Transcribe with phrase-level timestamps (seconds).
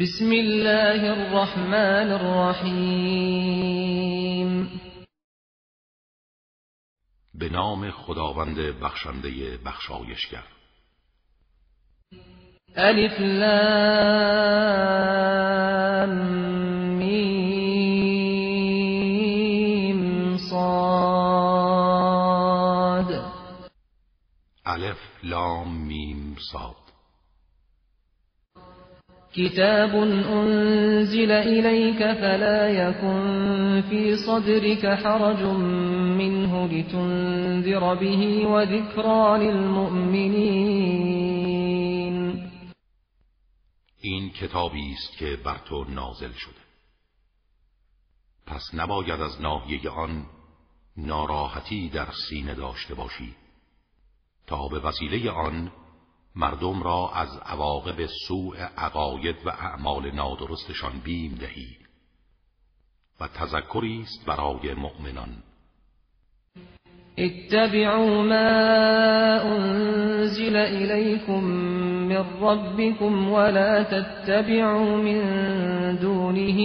[0.00, 3.10] بسم الله الرحمن الرحیم
[7.34, 10.44] به نام خداوند بخشنده بخشایشگر.
[12.76, 13.76] الف لام
[16.98, 17.56] میم
[20.36, 21.16] صاد.
[24.66, 26.75] الف لام میم صاد.
[29.36, 29.94] كتاب
[30.32, 35.42] أنزل إليك فلا يكن في صدرك حرج
[36.20, 40.96] منه لتنذر به وذكرى للمؤمنين.
[44.00, 46.66] این کتابی است که بر تو نازل شده.
[48.46, 50.26] پس نباید از ناحیه آن
[50.96, 53.34] ناراحتی در سینه داشته باشی
[54.46, 55.72] تا به وسیله آن
[56.36, 61.76] مردم را از عواقب سوء عقاید و اعمال نادرستشان بیم دهی
[63.20, 65.28] و تذکری است برای مؤمنان.
[67.18, 68.50] اتبعوا ما
[69.40, 71.40] انزل الیکم
[72.08, 75.20] من ربکم ولا تتبعوا من
[75.96, 76.60] دونه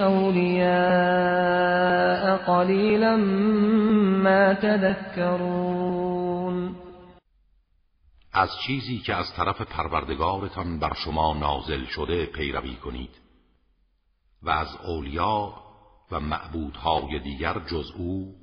[0.00, 1.18] اولیاء
[2.36, 6.37] قلیلا ما تذکرون.
[8.38, 13.16] از چیزی که از طرف پروردگارتان بر شما نازل شده پیروی کنید
[14.42, 15.54] و از اولیا
[16.10, 18.34] و معبودهای دیگر جز او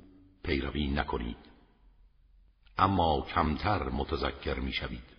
[0.44, 1.36] پیروی نکنید.
[2.78, 5.15] اما کمتر متذکر می‌شوید.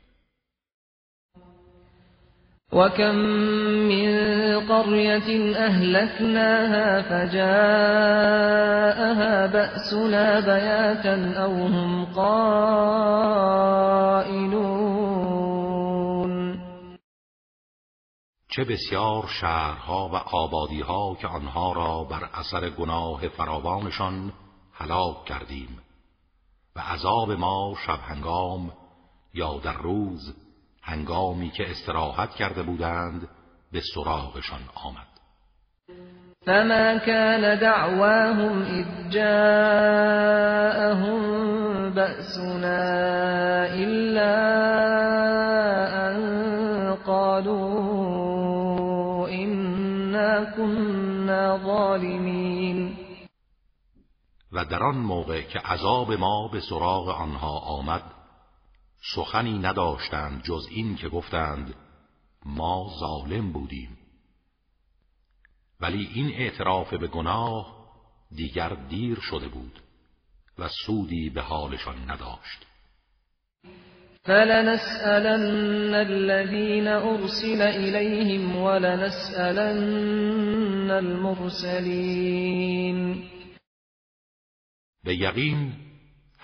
[2.73, 3.15] وكم
[3.87, 4.15] من
[4.67, 7.47] قرية أهلكناها فجاءها
[9.47, 12.47] بأسنا بياتا أو هم قائلون
[18.49, 24.33] چه بسیار شهرها و آبادیها که آنها را بر اثر گناه فراوانشان
[24.73, 25.79] هلاک کردیم
[26.75, 28.71] و عذاب ما شب هنگام
[29.33, 30.46] یا در روز
[30.87, 33.27] هنگامی که استراحت کرده بودند
[33.71, 35.07] به سراغشان آمد.
[36.45, 40.39] فما كان دعواهم اذ جاءهم
[41.89, 42.87] بأسنا
[43.73, 44.35] إلا
[46.07, 46.17] أن
[46.95, 47.67] قالوا
[49.29, 52.97] إنا كنا ظالمين.
[54.51, 58.16] و در آن موقع که عذاب ما به سراغ آنها آمد
[59.15, 61.75] سخنی نداشتند جز این که گفتند
[62.45, 63.97] ما ظالم بودیم.
[65.81, 67.77] ولی این اعتراف به گناه
[68.35, 69.79] دیگر دیر شده بود
[70.59, 72.65] و سودی به حالشان نداشت.
[74.27, 80.07] فلنسألن الذين أرسل إليهم ولنسألن
[80.91, 82.37] المرسلين
[85.03, 85.86] به یقین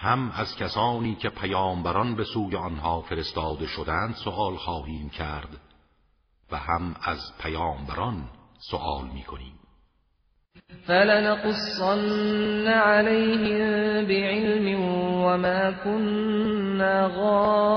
[0.04, 5.58] هم از کسانی که پیامبران به سوی آنها فرستاده شدند سؤال خواهیم کرد
[6.52, 8.30] و هم از پیامبران
[8.72, 9.60] سؤال می‌کنیم.
[10.88, 14.82] فلنقصن عليهم بعلم
[15.24, 17.74] وما كنا غائبين.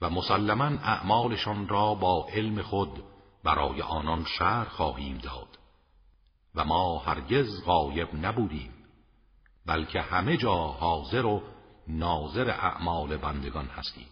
[0.00, 3.04] و مسلما اعمالشان را با علم خود
[3.44, 5.53] برای آنان شهر خواهیم داد.
[6.54, 8.70] و ما هرگز غایب نبودیم
[9.66, 11.42] بلکه همه جا حاضر و
[11.88, 14.06] ناظر اعمال بندگان هستیم.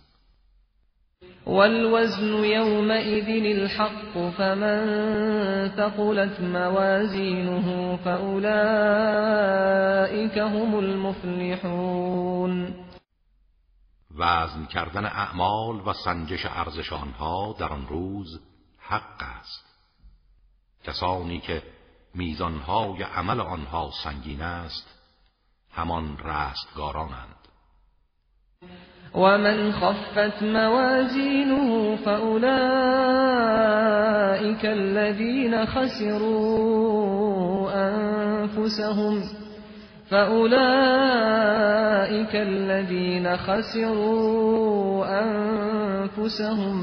[1.46, 4.80] والوزن يومئذ الحق فمن
[5.76, 8.38] ثقلت موازينه فأولئك
[10.38, 12.74] هم المفلحون.
[14.18, 18.40] وزن کردن اعمال و سنجش ارزش آنها در آن روز
[18.78, 19.64] حق است.
[20.84, 21.62] کسانی که
[22.14, 24.98] میزانهای عمل آنها سنگین است.
[25.72, 27.42] همان رستگارانند.
[29.14, 32.52] ومن خفت موازينه فأولئك
[34.64, 36.92] الذين خسروا
[37.74, 39.22] أنفسهم
[40.10, 40.52] فأولئك
[42.36, 46.82] الذين خسروا أنفسهم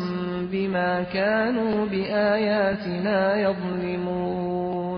[0.51, 4.88] بما كانوا بآياتنا يظلمون.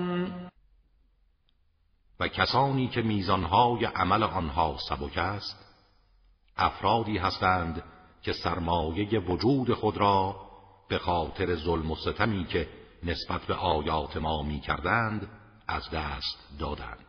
[2.21, 5.65] و کسانی که میزانهای عمل آنها سبک است
[6.57, 7.83] افرادی هستند
[8.21, 10.35] که سرمایه وجود خود را
[10.89, 12.67] به خاطر ظلم و ستمی که
[13.03, 15.27] نسبت به آیات ما می کردند
[15.67, 17.05] از دست دادند.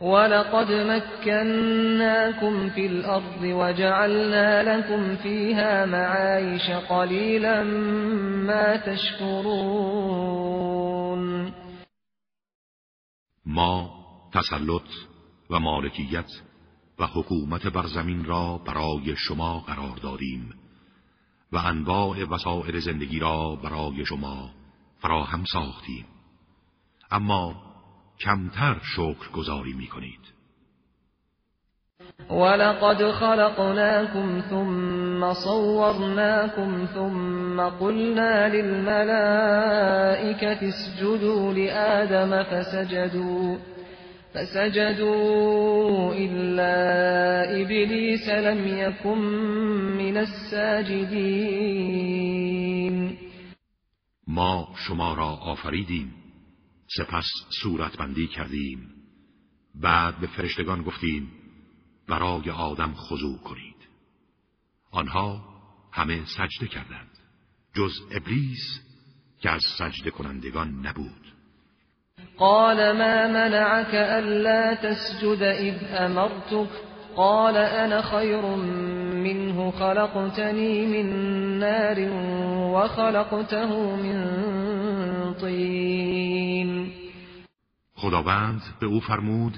[0.00, 7.62] ولقد مكناكم في الأرض وجعلنا لكم فيها معايش قليلا
[8.46, 10.30] ما تشكرون.
[13.50, 13.90] ما
[14.32, 14.88] تسلط
[15.50, 16.30] و مالکیت
[16.98, 20.54] و حکومت بر زمین را برای شما قرار دادیم
[21.52, 24.50] و انواع وسائل زندگی را برای شما
[24.98, 26.06] فراهم ساختیم.
[27.10, 27.62] اما
[28.20, 30.39] کمتر شکر گذاری می کنید
[32.30, 39.88] ولقد خلقناكم ثم صورناكم ثم قلنا للملائكة
[40.68, 43.56] اسجدوا لآدم فسجدوا
[44.34, 46.74] فسجدوا إلا
[47.62, 49.18] إبليس لم يكن
[49.98, 51.70] من الساجدين
[54.28, 56.14] ما شما را آفریدیم.
[56.96, 57.26] سپس
[57.62, 58.78] صورتبندی کردیم.
[59.74, 61.39] بعد به فرشتگان گفتیم
[62.10, 63.76] برای آدم خضوع کنید.
[64.92, 65.40] آنها
[65.92, 67.10] همه سجده کردند.
[67.76, 68.80] جز ابلیس
[69.40, 71.32] که از سجده کنندگان نبود.
[72.38, 76.70] قال ما منعك ألا تسجد إذ أمرتك؟
[77.16, 78.56] قال أنا خير
[79.14, 81.08] منه خلقتني من
[81.58, 81.98] نار
[82.74, 86.92] وخلقته من طين.
[87.94, 89.56] خداوند به او فرمود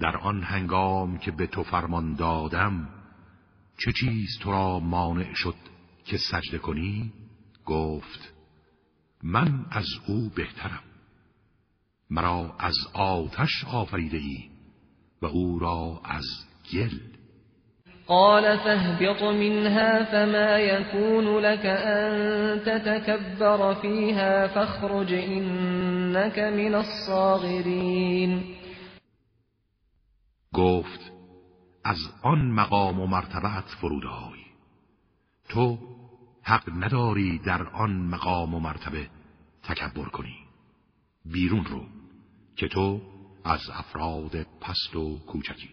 [0.00, 2.88] در آن هنگام که به تو فرمان دادم
[3.78, 5.54] چه چیز تو را مانع شد
[6.04, 7.12] که سجده کنی؟
[7.66, 8.34] گفت
[9.22, 10.82] من از او بهترم.
[12.10, 14.50] مرا از آتش آفریده ای
[15.22, 16.24] و او را از
[16.72, 16.98] گل.
[18.06, 28.59] قال فاهبط منها فما يكون لك أن تتكبر فيها فاخرج إنك من الصاغرين
[30.54, 31.12] گفت
[31.84, 34.04] از آن مقام و مرتبت فرود
[35.48, 35.78] تو
[36.42, 39.08] حق نداری در آن مقام و مرتبه
[39.62, 40.36] تکبر کنی.
[41.24, 41.82] بیرون رو
[42.56, 43.00] که تو
[43.44, 45.70] از افراد پست و کوچکی.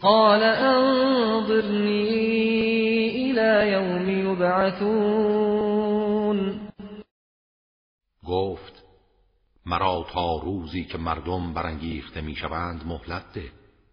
[0.00, 1.98] قال انظرنی
[3.10, 5.58] الى یوم یبعثون.
[8.26, 8.77] گفت
[9.68, 13.50] مرا تا روزی که مردم برانگیخته می‌شوند مهلت ده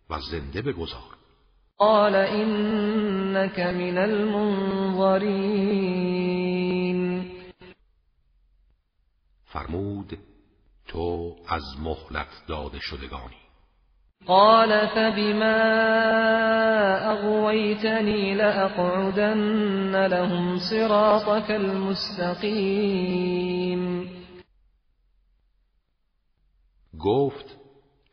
[0.10, 1.16] و زنده بگذار.
[1.78, 5.36] قال انك من المنظرین.
[9.46, 10.18] فرمود
[10.88, 13.36] تو از مهلت داده شدگانی.
[14.26, 15.56] قال فبما
[17.12, 22.86] اغويتني لاقعدن لهم صراطك المستقیم
[27.06, 27.58] گفت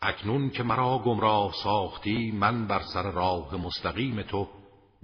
[0.02, 4.48] اکنون که مرا گمراه ساختی من بر سر راه مستقیم تو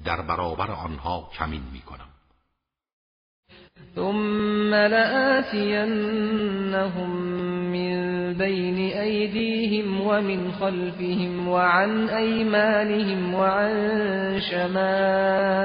[0.04, 2.08] در برابر آنها کمین می کنم
[3.94, 5.90] ثم لآتينهم
[7.72, 15.62] من بين أيديهم ومن خلفهم وعن أيمانهم وعن شمائلهم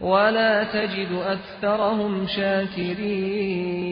[0.00, 3.82] ولا تجد أكثرهم شاكرين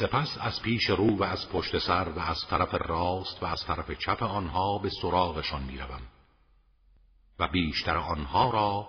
[0.00, 3.90] سپس از پیش رو و از پشت سر و از طرف راست و از طرف
[3.90, 6.02] چپ آنها به سراغشان می‌روم
[7.40, 8.88] و بیشتر آنها را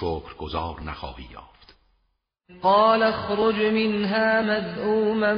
[0.00, 1.76] شکرگزار نخواهی یافت.
[2.62, 5.34] قال اخرج منها مذءوما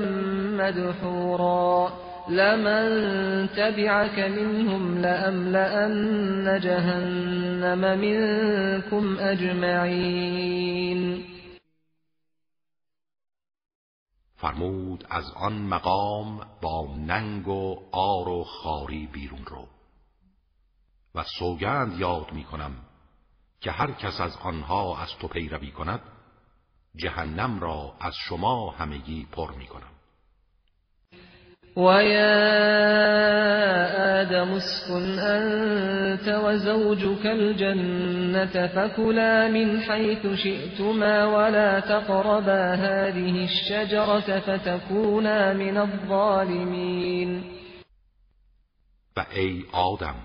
[0.65, 1.93] مدحورا
[2.29, 10.53] لمن تبعك منهم لأملأن جهنم منكم اجمعین.
[14.43, 19.69] فرمود از آن مقام با ننگ و آر و خاری بیرون رو.
[21.15, 22.77] و سوگند یاد می کنم
[23.61, 26.01] که هر کس از آنها از تو پیروی کند
[26.97, 29.93] جهنم را از شما همگی پر می کنم.
[31.76, 32.33] ويا
[34.21, 45.76] آدم اسكن أنت وزوجك الجنة فكلا من حيث شئتما ولا تقربا هذه الشجرة فتكونا من
[45.76, 47.45] الظالمين.
[49.17, 50.17] و ای آدم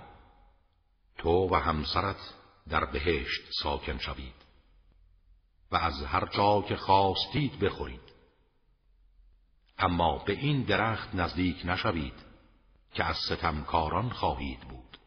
[1.17, 2.33] تو و همسرت
[2.69, 4.37] در بهشت ساکن شوید
[5.71, 8.06] و از هر جا که خواستید بخورید.
[9.79, 12.13] اما به این درخت نزدیک نشوید
[12.93, 14.97] که از ستمکاران خواهید بود.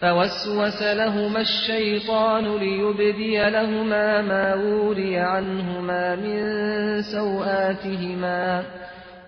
[0.00, 8.62] فوسوس لهما الشيطان ليبدي لهما ما وري عنهما من سوآتهما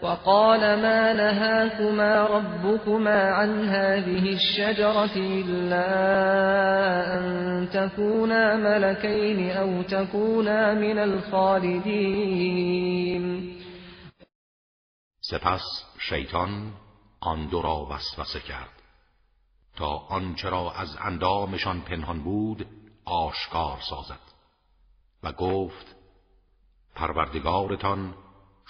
[0.03, 5.87] وقال ما نهاكما ربكما عن هذه الشجرة إلا
[7.19, 12.41] أن تكونا ملكين أو تكونا من الخالدين.
[15.21, 15.63] سپس
[15.99, 16.73] شیطان
[17.21, 18.81] آن دو را وسوسه کرد.
[19.77, 22.67] تا آنچه را از اندامشان پنهان بود
[23.05, 24.21] آشکار سازد.
[25.23, 25.97] و گفت
[26.95, 28.15] پروردگارتان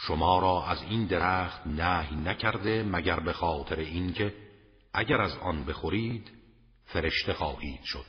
[0.07, 4.35] شما را از این درخت نهی نکرده مگر به خاطر اینکه
[4.95, 6.31] اگر از آن بخورید
[6.85, 8.07] فرشته خواهید شد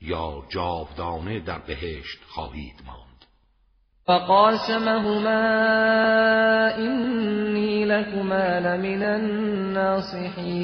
[0.00, 3.24] یا جاودانه در بهشت خواهید ماند.
[4.04, 5.30] فقاسمهما
[6.76, 10.56] اینی لكما لمن الناصحین.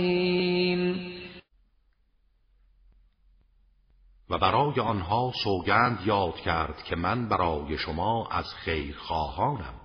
[4.31, 9.82] و برای آنها سوگند یاد کرد که من برای شما از خیر خواهانم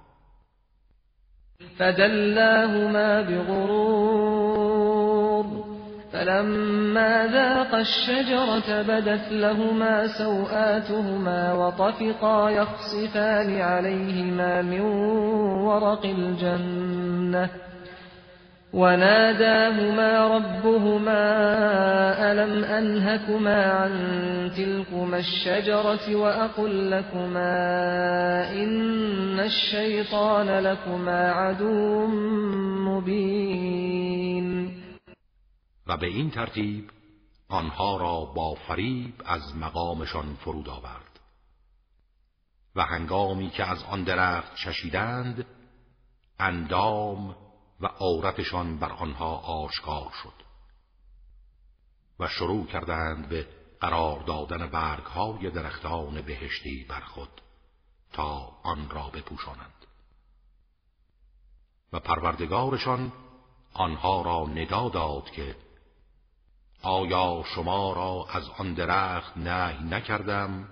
[1.78, 4.88] فدلاهما بغرور
[6.14, 14.82] فلما ذاق الشجرة بدت لهما سوآتهما وطفقا يخصفان عليهما من
[15.66, 17.50] ورق الجنة
[18.77, 21.22] وناداهما ربهما
[22.31, 23.91] ألم أنهكما عن
[24.57, 27.53] تلكما الشجرة وأقل لكما
[28.53, 32.07] إن الشيطان لكما عدو
[32.88, 34.48] مبين.
[35.88, 36.89] و به این ترتیب
[37.50, 41.19] آنها را با فریب از مقامشان فرود آورد.
[42.75, 45.46] و هنگامی که از آن درخت چشیدند
[46.39, 47.47] اندام
[47.79, 50.34] و عورتشان بر آنها آشکار شد
[52.19, 53.48] و شروع کردند به
[53.79, 57.41] قرار دادن برگهای درختان بهشتی بر خود
[58.13, 59.86] تا آن را بپوشانند
[61.93, 63.13] و پروردگارشان
[63.74, 65.55] آنها را ندا داد که
[66.81, 70.69] آیا شما را از آن درخت نهی نکردم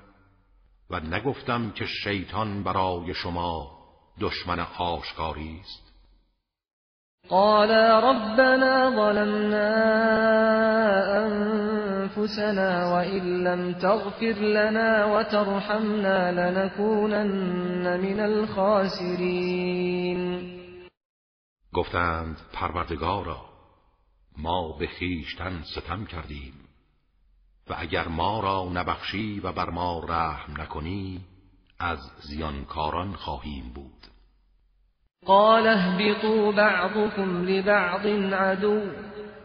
[0.89, 3.77] و نگفتم که شیطان برای شما
[4.19, 5.84] دشمن آشکاری است؟
[7.29, 9.71] قالا ربنا ظلمنا
[11.25, 19.75] أنفسنا وإن لم تغفر لنا وترحمنا لنكونن من الخاسرين.
[21.73, 23.45] گفتند پروردگارا
[24.37, 26.53] ما به خیشتن ستم کردیم
[27.69, 31.21] و اگر ما را نبخشی و بر ما رحم نکنی
[31.79, 34.14] از زیانکاران خواهیم بود.
[35.25, 38.81] قال اهبطوا بعضكم لبعض عدو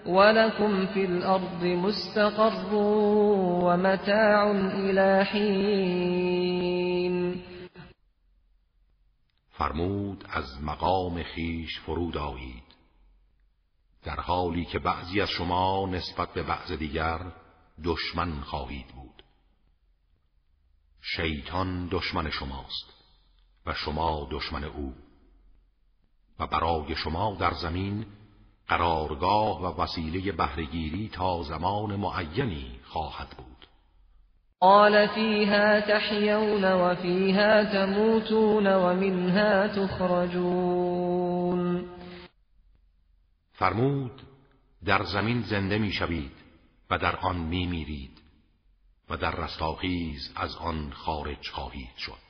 [0.06, 2.75] ولكم في الأرض مستقر
[3.64, 6.30] ومتاع إلى حين.
[9.50, 12.62] فرمود از مقام خیش فرود آیید.
[14.04, 17.20] در حالی که بعضی از شما نسبت به بعض دیگر
[17.84, 19.22] دشمن خواهید بود.
[21.16, 22.94] شیطان دشمن شماست
[23.66, 24.94] و شما دشمن او.
[26.40, 28.06] و برای شما در زمین
[28.68, 33.66] قرارگاه و وسیله بهرهگیری تا زمان معینی خواهد بود.
[34.61, 41.11] قال فيها تحيون وفيها تموتون ومنها تخرجون.
[43.52, 44.23] فرمود
[44.85, 46.32] در زمین زنده می‌شوید
[46.90, 48.20] و در آن میمیرید
[49.11, 52.29] و در رستاخیز از آن خارج خواهید شد.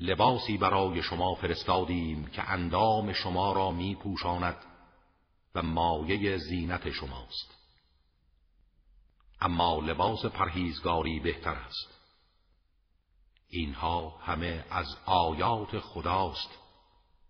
[0.00, 4.56] لباسی برای شما فرستادیم که اندام شما را می پوشاند
[5.54, 7.54] و مایه زینت شماست.
[9.40, 11.88] اما لباس پرهیزگاری بهتر است.
[13.48, 16.50] اینها همه از آیات خداست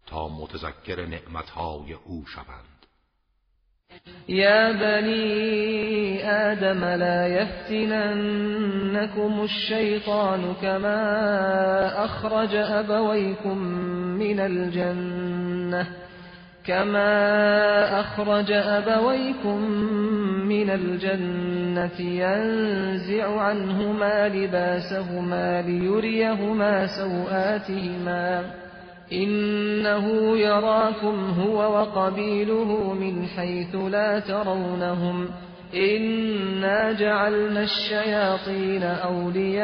[0.06, 2.79] تا متذکر نعمتهای او شوند.
[4.28, 7.26] يا بني آدم لا
[7.70, 8.60] يفتننكم
[9.44, 13.58] الشيطان كما أخرج أبويكم
[14.18, 15.86] من الجنة
[16.66, 19.60] كما أخرج أبويكم
[20.48, 28.44] من الجنة ينزع عنهما لباسهما ليريهما سوآتهما
[29.12, 35.28] إنه يراكم هو وقبيله من حيث لا ترونهم
[35.74, 39.60] إنا جعلنا الشياطين أولياء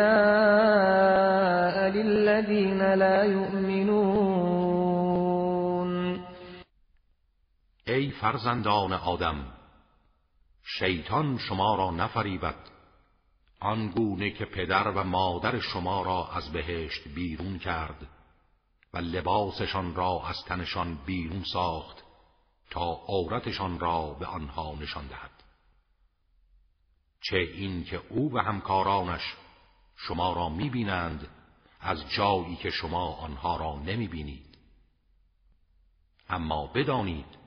[1.91, 4.47] للذين لا يؤمنون.
[7.87, 9.45] ای فرزندان آدم
[10.79, 12.55] شیطان شما را نفریبد.
[13.61, 18.16] آنگونه که پدر و مادر شما را از بهشت بیرون کرد
[19.00, 22.05] لباسشان را از تنشان بیرون ساخت
[22.71, 25.31] تا عورتشان را به آنها نشان دهد.
[27.21, 29.35] چه این که او و همکارانش
[29.97, 31.29] شما را می‌بینند
[31.81, 34.59] از جایی که شما آنها را نمی‌بینید.
[36.29, 37.38] اما بدانید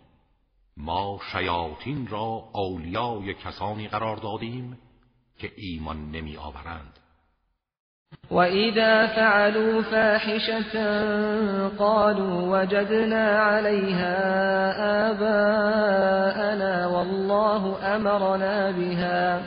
[0.78, 4.78] ما شیاطین را اولیای کسانی قرار دادیم
[5.38, 6.99] که ایمان نمی آورند
[8.32, 10.74] وَإِذَا فَعَلُوا فَاحِشَةً
[11.80, 14.16] قَالُوا وَجَدْنَا عَلَيْهَا
[15.12, 19.42] آبَاءَنَا وَاللَّهُ أَمَرَنَا بِهَا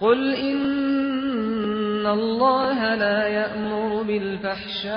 [0.00, 4.92] قُلْ إِنَّ اللَّهَ لَا يَأْمُرُ بِالْفَحْشَاءِ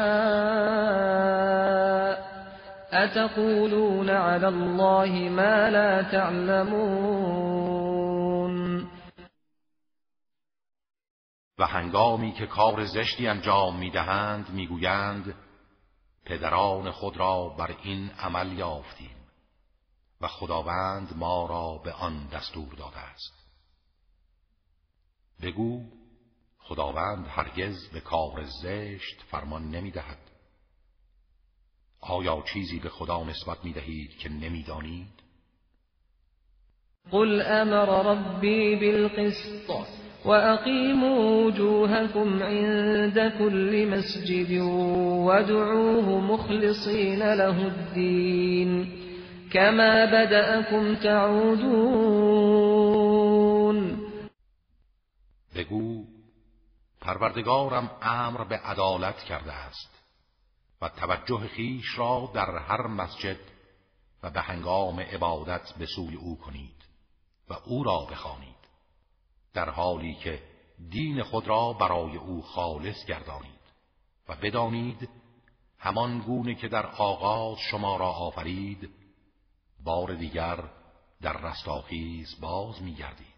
[2.94, 7.56] أَتَقُولُونَ عَلَى اللَّهِ مَا لَا تَعْلَمُونَ
[11.58, 15.36] و هنگامی که کار زشتی انجام می‌دهند می‌گویند
[16.26, 19.16] پدران خود را بر این عمل یافتیم
[20.22, 23.46] و خداوند ما را به آن دستور داده است.
[25.42, 25.84] بگو
[26.60, 30.32] خداوند هرگز به کار زشت فرمان نمی‌دهد.
[32.00, 35.24] آیا چیزی به خدا نسبت می دهید که نمی‌دانید؟
[37.12, 40.05] قل امر ربی بالقسط.
[40.26, 44.60] وأقيموا وجوهكم عند كل مسجد
[45.28, 48.92] وادعوه مخلصين له الدين
[49.54, 52.36] كما بدأكم تعودون
[55.56, 56.04] بگو
[57.02, 59.96] پروردگارم امر به عدالت کرده است
[60.82, 63.38] و توجه خیش را در هر مسجد
[64.24, 66.86] و به هنگام عبادت به سوی او کنید
[67.50, 68.55] و او را بخوانید.
[69.56, 70.40] در حالی که
[70.92, 73.56] دین خود را برای او خالص گردانید
[74.30, 75.10] و بدانید
[75.80, 78.90] همان گونه که در آغاز شما را آفرید
[79.84, 80.58] بار دیگر
[81.22, 83.36] در رستاخیز باز میگردید.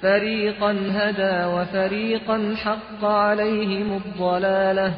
[0.00, 4.94] فریقا هدا و فریقا حق علیهم الضلاله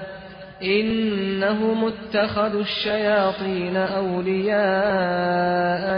[0.60, 4.60] انهم اتخذوا الشیاطین اولیاء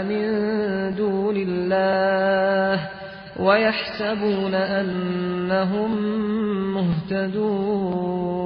[0.03, 2.96] من دون الله.
[3.39, 5.91] ويحسبون انهم
[6.73, 8.37] مهتدون.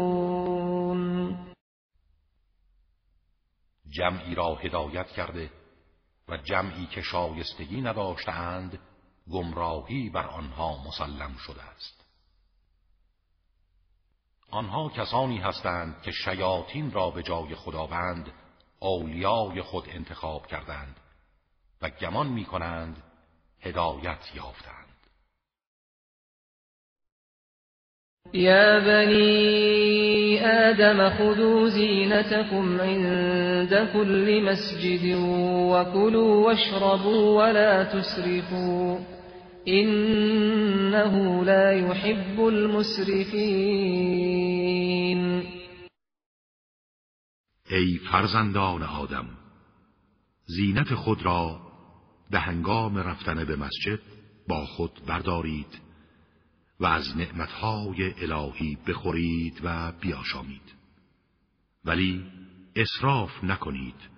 [3.90, 5.50] جمعی را هدایت کرده
[6.28, 8.80] و جمعی که شایستگی نداشتند
[9.32, 12.06] گمراهی بر آنها مسلم شده است.
[14.52, 18.32] آنها کسانی هستند که شیاطین را به جای خداوند
[18.80, 21.00] اولیای خود انتخاب کردند
[21.82, 23.04] و گمان می کنند
[23.60, 24.81] هدایت یافتند.
[28.34, 35.16] يا بني آدم خذوا زينتكم عند كل مسجد
[35.72, 39.00] وكلوا واشربوا ولا تسرفوا
[39.68, 43.82] إنه لا يحب المسرفين
[47.72, 49.26] ای فرزندان آدم
[50.46, 51.60] زینت خود را
[52.32, 54.00] به هنگام رفتن به مسجد
[54.48, 55.91] با خود بردارید.
[56.82, 60.76] و از نعمتهای الهی بخورید و بیاشامید.
[61.86, 62.24] ولی
[62.76, 64.10] اصراف نکنید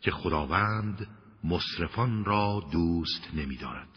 [0.00, 1.06] که خداوند
[1.44, 3.88] مصرفان را دوست نمیدارد.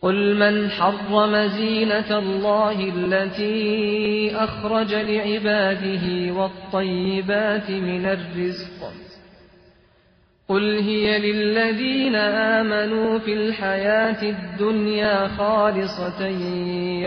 [0.00, 9.11] قل من حرم زینة الله التي اخرج لعباده والطیبات من الرزق.
[10.52, 16.26] قل هي للذين آمنوا في الحياة الدنيا خالصة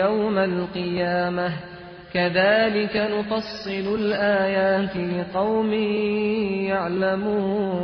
[0.02, 1.54] يوم القيامة
[2.14, 5.74] كذلك نفصل الآيات لقوم
[6.74, 7.76] يعلمون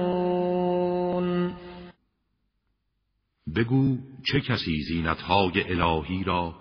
[3.56, 3.98] بگو
[4.32, 6.56] چه کسی زینتهای الهی را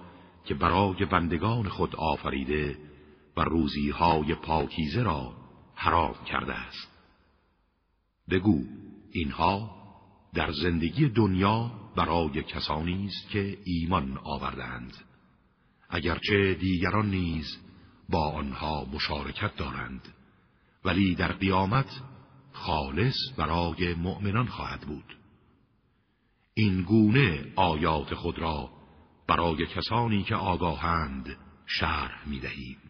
[0.45, 2.77] که برای بندگان خود آفریده
[3.37, 5.33] و روزیهای پاکیزه را
[5.75, 6.91] حرام کرده است؟
[8.31, 8.65] بگو
[9.13, 9.71] اینها
[10.35, 14.93] در زندگی دنیا برای کسانی است که ایمان آوردند
[15.91, 17.59] اگرچه دیگران نیز
[18.09, 20.15] با آنها مشارکت دارند
[20.85, 22.01] ولی در قیامت
[22.53, 25.17] خالص برای مؤمنان خواهد بود.
[26.55, 28.71] این گونه آیات خود را
[29.27, 32.90] برای کسانی که آگاهند شرح می دهیم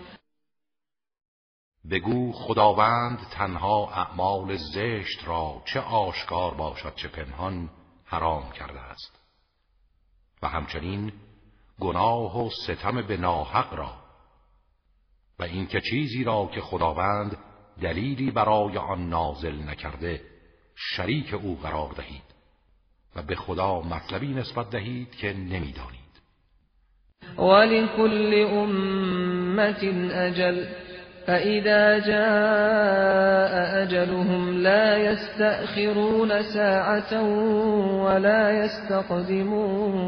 [1.91, 7.69] بگو خداوند تنها اعمال زشت را چه آشکار باشد چه پنهان
[8.05, 9.19] حرام کرده است.
[10.43, 11.11] و همچنین
[11.79, 13.93] گناه و ستم به ناحق را
[15.39, 17.37] و اینکه چیزی را که خداوند
[17.81, 20.21] دلیلی برای آن نازل نکرده
[20.75, 22.23] شریک او قرار دهید
[23.15, 26.01] و به خدا مطلبی نسبت دهید که نمی‌دانید.
[27.37, 30.65] ولكل امت اجل
[31.27, 37.23] فإذا جاء أجلهم لا يستأخرون ساعة
[38.03, 40.01] ولا يستقدمون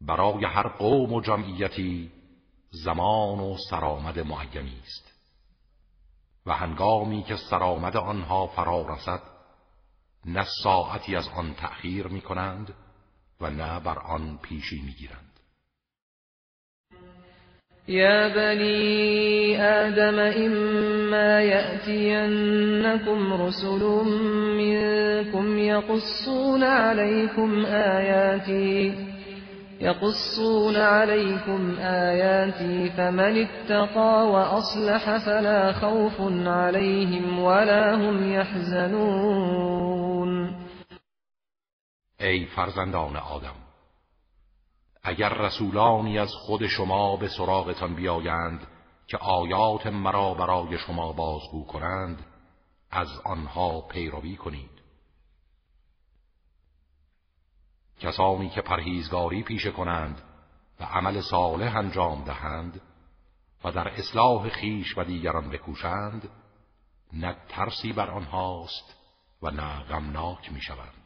[0.00, 2.10] برای هر قوم و جمعیتی
[2.70, 5.10] زمان و سرآمد معینی است.
[6.46, 9.20] و هنگامی که سرآمد آنها فرا رسد
[10.24, 12.74] نه ساعتی از آن تأخیر می کنند
[13.40, 15.29] و نه بر آن پیشی می گیرند
[17.90, 23.82] يا بني آدم إما يأتينكم رسل
[24.56, 28.94] منكم يقصون عليكم آياتي
[29.80, 39.80] يقصون عليكم آياتي فمن اتقى وأصلح فلا خوف عليهم ولا هم يحزنون.
[42.20, 43.59] ای فرزندان آدم
[45.02, 48.66] اگر رسولانی از خود شما به سراغتان بیایند
[49.06, 52.26] که آیات مرا برای شما بازگو کنند
[52.90, 54.80] از آنها پیروی کنید.
[58.00, 60.22] کسانی که پرهیزگاری پیشه کنند
[60.80, 62.80] و عمل صالح انجام دهند
[63.64, 66.28] و در اصلاح خیش و دیگران بکوشند
[67.12, 68.96] نه ترسی بر آنهاست
[69.42, 70.99] و نه غمناک می‌شوند.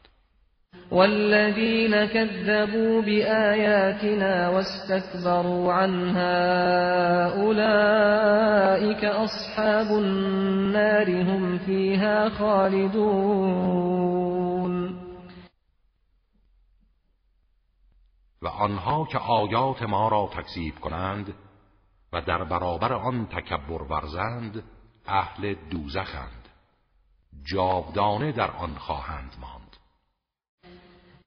[0.91, 6.35] والذين كذبوا بآياتنا واستكبروا عنها
[7.41, 13.85] أولئك أصحاب النار هم فيها خالدون.
[18.41, 21.33] و آنها که آیات ما را تکذیب کنند
[22.13, 24.63] و در برابر آن تکبر ورزند
[25.07, 26.49] اهل دوزخند
[27.43, 29.64] جاودانه در آن خواهند ماند.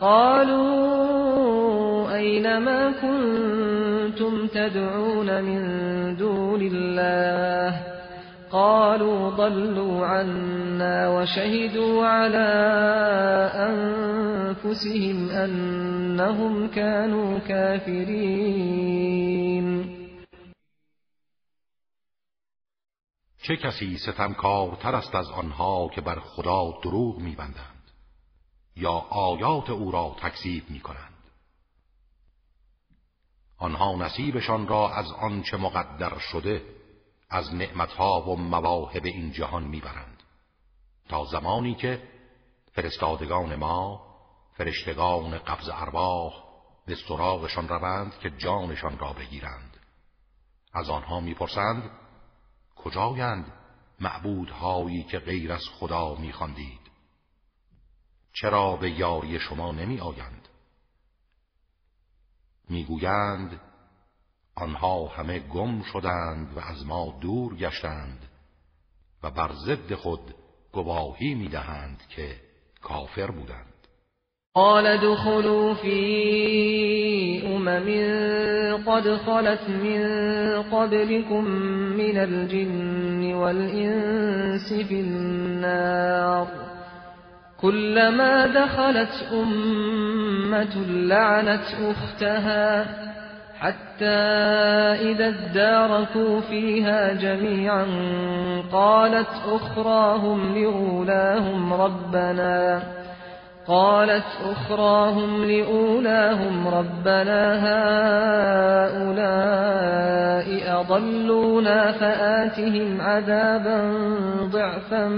[0.00, 1.60] قالوا
[2.16, 5.60] أين ما كنتم تدعون من
[6.16, 8.00] دون الله؟
[8.52, 12.50] قالوا ضلوا عنا وشهدوا على
[13.68, 18.90] أنفسهم أنهم كانوا كافرين.
[23.42, 27.69] چه کسی ستمکارتر است از آنها که بر خدا دروغ میبندند؟
[28.76, 31.14] یا آیات او را تکذیب می کنند.
[33.58, 36.64] آنها نصیبشان را از آنچه مقدر شده
[37.30, 40.22] از نعمتها و مواهب این جهان می‌برند.
[41.08, 42.08] تا زمانی که
[42.72, 44.06] فرستادگان ما
[44.56, 46.32] فرشتگان قبض ارواح
[46.86, 49.76] به سراغشان روند که جانشان را بگیرند.
[50.72, 51.90] از آنها می‌پرسند
[52.76, 53.52] کجایند
[54.00, 56.79] معبودهایی که غیر از خدا میخواندید؟
[58.32, 60.48] چرا به یاری شما نمی آیند؟
[62.68, 63.60] می‌گویند
[64.54, 68.28] آنها همه گم شدند و از ما دور گشتند
[69.22, 70.34] و بر ضد خود
[70.72, 72.36] گواهی می‌دهند که
[72.82, 73.66] کافر بودند.
[74.54, 81.44] قال دخلوا في امم قد خلت من قبلكم
[81.96, 86.69] من الجن والانس في النار.
[87.62, 92.86] كلما دخلت أمة لعنت أختها
[93.60, 94.06] حتى
[95.10, 97.86] إذا اداركوا فيها جميعا
[98.72, 102.82] قالت أخراهم لأولاهم ربنا
[103.70, 107.42] قالت أخراهم لأولاهم ربنا
[108.90, 109.20] هؤلاء
[110.80, 113.92] أضلونا فآتهم عذابا
[114.44, 115.08] ضعفا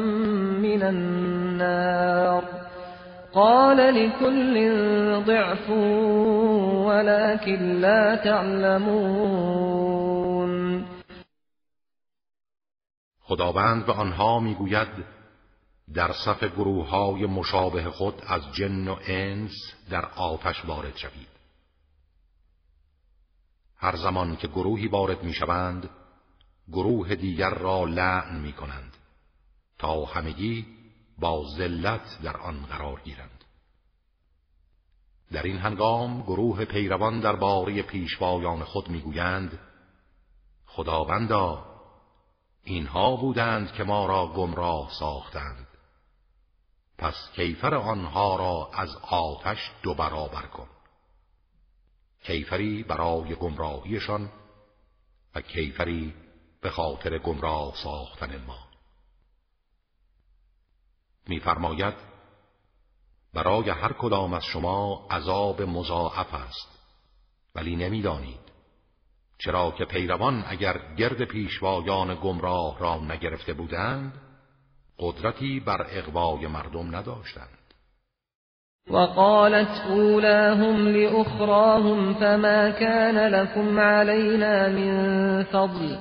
[0.61, 2.45] من النار.
[3.35, 4.55] قال لكل
[5.27, 5.71] ضعف
[6.87, 9.73] ولكن لا تعلمون.
[13.25, 14.89] خداوند به آنها میگوید
[15.95, 19.53] در صف گروه های مشابه خود از جن و انس
[19.91, 21.29] در آتش وارد شوید.
[23.77, 25.91] هر زمان که گروهی وارد می شوند
[26.69, 28.97] گروه دیگر را لعن می کنند
[29.79, 30.67] تا همگی
[31.19, 33.45] با ذلت در آن قرار گیرند.
[35.33, 39.59] در این هنگام گروه پیروان در باری پیشوایان خود می‌گویند
[40.67, 41.73] خداوندا
[42.65, 45.62] اینها بودند که ما را گمراه ساختند.
[46.99, 50.69] پس کیفر آنها را از آتش دو برابر کن.
[52.23, 54.31] کیفری برای گمراهیشان
[55.35, 56.15] و کیفری
[56.61, 58.59] به خاطر گمراه ساختن ما.
[61.27, 61.95] میفرماید
[63.35, 66.79] برای هر کدام از شما عذاب مضاعف است
[67.55, 68.53] ولی نمی‌دانید.
[69.39, 74.32] چرا که پیروان اگر گرد پیشوایان گمراه را نگرفته بودند
[74.99, 77.59] قدرتی بر اقوای مردم نداشتند.
[78.91, 85.99] وقالت اولاهم لأخراهم فما كان لكم علينا من فضل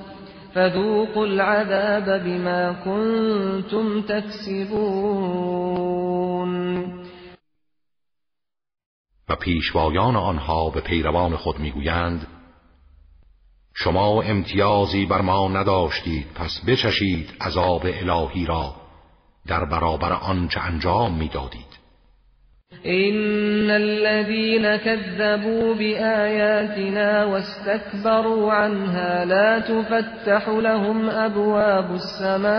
[0.54, 5.52] فذوقوا العذاب بما كنتم تكسبون.
[9.28, 12.26] و پیشوایان آنها به پیروان خود می‌گویند
[13.74, 18.81] شما امتیازی بر ما نداشتید پس بچشید عذاب الهی را.
[19.48, 21.72] در برابر آنچه انجام می‌دادید.
[22.86, 32.52] إن الذين كذبوا بآياتنا واستكبروا عنها لا تفتح لهم أبواب السماء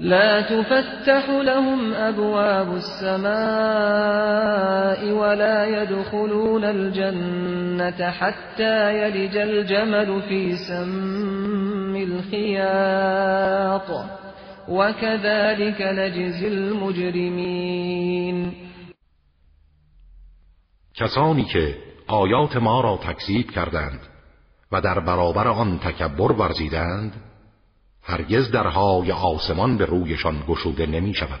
[0.00, 3.28] لا تفتح لهم أبواب السماء
[5.10, 13.90] ولا يدخلون الجنة حتى يلج الجمل في سم الخياط.
[14.68, 17.88] وكذلك نجزي المجرمين.
[20.94, 24.00] کسانی که آیات ما را تکذیب کردند
[24.72, 27.12] و در برابر آن تکبر ورزیدند
[28.08, 31.40] هرگز درهای آسمان به رویشان گشوده نمی شود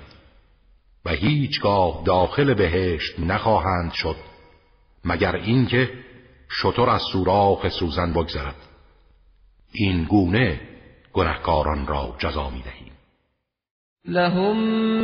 [1.04, 4.16] و هیچگاه داخل بهشت نخواهند شد
[5.04, 5.90] مگر اینکه
[6.50, 8.54] شطور از سوراخ سوزن بگذرد.
[9.72, 10.60] این گونه
[11.12, 12.92] گنهکاران را جزا می دهیم
[14.04, 14.56] لهم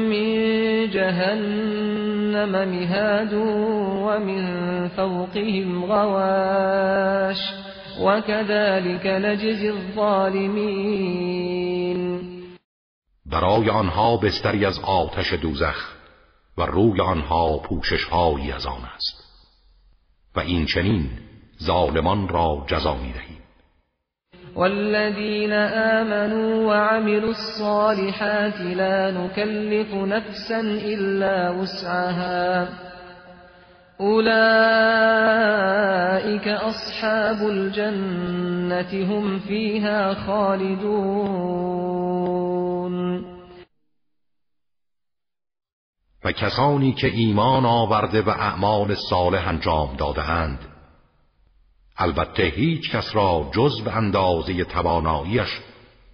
[0.09, 7.63] من جهنم مهاد و من فوقهم غواش.
[8.00, 11.14] وكذلك نجزی الظالمین
[13.26, 15.92] برای آنها بستری از آتش دوزخ
[16.59, 19.24] و روی آنها پوشش هایی از آن است.
[20.37, 21.11] و این چنین
[21.62, 23.35] ظالمان را جزا می دهیم
[24.57, 32.68] والذين آمنوا وعملوا الصالحات لا نكلف نفسا إلا وسعها.
[34.00, 34.38] أولئك
[36.48, 41.64] أصحاب الجنة هم فيها خالدون.
[46.24, 50.59] و کسانی که ایمان آورده و اعمال صالح انجام دادهاند.
[51.96, 55.61] البته هیچ کس را جز به اندازه تواناییش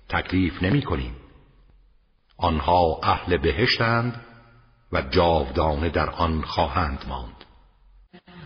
[0.08, 1.16] تکلیف نمی کنیم
[2.36, 4.20] آنها اهل بهشتند
[4.92, 7.39] و جاودانه در آن خواهند ماند.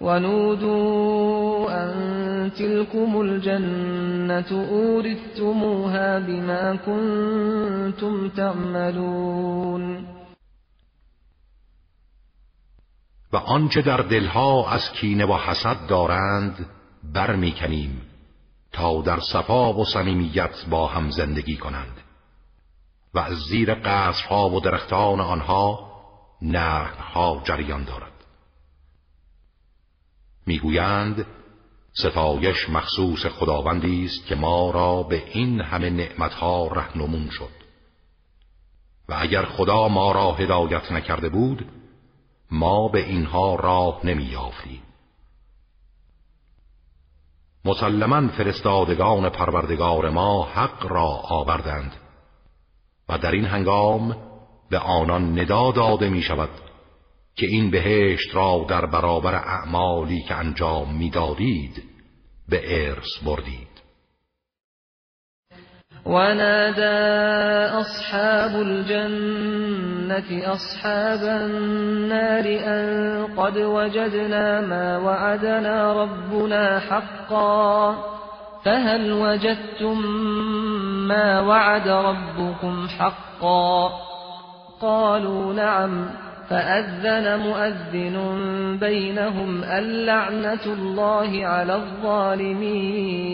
[0.00, 10.06] ونودوا أن تلكم الجنة أورثتموها بما كنتم تعملون.
[13.32, 16.66] و آنچه در دلها از کینه و حسد دارند
[17.14, 18.02] برمیکنیم
[18.72, 22.00] تا در صفا و صمیمیت با هم زندگی کنند.
[23.14, 25.90] و از زیر قصرها و درختان آنها
[26.42, 28.09] نهرها جریان دارد.
[30.50, 31.26] می‌گویند
[31.92, 37.60] ستایش مخصوص خداوندی است که ما را به این همه نعمتها رهنمون شد.
[39.08, 41.66] و اگر خدا ما را هدایت نکرده بود
[42.50, 44.82] ما به اینها راه نمیافتیم
[47.64, 51.92] مسلما فرستادگان پروردگار ما حق را آوردند
[53.08, 54.16] و در این هنگام
[54.70, 56.69] به آنان ندا داده می شود
[57.36, 61.82] که این بهشت را در برابر اعمالی که انجام می‌دادید
[62.48, 63.70] به ارث بردید.
[66.06, 66.82] ونادى
[67.80, 77.94] أصحاب الجنة أصحاب النار أن قد وجدنا ما وعدنا ربنا حقا
[78.64, 79.98] فهل وجدتم
[81.08, 83.88] ما وعد ربكم حقا؟
[84.80, 86.08] قالوا نعم.
[86.50, 88.16] فأذن مؤذن
[88.80, 93.30] بينهم اللعنة الله على الظالمين.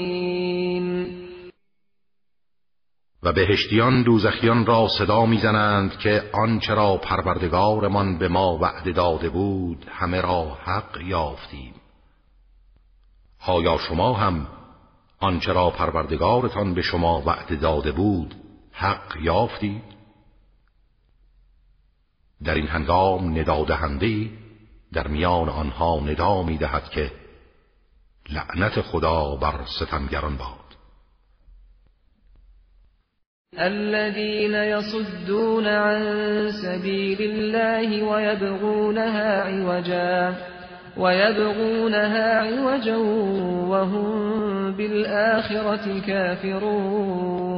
[3.22, 9.86] و بهشتیان دوزخیان را صدا می‌زنند که آنچه را پروردگارمان به ما وعده داده بود
[9.90, 11.74] همه را حق یافتیم.
[13.46, 14.46] آیا شما هم
[15.20, 18.34] آنچه را پروردگارتان به شما وعده داده بود
[18.72, 19.95] حق یافتید؟
[22.44, 24.30] در این هنگام ندادهنده
[24.92, 27.10] در میان آنها ندا می‌دهد که
[28.30, 30.66] لعنت خدا بر ستمگران باد.
[33.58, 36.02] الذين يصدون عن
[36.50, 40.34] سبيل الله ويبغونها عوجا
[40.96, 42.96] ويبغونها عوجا
[43.68, 47.56] وهم بالآخرة كافرون.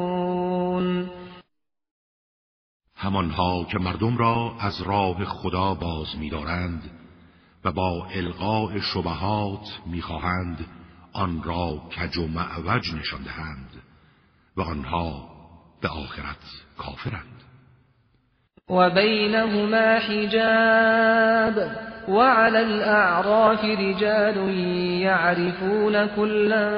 [2.98, 6.90] همانها که مردم را از راه خدا باز می‌دارند
[7.64, 10.66] و با القاء شبهات می‌خواهند
[11.12, 13.70] آن را کج و معوج نشان دهند
[14.56, 15.28] و آنها
[15.80, 17.42] به آخرت کافرند.
[18.70, 21.70] و بینهما حجاب
[22.08, 24.36] وعلى الأعراف رجال
[25.00, 26.70] يعرفون كلا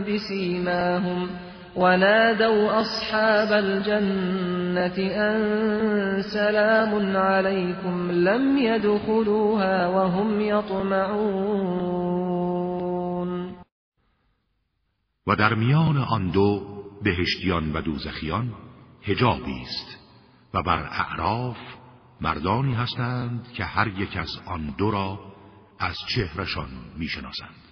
[0.00, 1.28] بسيماهم
[1.76, 11.92] ونادوا أصحاب الجنة أن سلام عليكم لم يدخلوها وهم يطمعون.
[15.26, 16.60] و در میان آن دو
[17.02, 18.54] بهشتیان و دوزخیان
[19.02, 19.98] هجابی است
[20.54, 21.56] و بر اعراف
[22.20, 25.18] مردانی هستند که هر یک از آن دو را
[25.78, 27.62] از چهرشان می‌شناسند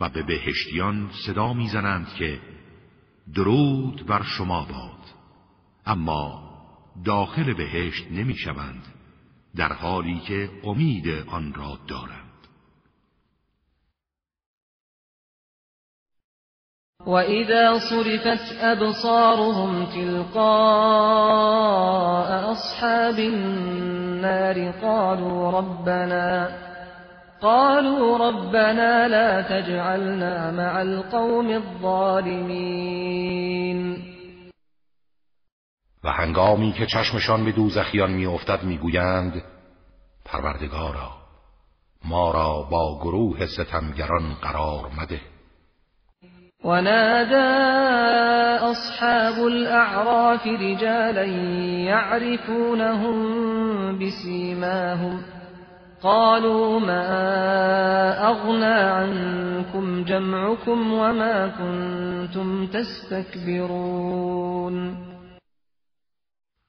[0.00, 2.40] و به بهشتیان صدا می‌زنند که
[3.34, 5.00] درود بر شما باد.
[5.86, 6.50] اما
[7.04, 8.82] داخل بهشت نمی‌شوند
[9.56, 12.30] در حالی که امید آن را دارند.
[17.06, 20.40] وَإِذَا صُرِفَتْ أَبْصَارُهُمْ تِلْقَاءَ
[22.52, 26.69] أَصْحَابِ النَّارِ قَالُوا رَبَّنَا
[27.42, 32.90] قالوا ربنا لا تجعلنا مع القوم الظالمين.
[36.04, 39.42] و هنگامی که چشمشان به دوزخیان میافتد می‌گویند
[40.24, 41.10] پروردگارا
[42.04, 45.20] ما را با گروه ستمگران قرار مده.
[46.64, 47.70] ونادى
[48.70, 51.24] أصحاب الأعراف رجالا
[51.84, 53.18] يعرفونهم
[53.98, 55.39] بسيماهم
[56.02, 57.08] قالوا ما
[58.30, 63.90] أغنى عنكم جمعكم وما كنتم تستكبرون.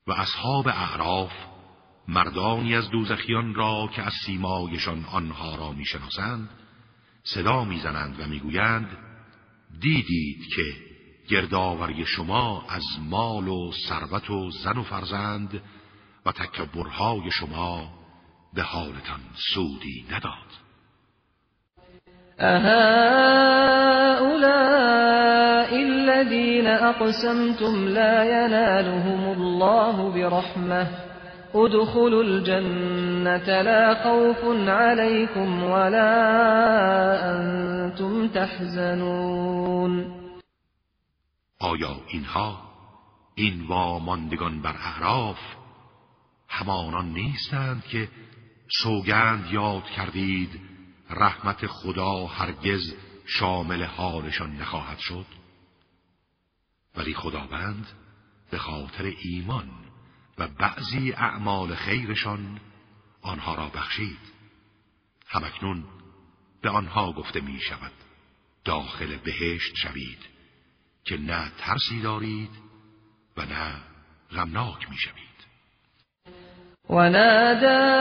[0.08, 1.32] و اصحاب اعراف
[2.08, 6.50] مردانی از دوزخیان را که از سیمایشان آنها را می‌شناسند
[7.24, 8.98] صدا می‌زنند و می‌گویند
[9.82, 10.64] دیدید که
[11.30, 15.62] گردآوری شما از مال و ثروت و زن و فرزند
[16.26, 18.01] و تکبرهای شما
[18.54, 19.20] به حالتان
[19.54, 20.52] سودی نداد.
[22.40, 23.32] اهؤلاء
[25.74, 30.88] الذين اقسمتم لا ينالهم الله برحمه
[31.56, 36.12] ادخلوا الجنة لا خوف عليكم ولا
[37.32, 40.22] انتم تحزنون.
[41.60, 42.58] آیا اینها
[43.36, 45.40] این واماندگان بر اعراف
[46.50, 48.08] همانان نیستند که
[48.72, 50.62] سوگند یاد کردید
[51.10, 52.94] رحمت خدا هرگز
[53.26, 55.26] شامل حالشان نخواهد شد؟
[56.96, 57.88] ولی خداوند
[58.52, 59.70] به خاطر ایمان
[60.38, 62.60] و بعضی اعمال خیرشان
[63.22, 64.20] آنها را بخشید.
[65.28, 65.84] همکنون
[66.62, 67.92] به آنها گفته می شود
[68.66, 70.20] داخل بهشت شوید
[71.04, 72.52] که نه ترسی دارید
[73.38, 73.82] و نه
[74.32, 75.31] غمناک می شوید
[76.92, 77.92] ونادى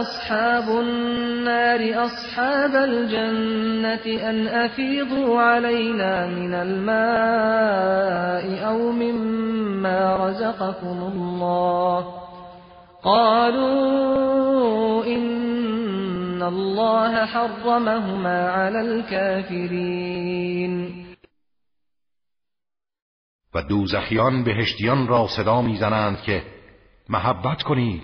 [0.00, 12.06] أصحاب النار أصحاب الجنة أن أفيضوا علينا من الماء أو مما رزقكم الله.
[13.04, 20.72] قالوا إن الله حرمهما على الكافرين.
[23.54, 26.42] و دوزخیان بهشتیان را صدا میزنند که
[27.08, 28.02] محبت کنید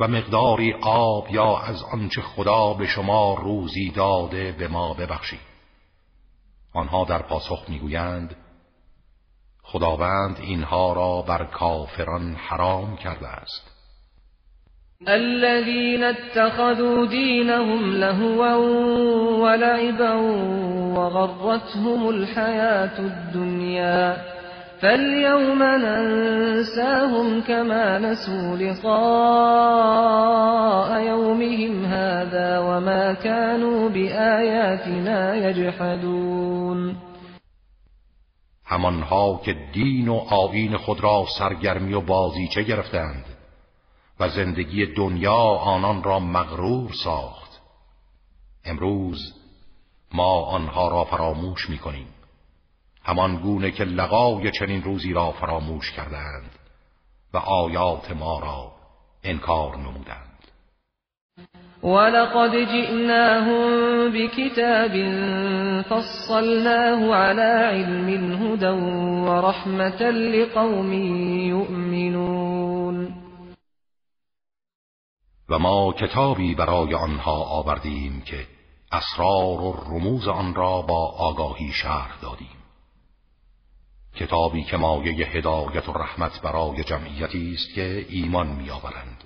[0.00, 5.40] و مقداری آب یا از آنچه خدا به شما روزی داده به ما ببخشید.
[6.74, 8.36] آنها در پاسخ می‌گویند
[9.62, 13.70] خداوند اینها را بر کافران حرام کرده است.
[15.06, 18.56] الذين اتخذوا دينهم لهوا
[19.42, 20.14] ولعبا
[20.94, 24.16] وغرتهم الحياة الدنيا
[24.82, 28.90] فاليوم ننساهم كما نسوا لقاء
[31.00, 36.96] يومهم هذا وما كانوا بآياتنا يجحدون
[38.66, 43.24] همانها که دین و آیین خود را سرگرمی و بازیچه گرفتند
[44.20, 47.60] و زندگی دنیا آنان را مغرور ساخت.
[48.64, 49.34] امروز
[50.14, 52.06] ما آنها را فراموش می کنیم
[53.04, 56.50] همان گونه که لقای چنین روزی را فراموش کردند
[57.34, 58.72] و آیات ما را
[59.24, 60.30] انکار نمودند.
[61.82, 64.92] ولقد جئناهم بكتاب
[65.82, 68.70] فصلناه على علم هدى
[69.28, 70.92] ورحمة لقوم
[71.48, 73.14] يؤمنون
[75.48, 78.46] و ما کتابی برای آنها آوردیم که
[78.92, 82.59] اسرار و رموز آن را با آگاهی شهر دادیم.
[84.16, 89.24] کتابی که مایه هدایت و رحمت برای جمعیتی است که ایمان میآورند.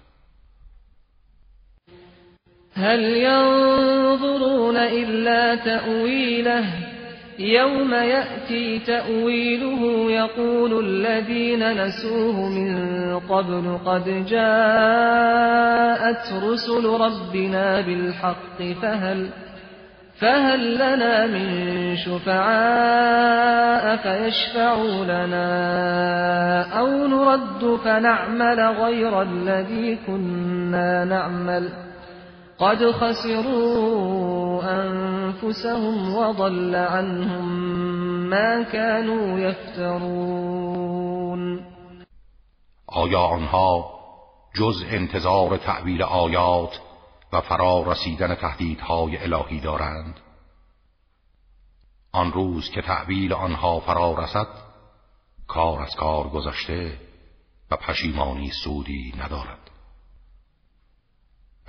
[2.76, 6.64] هل ينظرون إلا تأويله
[7.38, 15.64] يوم يأتي تأويله يقول الذين نسوه من قبل قد جاءت
[16.42, 19.28] رسل ربنا بالحق فهل
[20.24, 21.46] فهل لنا من
[21.96, 31.72] شفعاء فيشفعوا لنا أو نرد فنعمل غير الذي كنا نعمل
[32.58, 37.48] قد خسروا أنفسهم وضل عنهم
[38.30, 40.94] ما كانوا يفترون.
[42.88, 43.84] آیا آنها
[44.56, 46.76] جز انتظار تعبیر آیات
[47.34, 50.20] و فرا رسیدن تهدیدهای الهی دارند.
[52.12, 54.46] آن روز که تعبیل آنها فرا رسد
[55.46, 56.98] کار از کار گذشته
[57.70, 59.70] و پشیمانی سودی ندارد.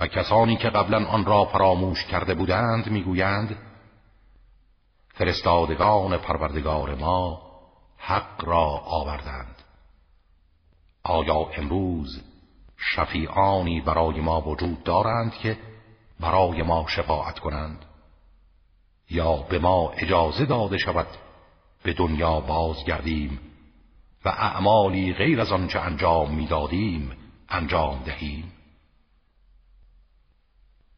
[0.00, 3.58] و کسانی که قبلا آن را فراموش کرده بودند می‌گویند
[5.14, 7.42] فرستادگان پروردگار ما
[7.96, 9.62] حق را آوردند.
[11.02, 12.22] آیا امروز
[12.94, 15.58] شفیعانی برای ما وجود دارند که
[16.20, 17.84] برای ما شفاعت کنند
[19.10, 21.06] یا به ما اجازه داده شود
[21.82, 23.40] به دنیا بازگردیم
[24.24, 27.12] و اعمالی غیر از آنچه انجام می‌دادیم
[27.48, 28.52] انجام دهیم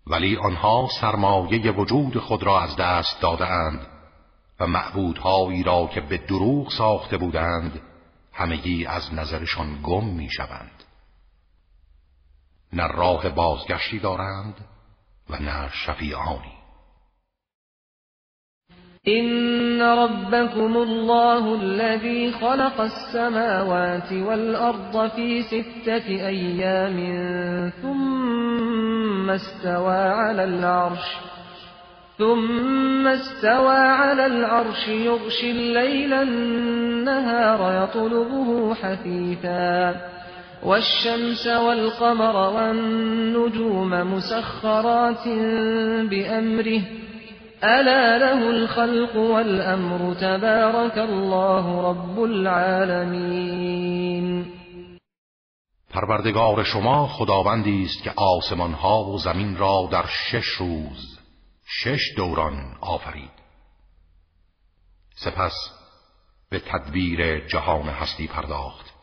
[0.06, 3.86] ولی آنها سرمایه وجود خود را از دست دادهاند
[4.60, 7.80] و معبودهایی را که به دروغ ساخته بودند
[8.32, 10.84] همگی از نظرشان گم می شوند.
[12.72, 14.54] نه راه بازگشتی دارند
[15.30, 16.58] و نه شفیعانی.
[19.08, 26.98] إن ربكم الله الذي خلق السماوات والأرض في ستة أيام
[27.82, 31.16] ثم استوى على العرش
[32.18, 39.96] ثم استوى على العرش يغشي الليل النهار يطلبه حثيثا
[40.62, 45.28] والشمس والقمر والنجوم مسخرات
[46.10, 46.82] بأمره.
[47.64, 53.58] ألا له الخلق والأمر تبارك الله رب العالمين.
[55.90, 61.18] پروردگار شما خداوندی است که آسمان ها و زمین را در شش روز
[61.66, 63.30] شش دوران آفرید.
[65.14, 65.54] سپس
[66.50, 68.97] به تدبیر جهان هستی پرداخت.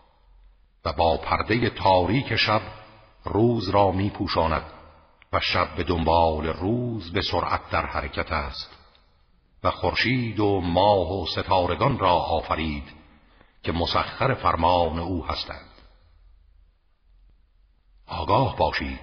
[0.85, 2.61] و با پرده تاریک شب
[3.25, 4.65] روز را می پوشاند
[5.33, 8.69] و شب به دنبال روز به سرعت در حرکت است
[9.63, 12.93] و خورشید و ماه و ستارگان را آفرید
[13.63, 15.69] که مسخر فرمان او هستند.
[18.07, 18.99] آگاه باشید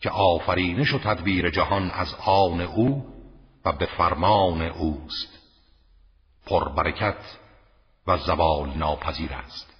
[0.00, 3.14] که آفرینش و تدبیر جهان از آن او
[3.64, 5.38] و به فرمان اوست.
[6.46, 7.38] پربرکت
[8.06, 9.73] و زوال ناپذیر است.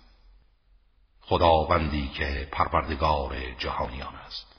[1.26, 4.54] خداوندی که پروردگار جهانیان است.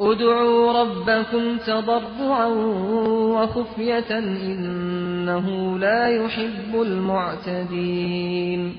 [0.00, 2.48] ادعوا ربكم تضرعا
[3.34, 8.74] وخفية إنه لا يحب المعتدين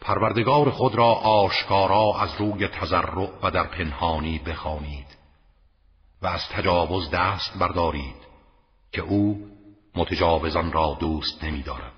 [0.00, 5.06] پروردگار خود را آشکارا از روی تضرع و در پنهانی بخوانید
[6.22, 8.16] و از تجاوز دست بردارید
[8.92, 9.48] که او
[9.96, 11.92] متجاوزان را دوست نمیدارد.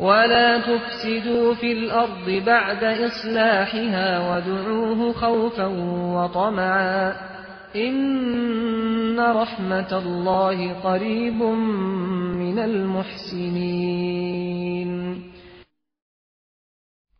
[0.00, 5.66] ولا تفسدوا في الأرض بعد إصلاحها ودعوه خوفا
[6.16, 7.12] وطمعا
[7.76, 13.96] إن رحمة الله قريب من المحسنين.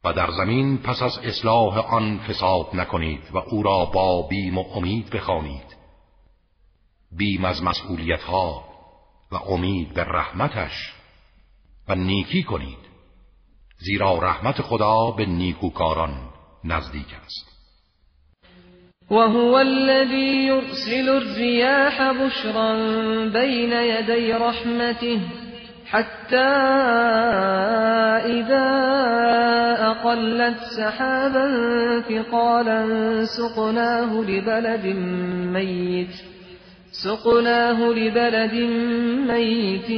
[0.05, 4.65] و در زمین پس از اصلاح آن فساد نکنید و او را با بیم و
[4.75, 5.77] امید بخوانید.
[7.13, 8.65] بیم از مسئولیت ها
[9.33, 10.96] و امید به رحمتش.
[11.89, 12.79] و نیکی کنید
[13.79, 16.15] زیرا رحمت خدا به نیکوکاران
[16.65, 17.57] نزدیک است.
[19.11, 22.75] وهو الذي يرسل الرياح بشرا
[23.29, 25.21] بين يدي رحمته
[25.87, 26.51] حتى
[28.27, 28.67] إذا
[29.87, 31.47] أقلت سحابا
[32.01, 32.85] ثقالا
[33.25, 34.87] سقناه لبلد
[35.53, 36.36] ميت
[37.07, 38.55] سقناه لبلد
[39.31, 39.91] ميت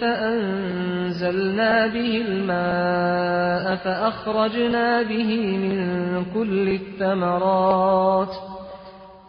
[0.00, 8.34] فأنزلنا به الماء فأخرجنا به من كل الثمرات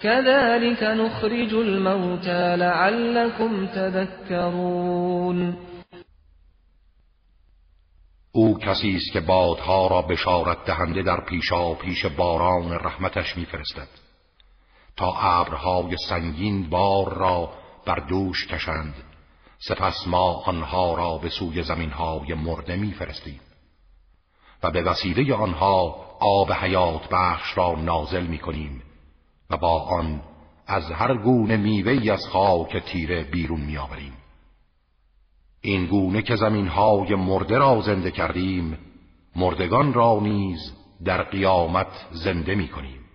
[0.01, 5.57] كذلك نخرج الموتى لعلكم تذكرون
[8.35, 14.06] أو کسی است که بادها را بشارت دهنده در پیشا پیش باران رحمتش میفرستد.
[14.97, 17.49] تا ابرهای سنگین بار را
[17.85, 18.93] بر دوش کشند.
[19.59, 23.39] سپس ما آنها را به سوی زمینهای مرده میفرستیم.
[24.63, 28.83] و به وسیله آنها آب حیات بخش را نازل می کنیم
[29.49, 30.21] و با آن
[30.67, 34.13] از هر گونه میوه از خاک تیره بیرون میآوریم.
[35.61, 38.77] این گونه که زمینهای مرده را زنده کردیم
[39.35, 40.73] مردگان را نیز
[41.05, 43.06] در قیامت زنده می کنیم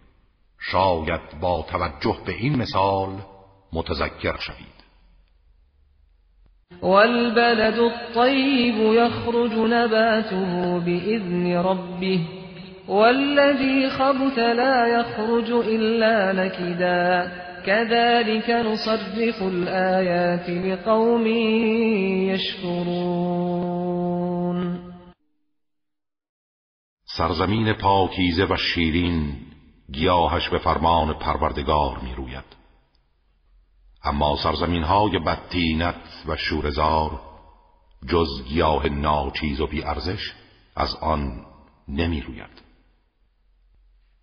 [0.70, 3.08] شاید با توجه به این مثال
[3.72, 4.72] متذکر شوید.
[6.82, 12.20] والبلد الطيب يخرج نباته بإذن ربه
[12.88, 17.32] والذي خبث لا يخرج إلا نكدا.
[17.66, 21.26] كذلك نصرف الآيات لقوم
[22.30, 23.82] يشكرون.
[27.04, 29.51] سرزمین پاکیزه و شیرین
[29.92, 32.44] گیاهش به فرمان پروردگار می روید.
[34.04, 37.20] اما سرزمین های بدتینت و شورزار
[38.08, 40.32] جز گیاه ناچیز و ارزش
[40.76, 41.46] از آن
[41.88, 42.62] نمی روید.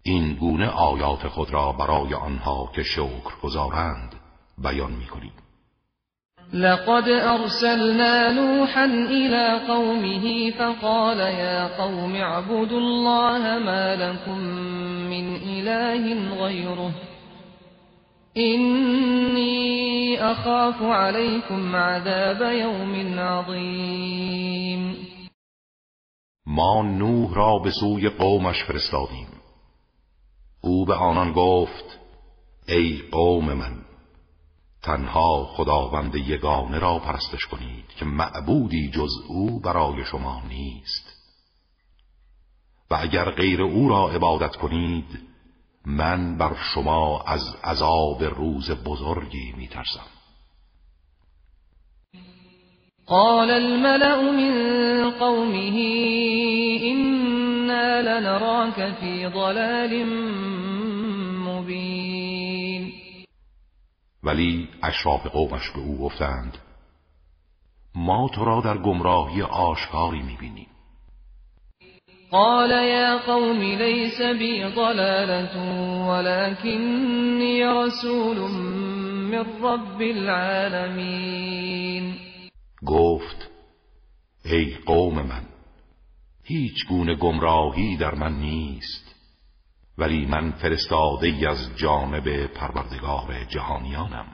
[0.03, 4.15] این گونه آیات خود را برای آنها که شکر گذارند
[4.57, 5.38] بیان می کنید.
[6.53, 14.37] لقد أرسلنا نوحا إلى قومه فقال يا قوم اعبدوا الله ما لكم
[15.09, 16.91] من إله غيره.
[18.37, 24.95] إني أخاف عليكم عذاب يوم عظيم.
[26.47, 29.27] ما نوح را به سوی قومش فرستادیم.
[30.63, 31.99] أو به آنان گفت
[32.67, 33.88] ای قوم من
[34.83, 41.19] تنها خداوند یگانه را پرستش کنید که معبودی جز او برای شما نیست.
[42.91, 45.19] و اگر غیر او را عبادت کنید
[45.85, 50.07] من بر شما از عذاب روز بزرگی میترسم.
[53.05, 55.77] قال الملأ من قومه
[56.81, 60.05] إنا لنراك في ضلال
[61.45, 62.08] مبين.
[64.23, 66.57] ولی اشراف قومش به او گفتند
[67.95, 70.67] ما تو را در گمراهی آشکاری می‌بینیم.
[72.31, 75.57] قال يا قوم ليس بي ضلالة
[76.09, 78.37] ولكني رسول
[79.31, 81.59] من رب العالمين.
[82.85, 83.49] گفت
[84.45, 85.43] ای قوم من
[86.43, 89.18] هیچ گونه گمراهی در من نیست.
[89.99, 94.25] ولی من فرستاده از جانب پروردگار جهانیانم.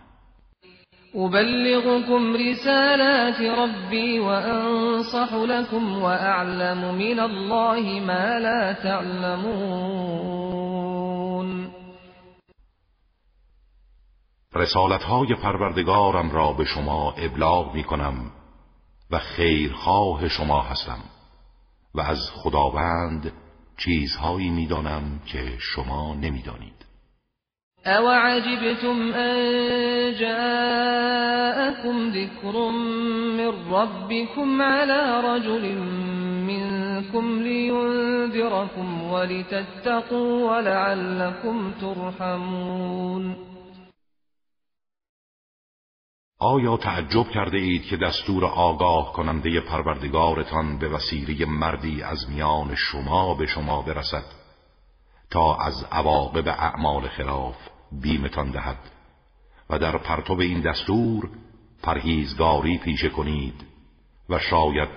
[1.15, 10.25] أبلغكم رسالات ربي وأنصح لكم وأعلم من الله ما لا تعلمون.
[14.55, 18.31] رسالت های پروردگارم را به شما ابلاغ می کنم
[19.11, 20.99] و خیرخواه شما هستم
[21.95, 23.31] و از خداوند
[23.77, 26.85] چیزهایی می‌دانم که شما نمی‌دانید.
[27.85, 29.35] او عجبتم ان
[30.19, 32.69] جاءكم ذكر
[33.37, 35.77] من ربكم على رجل
[36.47, 43.54] منكم لينذركم ولتتقوا ولعلكم ترحمون
[46.39, 53.33] آیا تعجب کرده اید که دستور آگاه کننده پروردگارتان به وسیله مردی از میان شما
[53.33, 54.25] به شما برسد
[55.29, 57.55] تا از عواقب اعمال خلاف
[58.01, 58.91] بیمتان دهد
[59.69, 61.29] و در پرتو این دستور
[61.83, 63.65] پرهیزگاری پیشه کنید
[64.29, 64.89] و شاید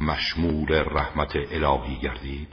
[0.00, 2.48] مشمول رحمت الهی گردید؟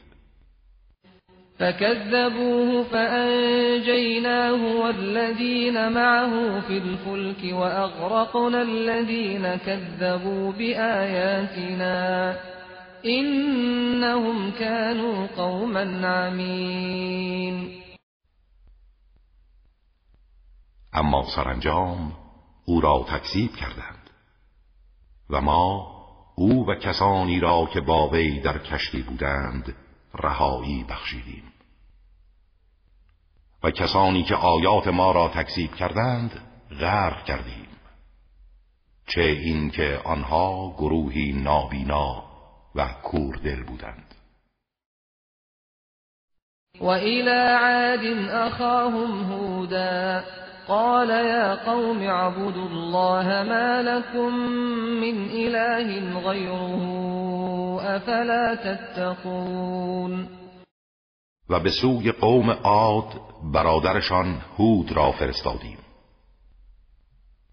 [1.59, 12.35] فكذبوه فأنجيناه والذين معه في الفلك وأغرقنا الذين كذبوا بآياتنا
[13.05, 17.77] إنهم كانوا قوما عمين.
[20.95, 22.11] اما سرانجام
[22.65, 24.09] او را تکذیب کردند.
[25.29, 25.97] و ما
[26.35, 29.75] او و کسانی را که با وی در کشتی بودند
[30.13, 31.46] رهایی بخشیدیم.
[33.63, 36.31] و کسانی که آیات ما را تکذیب کردند
[36.79, 37.67] غرق کردیم.
[39.07, 42.23] چه این که آنها گروهی نابینا
[42.75, 44.13] و کوردل بودند.
[46.81, 50.23] و الى عاد اخاهم هودا
[50.67, 54.33] قال يا قوم اعبدوا الله ما لكم
[55.01, 56.81] من اله غيره
[57.95, 60.36] افلا تتقون؟
[61.49, 63.21] و به سوی قوم عاد
[63.53, 65.77] برادرشان هود را فرستادیم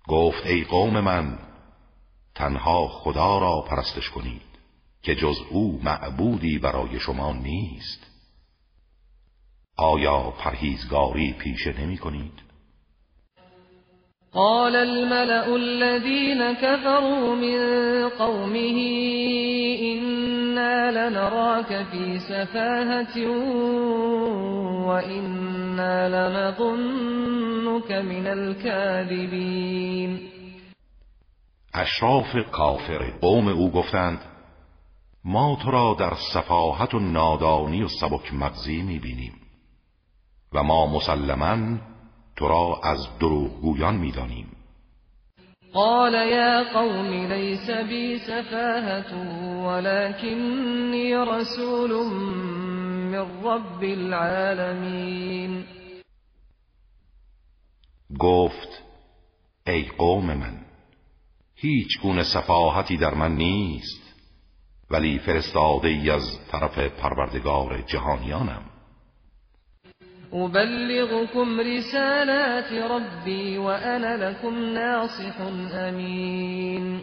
[0.09, 1.39] گفت ای قوم من
[2.35, 4.43] تنها خدا را پرستش کنید
[5.03, 8.07] که جز او معبودی برای شما نیست
[9.77, 12.44] آیا پرهیزگاری پیشه نمی کنید؟
[14.35, 17.59] قال الملأ الذين كفروا من
[18.09, 18.79] قومه
[19.83, 23.29] إنا لنراك في سفاهة
[24.87, 30.21] وإنا لنظنك من الكاذبين.
[31.75, 34.19] أشراف کافر قوم أو گفتند
[35.25, 39.33] ما تو را در سفاهت و نادانی و سبک مغزی میبینیم
[40.53, 41.79] و ما مسلما
[42.37, 44.47] تو را از دروغگویان می‌دانیم.
[45.73, 49.13] قال یا قوم لیس بی سفاهت
[49.67, 55.65] ولكنی رسول من رب العالمین
[58.19, 58.83] گفت
[59.67, 60.65] ای قوم من
[61.55, 64.15] هیچ گونه سفاهتی در من نیست
[64.91, 68.74] ولی فرستاده ای از طرف پروردگار جهانیانم.
[70.35, 75.41] أبلغكم رسالات ربي وأنا لكم ناصح
[75.75, 77.01] امین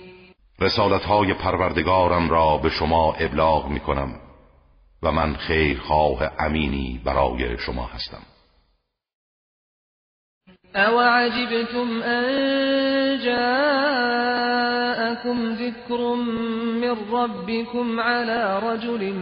[0.62, 4.20] رسالت های پروردگارم را به شما ابلاغ می کنم
[5.04, 8.22] و من خیرخواه امینی برای شما هستم.
[10.76, 12.26] أو عجبتم أن
[13.26, 14.32] جاءكم
[15.54, 16.16] ذكر
[16.82, 19.14] من ربكم على رجل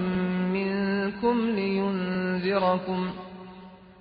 [0.53, 3.09] منكم لينذركم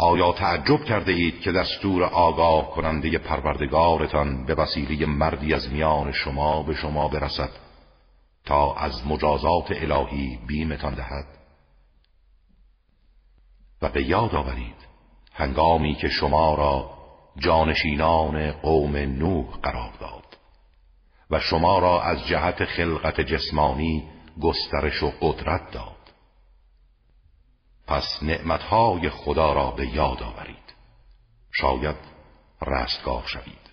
[0.00, 6.62] آیا تعجب کرده اید که دستور آگاه کننده پروردگارتان به وسیله مردی از میان شما
[6.62, 7.50] به شما برسد
[8.44, 11.26] تا از مجازات الهی بیمتان دهد؟
[13.82, 14.88] و به یاد آورید
[15.32, 16.90] هنگامی که شما را
[17.36, 20.38] جانشینان قوم نوح قرار داد
[21.30, 24.08] و شما را از جهت خلقت جسمانی
[24.40, 25.97] گسترش و قدرت داد.
[27.88, 30.74] پس نعمتهای خدا را به یاد آورید.
[31.52, 31.96] شاید
[32.66, 33.68] رستگار شوید.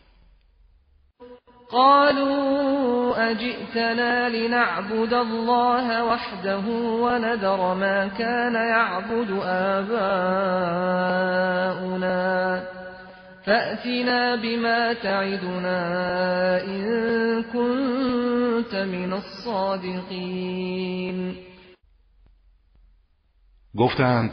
[1.70, 6.66] قالوا أجئتنا لنعبد الله وحده
[7.02, 10.36] وندر ما كان يعبد آباؤنا.
[13.46, 15.82] فأتنا بما تعدنا
[16.64, 20.66] إن كنت من الصادقين.
[23.78, 24.32] گفتند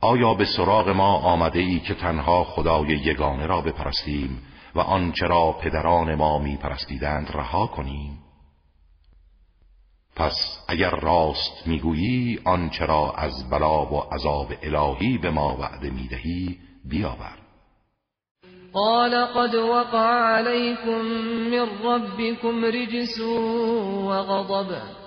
[0.00, 4.42] آیا به سراغ ما آمده ای که تنها خدای یگانه را بپرستیم
[4.74, 8.18] و آنچه را پدران ما می پرستیدند رها کنیم؟
[10.16, 16.58] پس اگر راست می‌گویی آنچه را از بلا و عذاب الهی به ما وعده می‌دهی
[16.84, 17.38] بیاور.
[18.72, 21.00] قال قد وقع عليكم
[21.50, 23.20] من ربكم رجس
[24.06, 25.05] وغضب.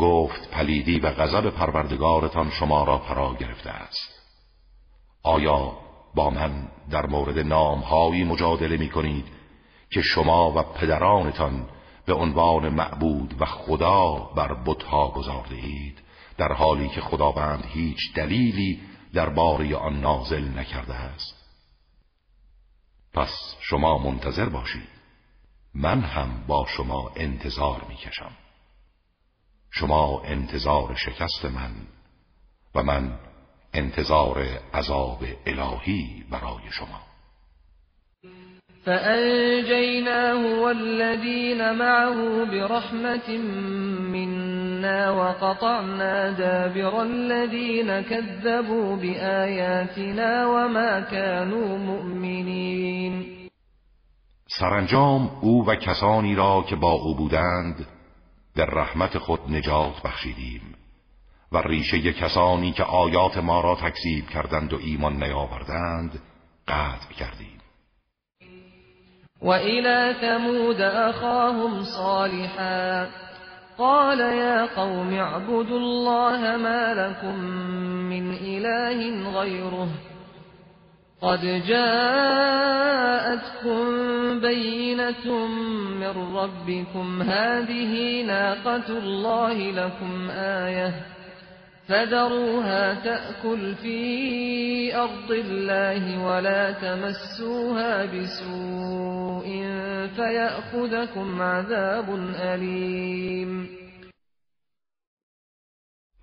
[0.00, 4.20] گفت پلیدی و غضب پروردگارتان شما را فرا گرفته است.
[5.22, 5.72] آیا
[6.14, 9.24] با من در مورد نامهایی مجادله می کنید
[9.90, 11.68] که شما و پدرانتان
[12.06, 15.98] به عنوان معبود و خدا بر بتها گذارده اید
[16.38, 18.80] در حالی که خداوند هیچ دلیلی
[19.36, 21.34] باری آن نازل نکرده است؟
[23.14, 24.88] پس شما منتظر باشید.
[25.74, 28.32] من هم با شما انتظار می‌کشم.
[29.70, 31.70] شما انتظار شکست من
[32.74, 33.18] و من
[33.74, 34.44] انتظار
[34.74, 37.00] عذاب الهی برای شما.
[38.84, 43.38] فأنجيناه والذين معه برحمة
[44.12, 53.26] منا وقطعنا دابر الذين كذبوا بآياتنا وما كانوا مؤمنين
[54.58, 57.86] سرانجام او و کسانی را که با او بودند
[58.56, 60.74] در رحمت خود نجات بخشیدیم
[61.52, 66.22] و ریشه کسانی که آیات ما را تکذیب کردند و ایمان نیاوردند
[66.68, 67.60] قطع کردیم.
[69.42, 73.06] و الى ثمود اخاهم صالحا
[73.78, 77.34] قال يا قوم اعبدوا الله ما لكم
[78.10, 79.88] من اله غيره
[81.22, 82.00] قد جاءتكم
[84.40, 85.46] بينة
[86.00, 87.22] من ربكم.
[87.22, 90.94] هذه ناقة الله لكم آية.
[91.88, 99.64] فذروها تأكل في أرض الله ولا تمسوها بسوء
[100.16, 103.68] فيأخذكم عذاب أليم.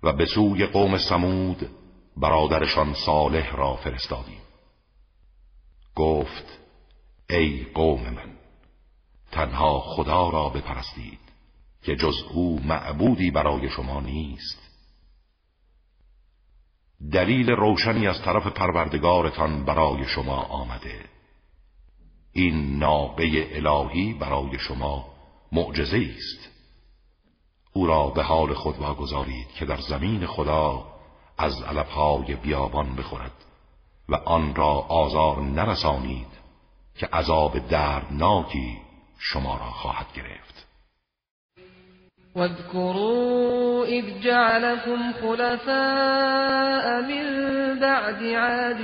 [0.02, 1.68] و به سوی قوم سمود
[2.16, 4.37] برادرشان صالح را فرستادیم.
[5.98, 6.58] گفت
[7.30, 8.32] ای قوم من
[9.32, 11.18] تنها خدا را بپرستید
[11.82, 14.58] که جز او معبودی برای شما نیست.
[17.12, 21.04] دلیل روشنی از طرف پروردگارتان برای شما آمده.
[22.32, 25.06] این ناقه الهی برای شما
[25.52, 26.48] معجزه است.
[27.72, 30.86] او را به حال خود واگذارید که در زمین خدا
[31.38, 33.47] از علفهای بیابان بخورد.
[34.08, 36.26] و آن را آزار نرسانید
[36.94, 38.78] که عذاب دردناکی
[39.18, 40.66] شما را خواهد گرفت.
[42.36, 47.24] واذكروا إذ جعلكم خلفاء من
[47.80, 48.80] بعد عاد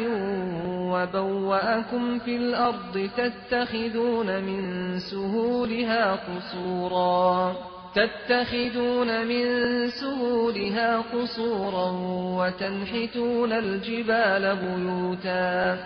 [0.93, 7.74] وبوأكم في الأرض تتخذون من سهولها قصوراً.
[7.95, 9.47] تتخذون من
[9.91, 11.91] سهولها قصورا
[12.39, 15.77] وتنحتون الجبال بيوتا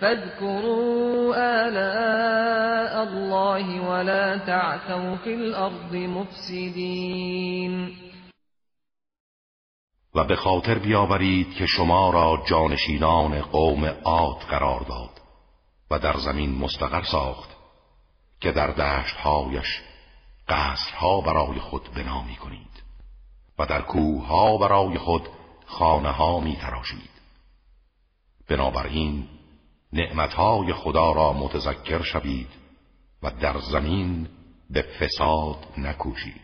[0.00, 8.04] فاذكروا آلاء الله ولا تعثوا في الأرض مفسدين.
[10.14, 15.10] و به خاطر بیاورید که شما را جانشینان قوم عاد قرار داد
[15.90, 17.50] و در زمین مستقر ساخت
[18.40, 19.80] که در دشتهایش
[20.48, 22.82] قصرها برای خود بنا می کنید
[23.58, 25.28] و در کوه برای خود
[25.66, 27.10] خانه ها می تراشید
[28.48, 29.28] بنابراین
[29.92, 32.48] نعمتهای خدا را متذکر شوید
[33.22, 34.28] و در زمین
[34.70, 36.43] به فساد نکوشید.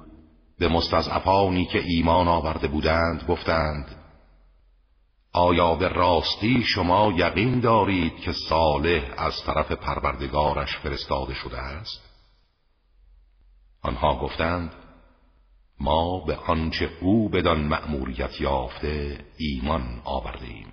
[0.61, 3.95] به مستضعفانی که ایمان آورده بودند گفتند
[5.33, 12.01] آیا به راستی شما یقین دارید که صالح از طرف پروردگارش فرستاده شده است؟
[13.81, 14.73] آنها گفتند
[15.79, 20.70] ما به آنچه او بدان مأموریت یافته ایمان آورده ایم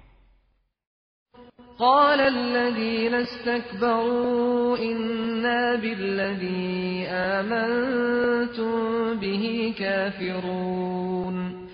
[1.78, 8.74] قال الذين استكبروا إنا بالذي آمنتم
[9.20, 11.68] به كافرون.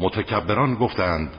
[0.00, 1.30] متکبران گفتند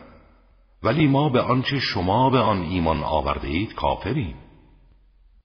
[0.84, 4.36] ولی ما به آنچه شما به آن ایمان آورده اید کافریم.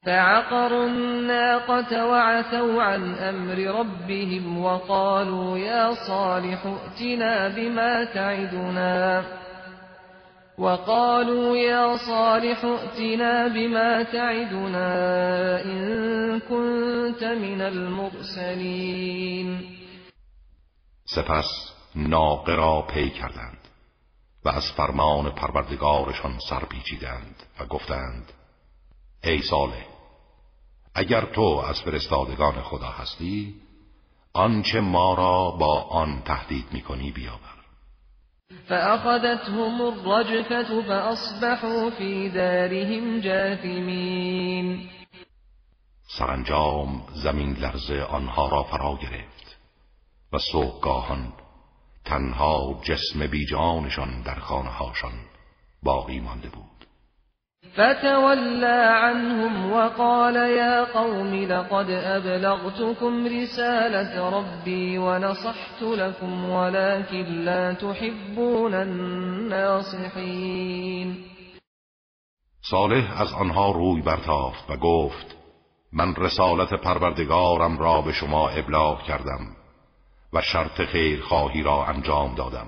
[0.04, 9.24] فعقروا الناقة وعتوا عن أمر ربهم وقالوا يا صالح ائتنا بما تعدنا.
[10.58, 19.48] وقالوا يا صالح ائتنا بما تعدنا إن كنت من المرسلين.
[21.04, 23.58] سپس ناقه را پی کردند
[24.44, 28.32] و از فرمان پروردگارشان سر پیچیدند و گفتند
[29.24, 29.86] ای صالح
[30.94, 33.54] اگر تو از فرستادگان خدا هستی
[34.32, 37.53] آنچه ما را با آن تهدید می‌کنی بیاور
[38.68, 44.88] فأخذتهم الرجفة فأصبحوا في دارهم جاثمین
[46.18, 49.56] سرانجام زمین لرزه آنها را فرا گرفت
[50.32, 51.32] و صبحگاهان
[52.04, 55.12] تنها جسم بیجانشان در خانه هاشان
[55.82, 56.73] باقی مانده بود.
[57.74, 70.14] فتولى عنهم وقال يا قوم لقد أبلغتكم رسالة ربي ونصحت لكم ولكن لا تحبون الناصحين.
[72.62, 75.36] صالح از آنها روی برتافت و گفت
[75.92, 79.56] من رسالت پروردگارم را به شما ابلاغ کردم
[80.32, 82.66] و شرط خیر خواهی را انجام دادم.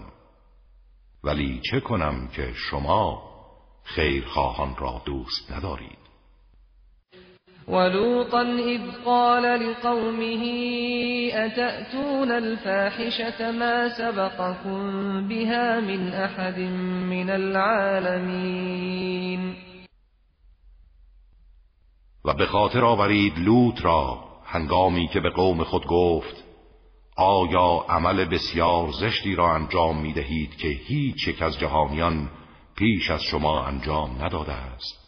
[1.25, 3.26] ولی چه کنم که شما
[3.87, 6.07] خیرخواهان را دوست ندارید.
[7.69, 10.43] ولوطا اذ قال لقومه
[11.35, 16.59] اتأتون الفاحشة ما سبقكم بها من احد
[17.11, 18.77] من العالمین
[22.25, 26.45] و به خاطر آورید لوط را هنگامی که به قوم خود گفت
[27.17, 32.31] آیا عمل بسیار زشتی را انجام می دهید که هیچ یک از جهانیان
[32.77, 35.07] پیش از شما انجام نداده است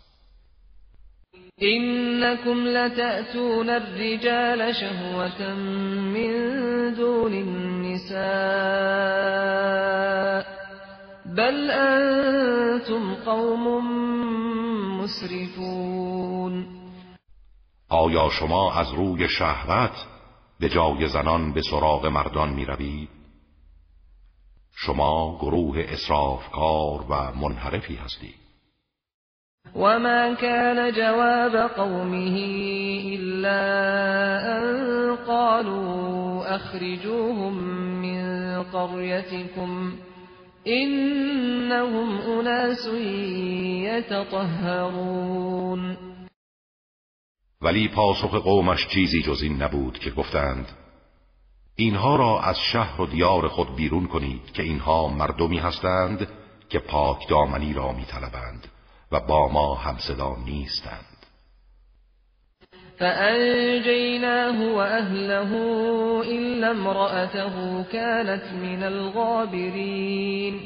[1.57, 5.55] اینکم لتأتون الرجال شهوة
[6.15, 8.19] من دون النساء
[11.37, 13.85] بل انتم قوم
[15.01, 16.67] مسرفون
[17.89, 20.07] آیا شما از روی شهوت
[20.61, 23.18] به جای زنان به سراغ مردان می روید؟
[24.81, 28.35] شما گروه اسرافکار و منحرفی هستید.
[29.75, 32.37] وما كان جواب قومه
[33.15, 33.61] إلا
[34.57, 37.55] أن قالوا أخرجوهم
[38.03, 39.93] من قريتكم
[40.67, 42.87] إنهم أناس
[44.09, 45.39] يتطهرون.
[47.63, 50.67] ولی پاسخ قومش چیزی جز این نبود که گفتند
[51.81, 56.29] اینها را از شهر و دیار خود بیرون کنید که اینها مردمی هستند
[56.69, 58.69] که پاک دامنی را میطلبند
[59.13, 61.27] و با ما همصدا نیستند.
[62.99, 65.53] فأنجيناه وأهله
[66.25, 70.61] إلا امرأته كانت من الغابرین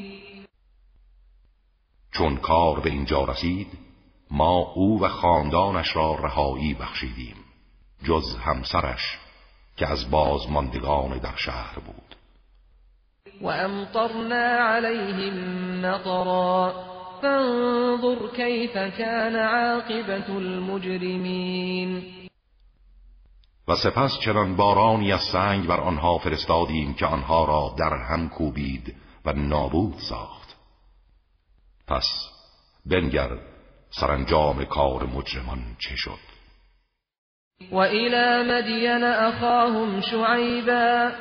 [2.11, 3.67] چون کار به اینجا رسید
[4.31, 7.35] ما او و خاندانش را رهایی بخشیدیم
[8.03, 9.22] جز همسرش
[9.75, 12.15] که از بازماندگان در شهر بود.
[13.41, 15.35] و امطرنا علیهم
[15.85, 16.73] مطرا
[17.21, 22.03] فانظر کیف کان عاقبت المجرمین.
[23.67, 28.95] و سپس چنان بارانی از سنگ بر آنها فرستادیم که آنها را در هم کوبید
[29.25, 30.55] و نابود ساخت.
[31.87, 32.05] پس
[32.85, 33.29] بنگر
[33.89, 36.32] سرانجام کار مجرمان چه شد؟
[37.71, 41.11] و إلى مدین أخاهم شعیبا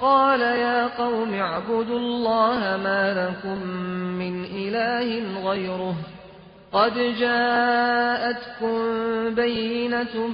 [0.00, 3.66] قال يا قوم اعبدوا الله ما لكم
[4.18, 5.94] من إله غيره
[6.72, 8.78] قد جاءتكم
[9.34, 10.26] بينة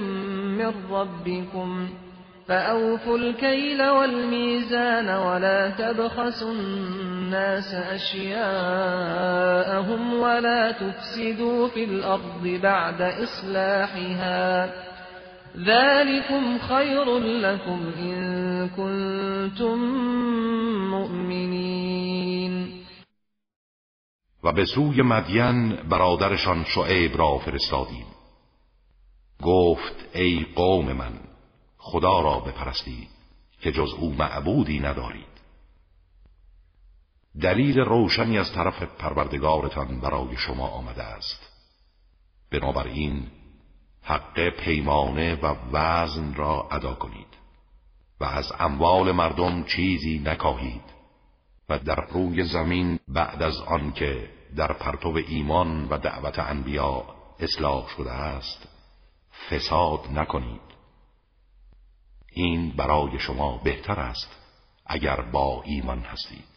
[0.57, 1.89] من ربكم
[2.47, 8.53] فأوفوا الكيل والميزان ولا تبخسوا الناس أشياءهم
[10.19, 14.69] ولا تفسدوا في الأرض بعد إصلاحها
[15.57, 19.77] ذلكم خير لكم إن كنتم
[20.91, 22.83] مؤمنين.
[24.43, 28.05] و به سوی مدین برادرشان شعیب را فرستادیم.
[29.43, 31.13] گفت ای قوم من
[31.77, 33.09] خدا را بپرستید
[33.61, 35.37] که جز او معبودی ندارید.
[37.41, 41.49] دلیل روشنی از طرف پروردگارتان برای شما آمده است.
[42.51, 43.27] بنابراین
[44.07, 47.27] حق پیمانه و وزن را ادا کنید
[48.19, 50.83] و از اموال مردم چیزی نکاهید
[51.69, 57.03] و در روی زمین بعد از آنکه در پرتو ایمان و دعوت انبیا
[57.39, 58.67] اصلاح شده است
[59.49, 60.61] فساد نکنید.
[62.31, 64.35] این برای شما بهتر است
[64.85, 66.56] اگر با ایمان هستید.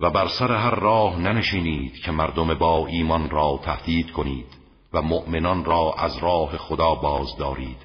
[0.00, 4.46] و بر سر هر راه ننشینید که مردم با ایمان را تهدید کنید
[4.92, 7.76] و مؤمنان را از راه خدا باز دارید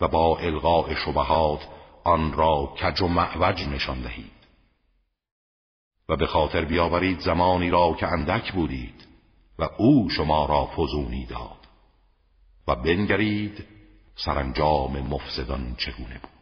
[0.00, 1.68] و با الغاء شبهات
[2.04, 4.32] آن را کج و معوج نشان دهید.
[6.08, 9.06] و به خاطر بیاورید زمانی را که اندک بودید
[9.58, 11.68] و او شما را فزونی داد
[12.68, 13.64] و بنگرید
[14.14, 16.41] سرانجام مفسدان چگونه بود.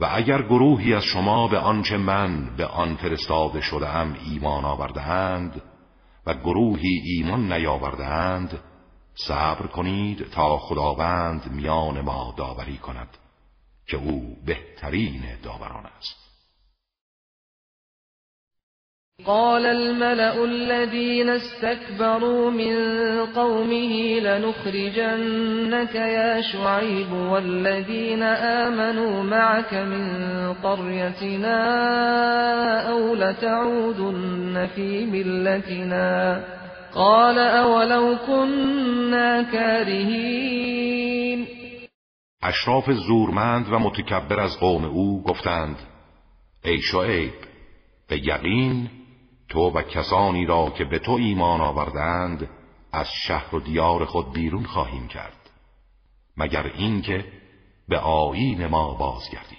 [0.00, 5.62] و اگر گروهی از شما به آنچه من به آن فرستاده شدم ایمان آوردهاند
[6.26, 8.60] و گروهی ایمان نیاوردهاند
[9.14, 13.18] صبر کنید تا خداوند میان ما داوری کند
[13.86, 16.27] که او بهترین داوران است.
[19.26, 22.76] قال الملأ الذين استكبروا من
[23.26, 30.06] قومه لنخرجنك يا شعيب والذين آمنوا معك من
[30.54, 31.58] قريتنا
[32.90, 36.44] أو لتعودن في ملتنا
[36.94, 40.98] قال أولو كنا كارهين.
[42.42, 45.76] اشراف زورمند و متکبر از قوم أو گفتند
[46.64, 47.32] ای شعیب
[48.08, 48.97] به یقین
[49.48, 52.48] تو و کسانی را که به تو ایمان آوردند
[52.92, 55.50] از شهر و دیار خود بیرون خواهیم کرد.
[56.36, 57.24] مگر اینکه
[57.88, 59.58] به آیین ما بازگردید.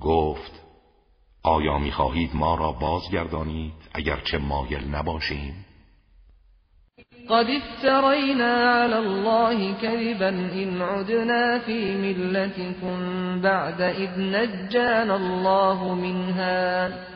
[0.00, 0.62] گفت
[1.42, 5.66] آیا می‌خواهید ما را بازگردانید اگرچه مایل نباشیم؟
[7.28, 12.98] قد افترينا على الله كذبا إن عدنا في ملتكم
[13.40, 17.15] بعد إذ نجانا الله منها.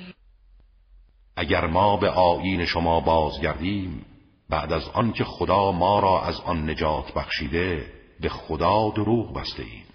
[1.41, 4.05] اگر ما به آیین شما بازگردیم
[4.49, 9.85] بعد از آنکه خدا ما را از آن نجات بخشیده به خدا دروغ بسته ایم.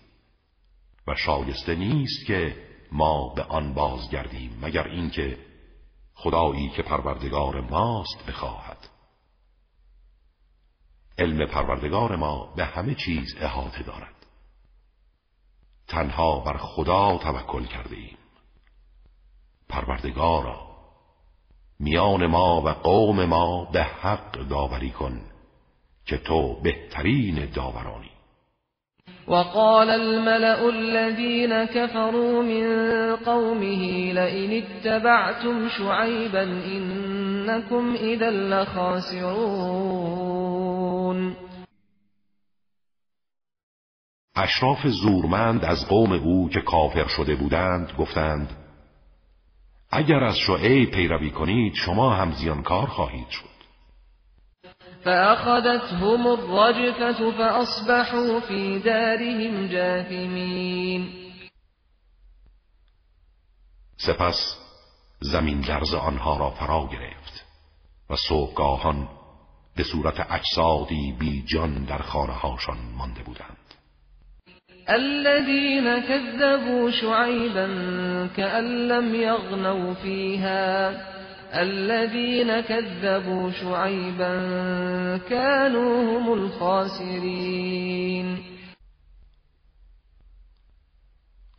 [1.06, 2.56] و شایسته نیست که
[2.92, 5.38] ما به آن بازگردیم مگر اینکه
[6.14, 8.88] خدایی که پروردگار ماست بخواهد.
[11.18, 14.26] علم پروردگار ما به همه چیز احاطه دارد.
[15.88, 18.16] تنها بر خدا توکل کرده ایم
[19.68, 20.65] پروردگارا
[21.80, 25.20] میان ما و قوم ما به حق داوری کن
[26.06, 28.10] که تو بهترین داورانی.
[29.28, 32.66] وقال الملأ الذين كفروا من
[33.16, 39.76] قومه لئن اتبعتم شعيبا إنكم إذا لخاسرون.
[44.36, 48.65] اشراف زورمند از قوم او که کافر شده بودند گفتند
[49.96, 53.56] اگر از شعیب پیروی کنید شما هم زیانکار خواهید شد.
[55.04, 61.12] فأخذتهم الرجفة فأصبحوا في دارهم جاثمين.
[63.96, 64.56] سپس
[65.20, 67.44] زمین لرز آنها را فرا گرفت
[68.10, 69.08] و صبحگاهان
[69.76, 73.55] به صورت اجسادی بی جان در خانه هاشان مانده بودند.
[74.90, 77.66] الذين كذبوا شعيبا
[78.36, 80.90] كأن لم يغنوا فيها.
[81.54, 84.36] الذين كذبوا شعيبا
[85.28, 88.38] كانوا هم الخاسرين.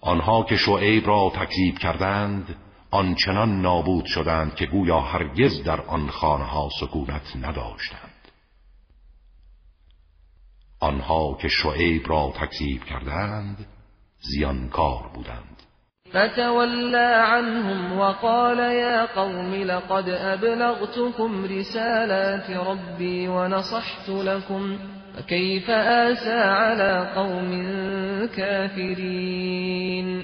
[0.01, 2.55] آنها که شعیب را تکذیب کردند
[2.91, 8.06] آنچنان نابود شدند که گویا هرگز در آن خانه سکونت نداشتند.
[10.79, 13.65] آنها که شعیب را تکذیب کردند
[14.19, 15.63] زیانکار بودند.
[16.09, 24.77] فتولى عنهم وقال يا قوم لقد أبلغتكم رسالات ربي ونصحت لكم
[25.15, 27.51] فكيف آسى على قوم
[28.37, 30.23] كافرين؟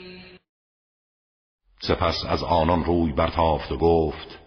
[1.82, 4.40] سپس از آنان روی برتافت و گفت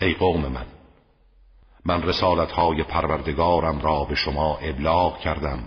[0.00, 0.66] ای قوم من
[1.84, 5.64] من رسالتهای پروردگارم را به شما ابلاغ کردم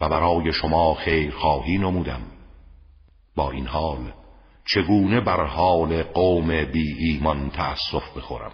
[0.00, 2.22] و برای شما خیرخواهی نمودم.
[3.36, 4.12] با این حال
[4.66, 8.52] چگونه بر حال قوم بی ایمان تأسف بخورم؟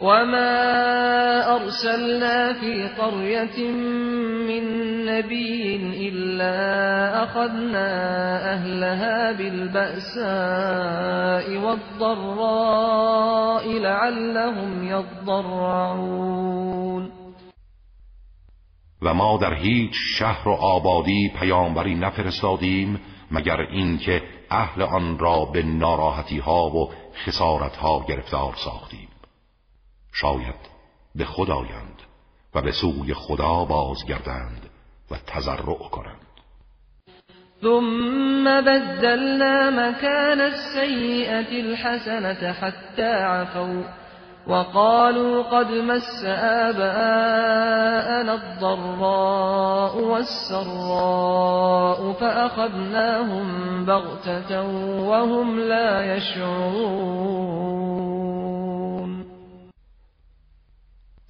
[0.00, 3.70] وما أرسلنا في قرية
[4.48, 4.64] من
[5.06, 5.76] نبي
[6.08, 6.54] إلا
[7.24, 7.90] أخذنا
[8.52, 10.26] أهلها بالبأساء
[11.56, 12.98] والضراء
[13.68, 16.38] لعلهم يضرعون.
[19.02, 25.62] و ما در هیچ شهر و آبادی پیامبری نفرستادیم مگر اینکه اهل آن را به
[25.62, 26.90] ناراحتی ها و
[27.26, 29.07] خسارت ها گرفتار ساختیم.
[30.12, 30.78] شاید
[31.14, 32.02] به خدایند
[32.54, 34.70] و به سوی خدا بازگردند
[35.10, 36.28] و تضرع کنند.
[37.62, 43.82] ثم بدلنا مكان السيئة الحسنة حتى عفوا
[44.46, 46.24] وقالوا قد مس
[46.64, 51.32] آباءنا الضراء والسراء
[52.12, 54.62] فأخذناهم بغتة
[55.08, 57.97] وهم لا يشعرون.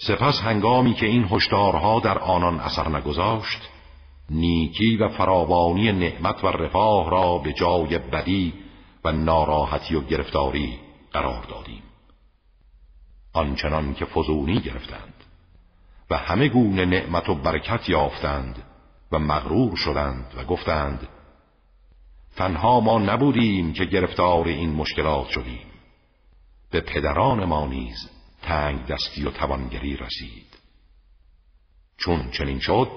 [0.01, 3.69] سپس هنگامی که این هشدارها در آنان اثر نگذاشت
[4.31, 8.55] نیکی و فراوانی نعمت و رفاه را به جای بدی
[9.05, 10.79] و ناراحتی و گرفتاری
[11.13, 11.83] قرار دادیم.
[13.33, 15.15] آنچنان که فزونی گرفتند
[16.11, 18.63] و همه گونه نعمت و برکت یافتند
[19.13, 21.09] و مغرور شدند و گفتند
[22.37, 25.67] تنها ما نبودیم که گرفتار این مشکلات شدیم.
[26.71, 28.18] به پدران ما نیز
[28.49, 30.47] تنگ دستی و توانگری رسید.
[31.99, 32.91] چون چنین شد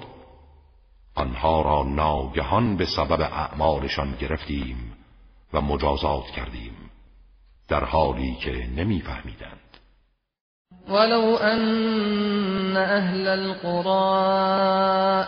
[1.16, 4.94] آنها را ناگهان به سبب اعمالشان گرفتیم
[5.54, 6.92] و مجازات کردیم
[7.70, 9.58] در حالی که نمیفهمیدند.
[10.90, 14.24] ولو أن أهل القرى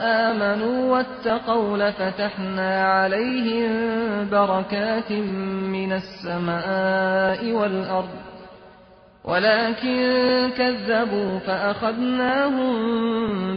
[0.01, 8.32] آمنوا واتقوا لفتحنا عليهم بركات من السماء والأرض
[9.25, 12.73] ولكن كذبوا فأخذناهم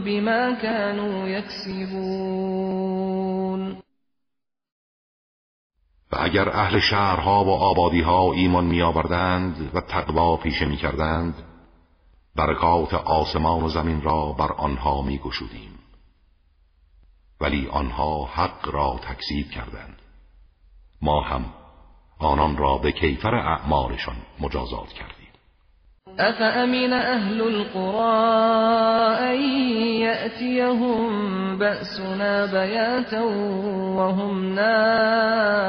[0.01, 2.97] بما كانوا يكسبون.
[6.13, 11.35] و اگر اهل شهرها و آبادیها ایمان می آوردند و تقوا پیشه می کردند
[12.37, 15.79] برکات آسمان و زمین را بر آنها می گشودیم.
[17.41, 20.03] ولی آنها حق را تکذیب کردند.
[21.03, 21.45] ما هم
[22.19, 25.16] آنان را به کیفر اعمالشان مجازات کردیم.
[26.19, 28.17] افامن اهل القرى
[29.19, 29.41] ان
[30.01, 33.25] یأتیهم بأسنا بیاتا
[33.97, 35.67] وهم نائمون؟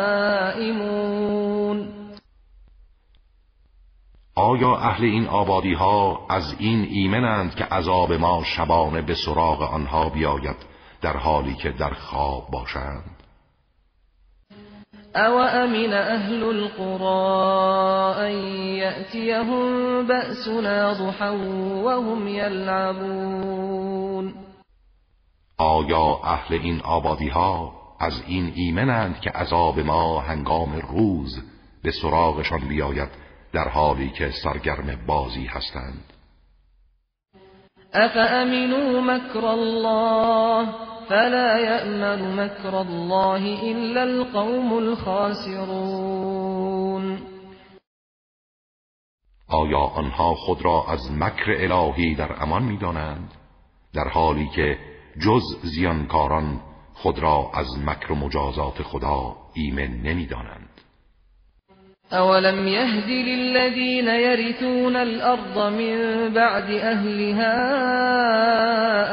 [4.35, 10.09] آیا اهل این آبادی ها از این ایمنند که عذاب ما شبانه به سراغ آنها
[10.09, 10.65] بیاید
[11.01, 13.16] در حالی که در خواب باشند؟
[15.17, 18.33] او امن اهل القرى ان
[18.77, 21.31] یأتیهم بأسنا ضحا
[21.83, 24.33] وهم یلعبون
[25.57, 31.43] آیا اهل این آبادی ها از این ایمنند که عذاب ما هنگام روز
[31.83, 33.09] به سراغشان بیاید
[33.53, 36.13] در حالی که سرگرم بازی هستند؟
[37.93, 40.67] افامنوا مکر الله
[41.09, 45.97] فلا یأمن مکر الله الا القوم الخاسرون.
[49.49, 53.31] آیا آنها خود را از مکر الهی در امان می‌دانند؟
[53.93, 54.77] در حالی که
[55.25, 56.61] جز زیانکاران
[56.93, 60.66] خود را از مکر و مجازات خدا ایمن نمی‌دانند.
[62.13, 67.57] اولم يهد للذين يرثون الارض من بعد اهلها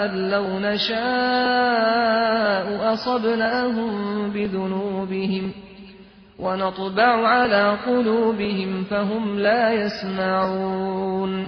[0.04, 0.94] ان لو نشاء
[2.92, 5.52] اصبناهم بذنوبهم
[6.38, 11.46] ونطبع على قلوبهم فهم لا يسمعون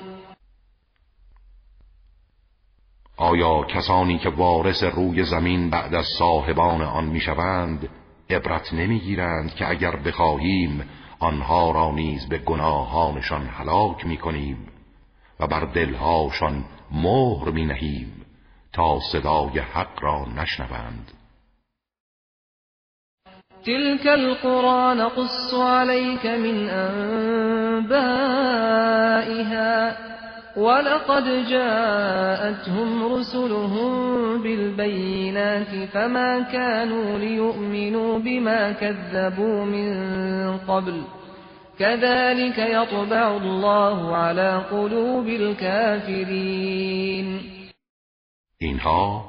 [3.18, 7.88] آیا کسانی که وارث روی زمین بعد از صاحبان آن می‌شوند
[8.30, 10.84] عبرت نمی‌گیرند که اگر بخواهیم
[11.18, 14.68] آنها را نیز به گناهانشان هلاک می‌کنیم
[15.40, 18.26] و بر دلهاشان مهر می نهیم
[18.72, 21.12] تا صدای حق را نشنوند.
[23.64, 26.70] تلك القرى نقص عليك من
[27.90, 28.46] انبائها
[30.56, 33.92] ولقد جاءتهم رسلهم
[34.42, 41.02] بالبينات فما كانوا ليؤمنوا بما كذبوا من قبل
[41.78, 46.46] كذلك يطبع الله على قلوب الكافرين.
[48.60, 49.24] اینها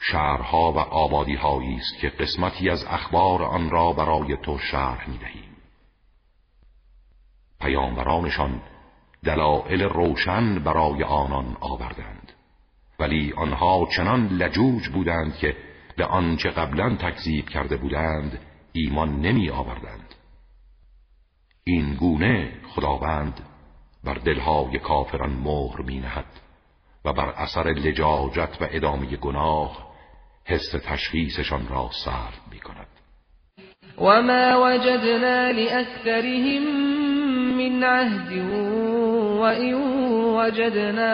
[0.00, 5.56] شهرها و آبادیهایی است که قسمتی از اخبار آن را برای تو شرح می‌دهیم.
[7.60, 8.60] پیامبرانشان
[9.26, 12.32] دلائل روشن برای آنان آوردند.
[12.98, 15.56] ولی آنها چنان لجوج بودند که
[15.96, 18.38] به آنچه قبلا تکذیب کرده بودند
[18.72, 20.14] ایمان نمی آوردند
[21.64, 23.40] این گونه خداوند
[24.04, 26.40] بر دلهای کافران مهر می نهد
[27.04, 29.92] و بر اثر لجاجت و ادامه گناه
[30.44, 32.86] حس تشخیصشان را سرد می کند
[33.98, 36.62] و ما وجدنا لأکثرهم
[37.56, 38.32] من عهد
[39.40, 39.74] وإن
[40.36, 41.12] وجدنا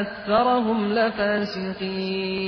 [0.00, 2.44] أكثرهم لفاسقین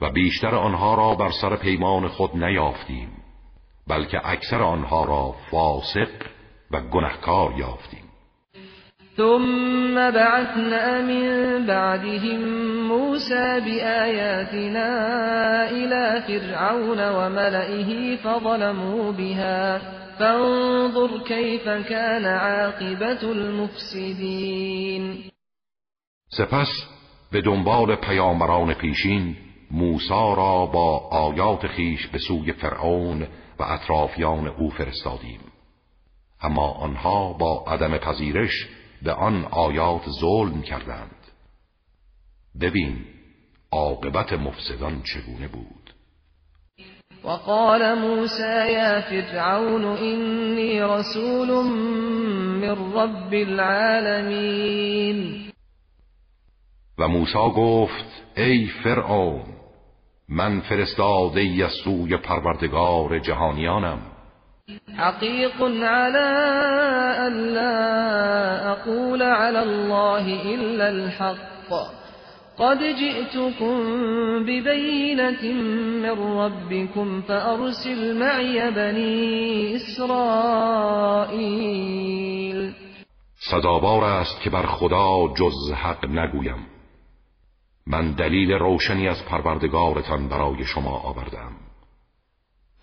[0.00, 3.08] و بیشتر آنها را بر سر پیمان خود نیافتیم
[3.88, 6.08] بلکه اکثر آنها را فاسق
[6.70, 8.04] و گنهکار یافتیم.
[9.16, 12.40] ثم بعثنا من بعدهم
[12.88, 14.90] موسى بآياتنا
[15.70, 19.80] إلى فرعون وملئه فظلموا بها
[20.18, 25.04] فانظر كيف كان عاقبت المفسدين.
[26.28, 26.68] سپس
[27.32, 29.36] به دنبال پیامبران پیشین
[29.70, 33.22] موسا را با آیات خیش به سوی فرعون
[33.58, 35.40] و اطرافیان او فرستادیم.
[36.40, 38.68] اما آنها با عدم پذیرش
[39.02, 41.26] به آن آیات ظلم کردند.
[42.60, 43.04] ببین
[43.72, 45.77] عاقبت مفسدان چگونه بود؟
[47.24, 51.64] وقال موسى يا فرعون إني رسول
[52.60, 55.18] من رب العالمین
[56.98, 59.42] و موسی گفت ای فرعون
[60.28, 63.98] من فرستاده ای از سوی پروردگار جهانیانم.
[64.96, 66.28] حقیق على
[67.26, 71.97] أن لا أقول على الله إلا الحق.
[72.58, 73.76] قد جئتكم
[74.44, 75.42] ببينة
[76.02, 80.88] من ربكم فأرسل معي بني اسرائیل
[83.50, 86.66] سزاوار است که بر خدا جز حق نگویم.
[87.86, 91.52] من دلیل روشنی از پروردگارتان برای شما آوردم.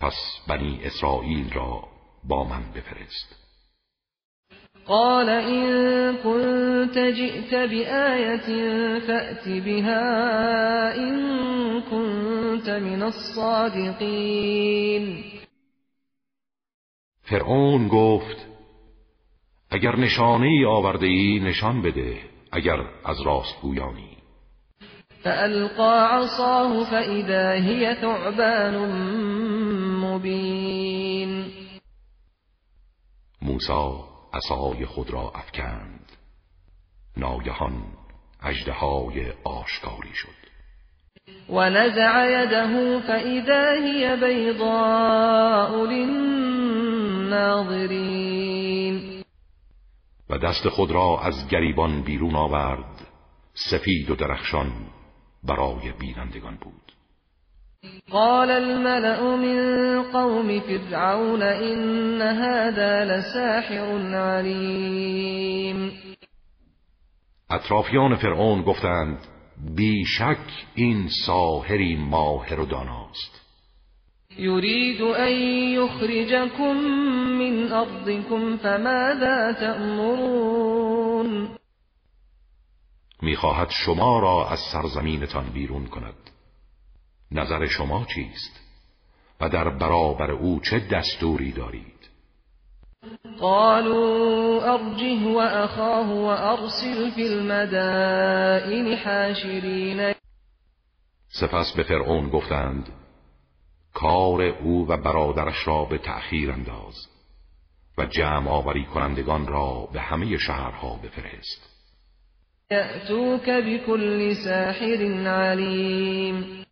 [0.00, 0.14] پس
[0.48, 1.84] بنی اسرائیل را
[2.24, 3.45] با من بفرست.
[4.88, 8.48] قال إن كنت جئت بآية
[8.98, 11.16] فأت بها إن
[11.80, 14.24] كنت من الصادقين.
[17.22, 18.46] فرعون گفت
[19.70, 22.16] اگر نشانه ای آورده ای نشان بده
[22.52, 24.16] اگر از راست گویانی.
[25.22, 28.76] فألقى عصاه فإذا هي ثعبان
[30.00, 31.44] مبين.
[33.42, 36.12] موسی عصای خود را افکند.
[37.16, 37.84] ناگهان
[38.40, 40.46] اژدهای آشکاری شد.
[41.48, 42.66] و نزع یده
[43.00, 46.46] فاذا هی بیضاء للناظرین.
[50.30, 53.06] و دست خود را از گریبان بیرون آورد.
[53.54, 54.72] سفید و درخشان
[55.44, 56.85] برای بینندگان بود.
[58.10, 65.92] قال الملأ من قوم فرعون إن هذا لساحر علیم
[67.50, 69.18] اطرافیان فرعون گفتند
[69.76, 70.38] بیشک
[70.74, 73.40] این ساحری ماهر و داناست.
[74.38, 75.32] یرید ان
[75.72, 76.76] یخرجکم
[77.38, 81.48] من ارضکم فماذا تأمرون؟
[83.22, 86.35] می‌خواهد شما را از سرزمینتان بیرون کند.
[87.32, 88.60] نظر شما چیست؟
[89.40, 91.96] و در برابر او چه دستوری دارید؟
[93.40, 100.14] قالوا ارجه و اخاه و ارسل فی المدائن حاشرین
[101.28, 102.88] سپس به فرعون گفتند
[103.94, 106.94] کار او و برادرش را به تأخیر انداز
[107.98, 111.76] و جمع آوری کنندگان را به همه شهرها بفرست.
[112.70, 116.65] یأتوک بكل ساحر علیم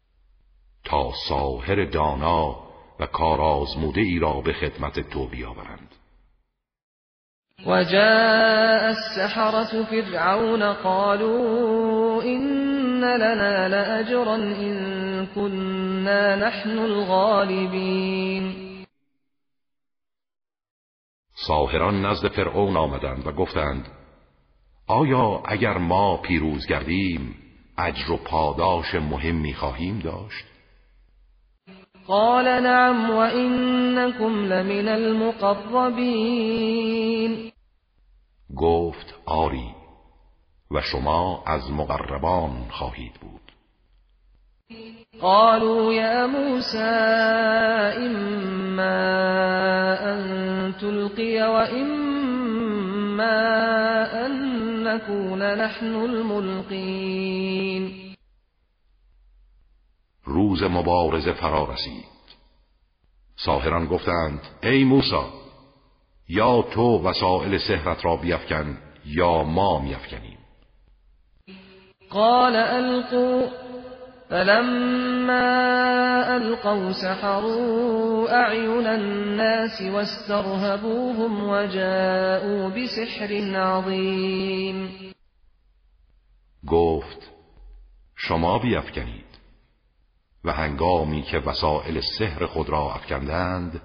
[0.84, 2.56] تا ساهر دانا
[3.00, 5.94] و کارآزموده ای را به خدمت تو بیاورند.
[7.66, 18.54] و جاء السحرة فرعون قالوا إن لنا لأجرا إن كنا نحن الغالبین
[21.46, 23.88] ساهران نزد فرعون آمدند و گفتند
[24.86, 27.34] آیا اگر ما پیروز گردیم
[27.78, 30.53] اجر و پاداش مهمی خواهیم داشت؟
[32.08, 36.34] قال نعم وإنكم لمن المقربین
[38.56, 39.74] گفت آری
[40.70, 43.40] و شما از مقربان خواهید بود.
[45.20, 46.78] قالوا يا موسى
[47.96, 49.04] إما
[50.12, 53.36] أن تلقي وإما
[54.26, 54.32] أن
[54.84, 58.03] نكون نحن الملقين.
[60.24, 62.14] روز مبارزه فرا رسید.
[63.36, 65.44] ساهران گفتند ای موسی
[66.28, 70.38] یا تو وسائل سحرت را بیفکن یا ما میافکنیم
[72.10, 73.48] قال القوا
[74.28, 75.34] فلما
[76.26, 84.90] القوا سحروا اعین الناس واسترهبوهم وجاءوا بسحر عظیم
[86.66, 87.30] گفت
[88.16, 89.23] شما بیافکنید
[90.44, 93.82] و هنگامی که وسائل سحر خود را افکندند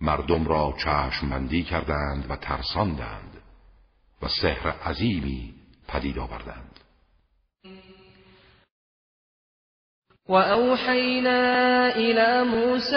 [0.00, 3.42] مردم را چشمبندی کردند و ترساندند
[4.22, 5.54] و سحر عظیمی
[5.88, 6.80] پدید آوردند.
[10.28, 12.96] و اوحینا الى موسى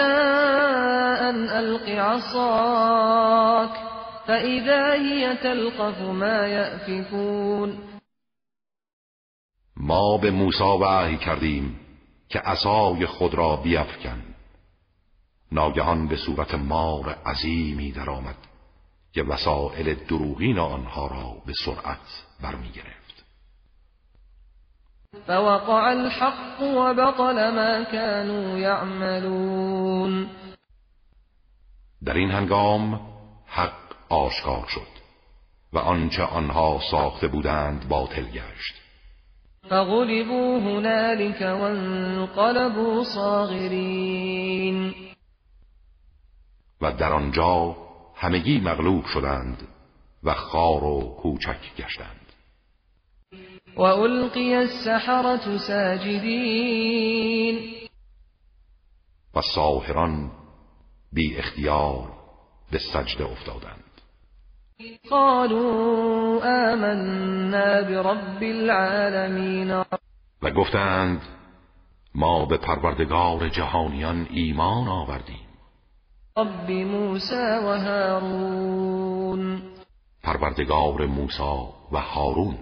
[1.20, 3.70] ان الق عصاك
[4.26, 7.78] فاذا هي تلقف ما یأفکون
[9.76, 11.79] ما به موسی وحی کردیم.
[12.30, 14.22] که عصای خود را بیفکن.
[15.52, 18.36] ناگهان به صورت مار عظیمی درآمد
[19.12, 23.00] که وسائل دروغین آنها را به سرعت برمی گرفت
[25.26, 30.30] فوقع الحق و بطل ما كانوا یعملون.
[32.04, 33.00] در این هنگام
[33.46, 33.72] حق
[34.08, 35.00] آشکار شد
[35.72, 38.79] و آنچه آنها ساخته بودند باطل گشت.
[39.68, 44.94] فغلبوا هنالك وانقلبوا صاغرین
[46.80, 47.76] و در آنجا
[48.14, 49.68] همگی مغلوب شدند
[50.22, 52.32] و خار و کوچک گشتند.
[53.76, 56.80] و القی السحرة ساجدین
[59.34, 60.30] و ساهران
[61.12, 62.12] بی اختیار
[62.70, 63.89] به سجده افتادند.
[65.10, 66.40] قالوا
[66.72, 69.70] آمنا برب العالمین.
[70.42, 71.20] و گفتند
[72.14, 75.48] ما به پروردگار جهانیان ایمان آوردیم.
[76.36, 79.62] رب موسی و هارون.
[80.22, 81.42] پروردگار موسی
[81.92, 82.58] و هارون.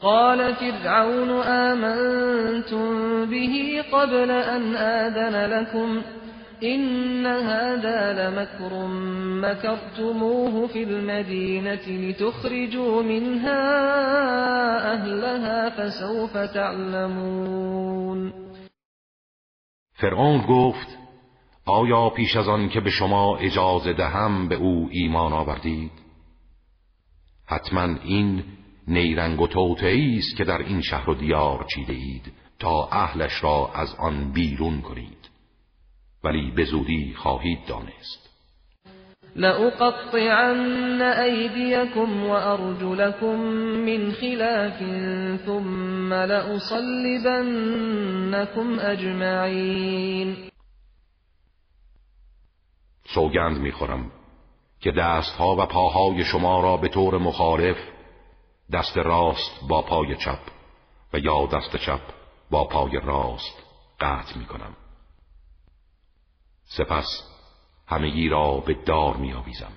[0.00, 6.15] قال فرعون آمنتم به قبل ان آذن لكم.
[6.62, 8.86] إن هذا لمكر
[9.42, 13.62] مكرتموه في المدينة لتخرجوا منها
[14.94, 18.32] أهلها فسوف تعلمون
[19.94, 20.98] فرعون گفت
[21.66, 25.90] آیا پیش از آن که به شما اجازه دهم به او ایمان آوردید؟
[27.46, 28.44] حتما این
[28.88, 33.70] نیرنگ و توتعی است که در این شهر و دیار چیده اید تا اهلش را
[33.74, 35.15] از آن بیرون کنید.
[36.26, 38.26] ولی به زودی خواهید دانست.
[39.36, 43.40] لأقطعن أيديكم وأرجلكم
[43.86, 44.78] من خلاف
[45.46, 47.46] ثم لأصلبنكم
[48.80, 50.36] أجمعين.
[53.14, 54.10] سوگند می‌خورم
[54.80, 57.76] که دستها و پاهای شما را به طور مخالف
[58.72, 60.38] دست راست با پای چپ
[61.12, 62.00] و یا دست چپ
[62.50, 63.62] با پای راست
[64.00, 64.76] قطع می کنم
[66.66, 67.22] سپس
[67.86, 69.72] همگی را به دار می آویزم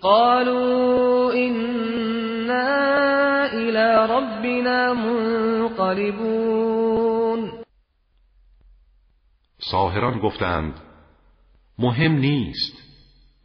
[0.00, 2.92] قالوا إنا
[3.52, 6.42] إلى ربنا منقلبون.
[9.58, 10.80] ساهران گفتند
[11.78, 12.72] مهم نیست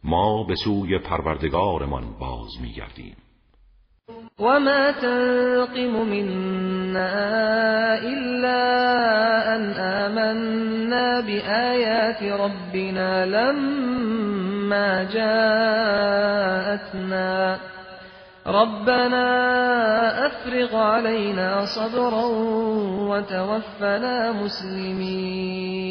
[0.04, 3.16] ما به سوی پروردگارمان باز میگردیم.
[4.38, 7.14] وما تنقم منا
[7.98, 8.60] إلا
[9.56, 16.48] أن آمنا بآيات ربنا لما جاءتنا
[18.46, 19.26] ربنا
[20.26, 22.26] أفرغ علينا صبرا
[23.10, 25.88] وتوفنا مسلمين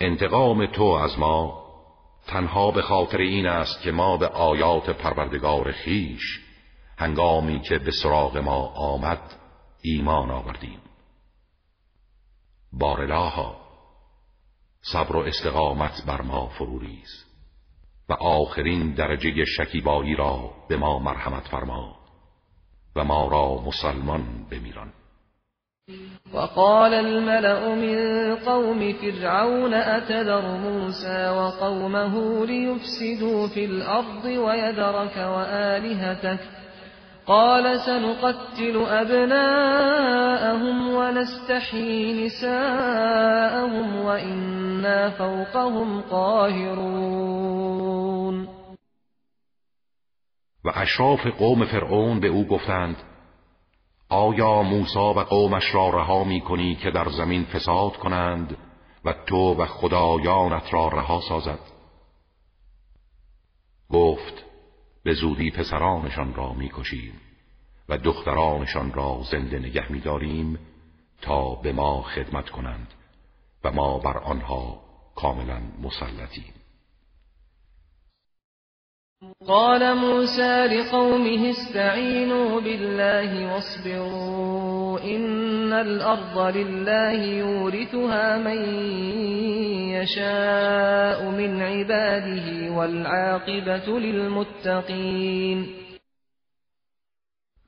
[0.00, 1.67] انتقام تو از ما
[2.28, 6.40] تنها به خاطر این است که ما به آیات پروردگار خیش
[6.98, 9.20] هنگامی که به سراغ ما آمد
[9.82, 10.80] ایمان آوردیم.
[12.72, 13.56] بارلاها
[14.82, 17.24] صبر و استقامت بر ما فروریز
[18.08, 21.96] و آخرین درجه شکیبایی را به ما مرحمت فرما
[22.96, 24.92] و ما را مسلمان بمیران.
[26.34, 36.38] وقال الملأ من قوم فرعون أتذر موسى وقومه ليفسدوا في الأرض ويذرك وآلهتك
[37.26, 47.68] قال سنقتل أبناءهم ونستحيي نساءهم وإنا فوقهم قاهرون.
[50.64, 52.96] و اشراف قوم فرعون به أو گفتند
[54.08, 58.56] آیا موسی و قومش را رها می کنی که در زمین فساد کنند
[59.04, 61.60] و تو و خدایانت را رها سازد؟
[63.90, 64.44] گفت
[65.04, 67.20] به زودی پسرانشان را می‌کشیم
[67.88, 70.58] و دخترانشان را زنده نگه میداریم
[71.22, 72.94] تا به ما خدمت کنند
[73.64, 74.80] و ما بر آنها
[75.14, 76.57] کاملا مسلطیم.
[79.46, 88.60] قال موسى لقومه استعينوا بالله واصبروا إن الأرض لله يورثها من
[89.90, 95.66] يشاء من عباده والعاقبة للمتقين.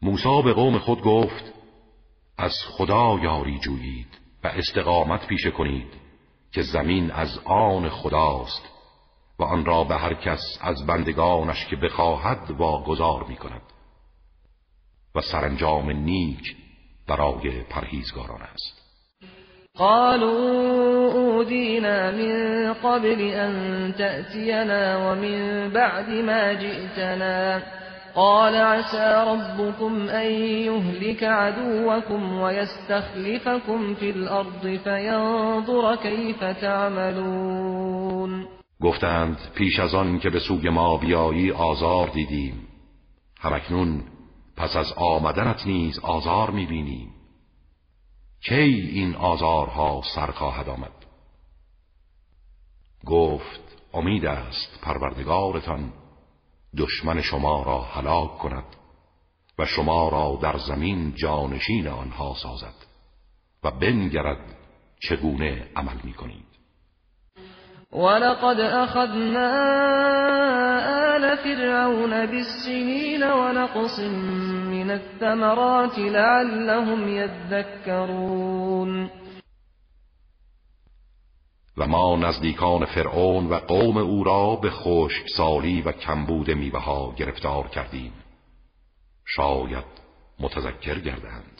[0.02, 1.52] موسی به قوم خود گفت
[2.38, 5.92] از خدا یاری جویید و استقامت پیشه کنید
[6.52, 8.69] که زمین از آن خداست.
[9.40, 13.62] و آن را به هر کس از بندگانش که بخواهد واگذار می کند
[15.14, 16.56] و سرانجام نیک
[17.08, 18.80] برای پرهیزگاران است.
[19.76, 27.62] قالوا أودينا من قبل أن تأتينا ومن بعد ما جئتنا.
[28.14, 30.30] قال عسى ربكم أن
[30.66, 38.59] يهلك عدوكم ويستخلفكم في الأرض فينظر كيف تعملون.
[38.80, 42.68] گفتند پیش از آن که به سوی ما بیایی آزار دیدیم.
[43.40, 44.04] همکنون
[44.56, 47.14] پس از آمدنت نیز آزار می‌بینیم.
[48.40, 50.92] کی این آزارها سر خواهد آمد؟
[53.06, 53.60] گفت
[53.92, 55.92] امید است پروردگارتان
[56.76, 58.76] دشمن شما را هلاک کند
[59.58, 62.74] و شما را در زمین جانشین آنها سازد
[63.62, 64.56] و بنگرد
[65.00, 66.49] چگونه عمل می کنید
[67.92, 69.50] ولقد أخذنا
[71.16, 74.00] آل فرعون بالسنين ونقص
[74.70, 79.10] من الثمرات لعلهم يذكرون.
[81.76, 87.68] و ما نزدیکان فرعون و قوم او را به خشکسالی و کمبود میوه ها گرفتار
[87.68, 88.12] کردیم.
[89.26, 89.84] شاید
[90.40, 91.59] متذکر گردند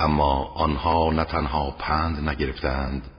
[0.00, 3.10] اما آنها نه تنها پند نگرفتند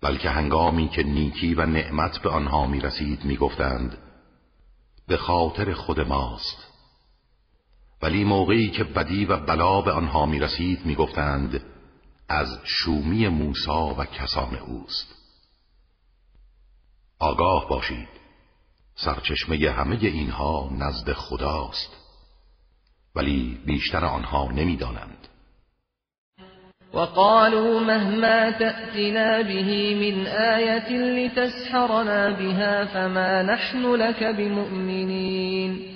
[0.00, 3.98] بلکه هنگامی که نیکی و نعمت به آنها می رسید می گفتند
[5.06, 6.66] به خاطر خود ماست.
[8.02, 11.64] ولی موقعی که بدی و بلا به آنها می رسید می گفتند
[12.28, 15.14] از شومی موسا و کسان اوست.
[17.18, 18.08] آگاه باشید
[18.94, 21.96] سرچشمه همه اینها نزد خداست
[23.14, 25.28] ولی بیشتر آنها نمی‌دانند.
[26.94, 35.90] وقالوا مهما تأتنا به من آية لتسحرنا بها فما نحن لك بمؤمنين.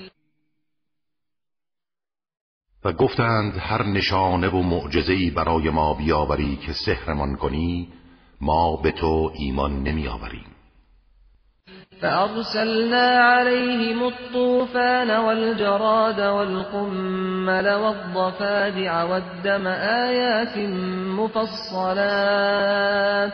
[2.85, 7.89] و گفتند هر نشانه و معجزه‌ای برای ما بیاوری که سحرمان کنی
[8.41, 10.54] ما به تو ایمان نمیآوریم.
[12.05, 20.59] فأرسلنا عليهم الطوفان والجراد والقمل والضفادع والدم آيات
[21.19, 23.33] مفصلات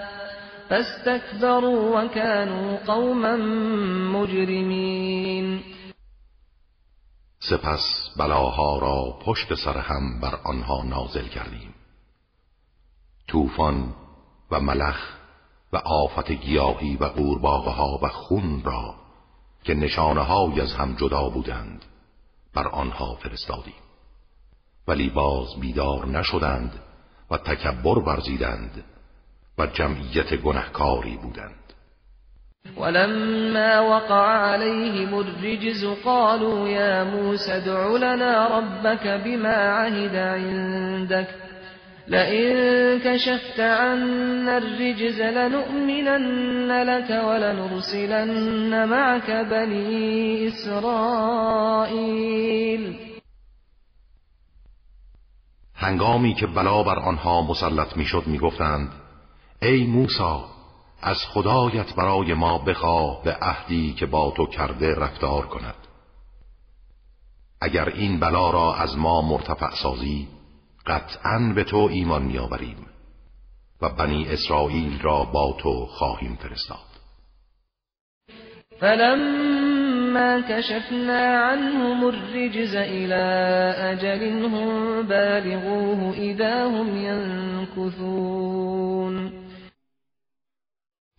[0.68, 3.36] فاستكبروا وكانوا قوما
[4.16, 5.62] مجرمين.
[7.40, 11.74] سپس بلاها را پشت سر هم بر آنها نازل کردیم.
[13.28, 13.94] طوفان
[14.50, 15.19] و ملخ
[15.72, 18.94] و آفت گیاهی و قورباغه و خون را
[19.64, 21.84] که نشانه های از هم جدا بودند
[22.54, 23.74] بر آنها فرستادیم.
[24.88, 26.72] ولی باز بیدار نشدند
[27.30, 28.84] و تکبر ورزیدند
[29.58, 31.54] و جمعیت گنهکاری بودند.
[32.76, 41.49] ولما وقع عليهم الرجز قالوا يا موسى ادع لنا ربك بما عهد عندك
[42.10, 51.90] لئن كشفت عنا الرجز لنؤمنن لك ولنرسلن معك بني اسرائیل
[55.74, 58.92] هنگامی که بلا بر آنها مسلط می‌شد می‌گفتند
[59.62, 60.40] ای موسی
[61.02, 65.74] از خدایت برای ما بخواه به عهدی که با تو کرده رفتار کند.
[67.60, 70.39] اگر این بلا را از ما مرتفع سازی
[70.90, 72.86] قطعا به تو ایمان میآوریم
[73.82, 76.90] و بنی اسرائیل را با تو خواهیم فرستاد.
[78.80, 83.14] فلما كشفنا عنهم الرجز إلى
[83.92, 86.96] أجل هم بالغوه إذا هم
[87.76, 88.20] ينكثون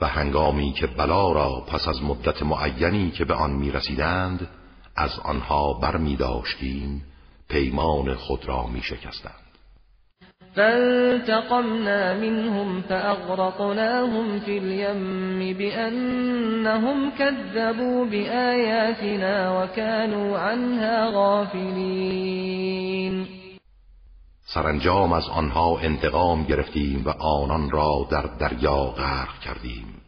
[0.02, 4.48] و هنگامی که بلا را پس از مدت معینی که به آن می رسیدند
[4.96, 7.06] از آنها بر می داشتیم
[7.50, 9.41] پیمان خود را می شکستند
[10.56, 22.62] فانتقمنا منهم فأغرقناهم في اليم بأنهم كذبوا بآياتنا وكانوا عنها غافلين.
[24.54, 30.02] سرانجام از آنها انتقام گرفتیم و آنان را در دریا غرق کردیم.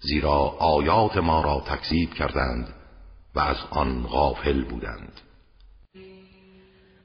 [0.00, 2.68] زیرا آیات ما را تکذیب کردند
[3.34, 5.20] و از آن غافل بودند.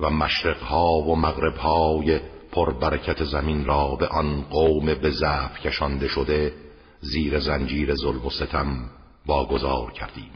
[0.00, 2.20] و مشرقها و مغربهای
[2.52, 6.54] پربرکت زمین را به آن قوم به ضعف کشانده شده
[7.00, 8.90] زیر زنجیر ظلم و ستم
[9.26, 10.32] واگذار کردیم.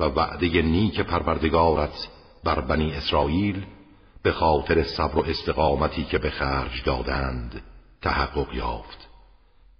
[0.00, 2.08] و وعده نیک پروردگارت
[2.44, 3.66] بر بنی اسرائیل
[4.22, 7.62] به خاطر صبر و استقامتی که به خرج دادند
[8.02, 9.08] تحقق یافت.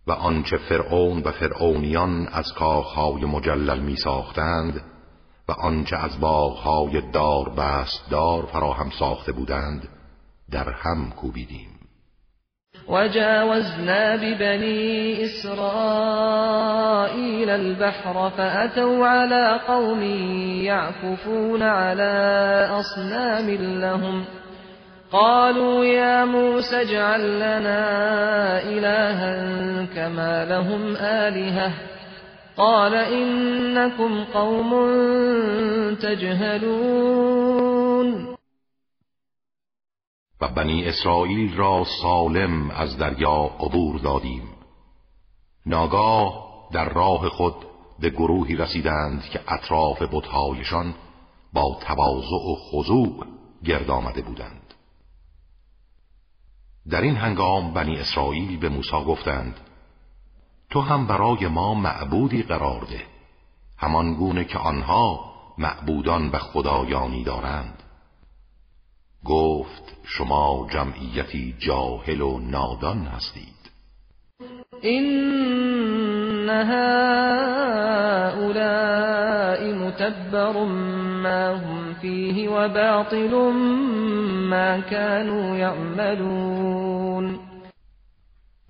[0.06, 4.82] و آنچه فرعون و فرعونیان از کاخهای مجلل می ساختند
[5.48, 9.88] و آنچه از باغهای دار بست دار فراهم ساخته بودند
[10.50, 11.68] در هم کوبیدیم.
[12.88, 15.50] وجاوزنا ببني إسرائيل
[17.50, 20.02] البحر فأتوا على قوم
[20.62, 23.50] يعكفون على أصنام
[23.80, 24.24] لهم.
[25.12, 31.72] قالوا يا موسى اجعل لنا إلها كما لهم آلهة
[32.58, 34.70] قال إنكم قوم
[35.94, 37.58] تجهلون.
[40.40, 44.42] و بنی اسرائیل را سالم از دریا عبور دادیم.
[45.66, 47.54] ناگاه در راه خود
[47.98, 50.94] به گروهی رسیدند که اطراف بتهایشان
[51.52, 53.26] با تواضع و خضوع
[53.64, 54.74] گرد آمده بودند.
[56.90, 59.67] در این هنگام بنی اسرائیل به موسی گفتند
[60.70, 63.02] تو هم برای ما معبودی قرار ده.
[63.78, 65.20] همان گونه که آنها
[65.58, 67.82] معبودان و خدایانی دارند.
[69.24, 73.70] گفت شما جمعیتی جاهل و نادان هستید.
[74.82, 77.88] این هؤلاء
[79.74, 80.52] متبر
[81.22, 83.34] ما هم فیه و باطل
[84.50, 87.38] ما كانوا یعملون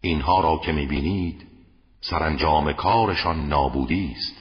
[0.00, 1.47] اینها را که می‌بینید
[2.00, 4.36] سرانجام کارشان نابودی است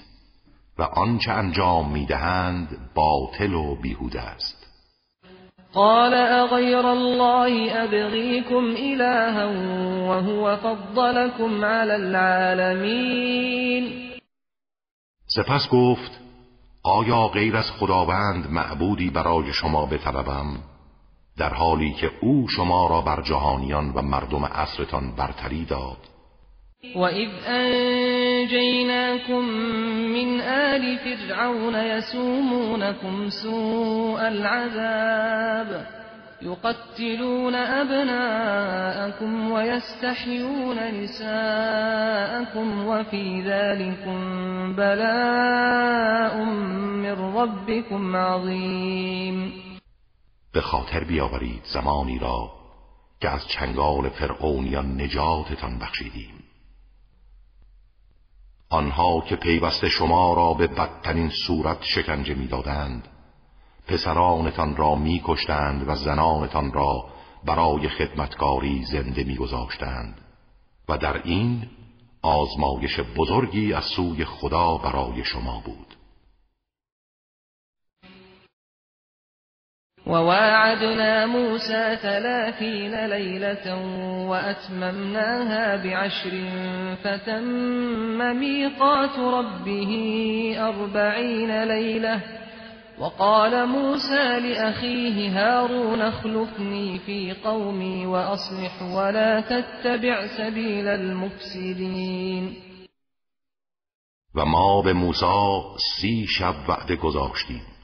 [0.78, 4.68] و آنچه انجام می‌دهند باطل و بیهوده است.
[5.74, 9.48] قال اغیر الله ابغيكم الها
[10.10, 13.38] وهو فضلكم على العالمین
[15.26, 16.12] سپس گفت
[16.84, 20.58] آیا غیر از خداوند معبودی برای شما بطلبم
[21.38, 25.98] در حالی که او شما را بر جهانیان و مردم عصرتان برتری داد؟
[26.78, 29.44] وَإِذْ أَنْجَيْنَاكُمْ
[30.14, 35.88] مِنْ آلِ فِرْعَوْنَ يَسُومُونَكُمْ سُوءَ الْعَذَابِ
[36.42, 44.20] يُقَتِّلُونَ أَبْنَاءَكُمْ وَيَسْتَحْيُونَ نِسَاءَكُمْ وَفِي ذَلِكُمْ
[44.76, 46.44] بَلَاءٌ
[47.04, 49.54] مِّن رَّبِّكُمْ عَظِيمٌ
[50.54, 52.52] به خاطر بیاورید زمانی را
[53.22, 56.37] که از چنگال فرعونیان نجاتتان بخشیدیم.
[58.70, 63.08] آنها که پیوسته شما را به بدترین صورت شکنجه می‌دادند.
[63.88, 67.06] پسرانتان را میکشتند و زنانتان را
[67.46, 70.22] برای خدمتکاری زنده میگذاشتند.
[70.90, 71.68] و در این
[72.22, 75.87] آزمایش بزرگی از سوی خدا برای شما بود.
[80.08, 83.76] وواعدنا موسى ثلاثين ليلة
[84.28, 86.32] وأتممناها بعشر
[87.04, 89.92] فتم ميقات ربه
[90.60, 92.22] أربعين ليلة.
[93.00, 102.56] وقال موسى لأخيه هارون اخلفني في قومي وأصلح ولا تتبع سبيل المفسدين.
[104.36, 107.77] و ما به موسی سی شب وعده گذاشتیم.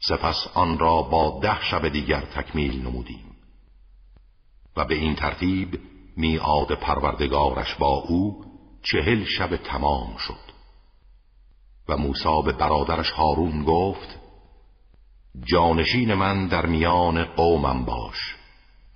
[0.00, 3.36] سپس آن را با ده شب دیگر تکمیل نمودیم.
[4.76, 5.80] و به این ترتیب
[6.16, 8.44] میعاد پروردگارش با او
[8.82, 10.48] چهل شب تمام شد.
[11.88, 14.18] و موسی به برادرش هارون گفت
[15.44, 18.36] جانشین من در میان قومم باش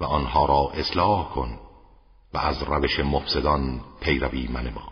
[0.00, 1.58] و آنها را اصلاح کن
[2.34, 4.91] و از روش مفسدان پیروی منما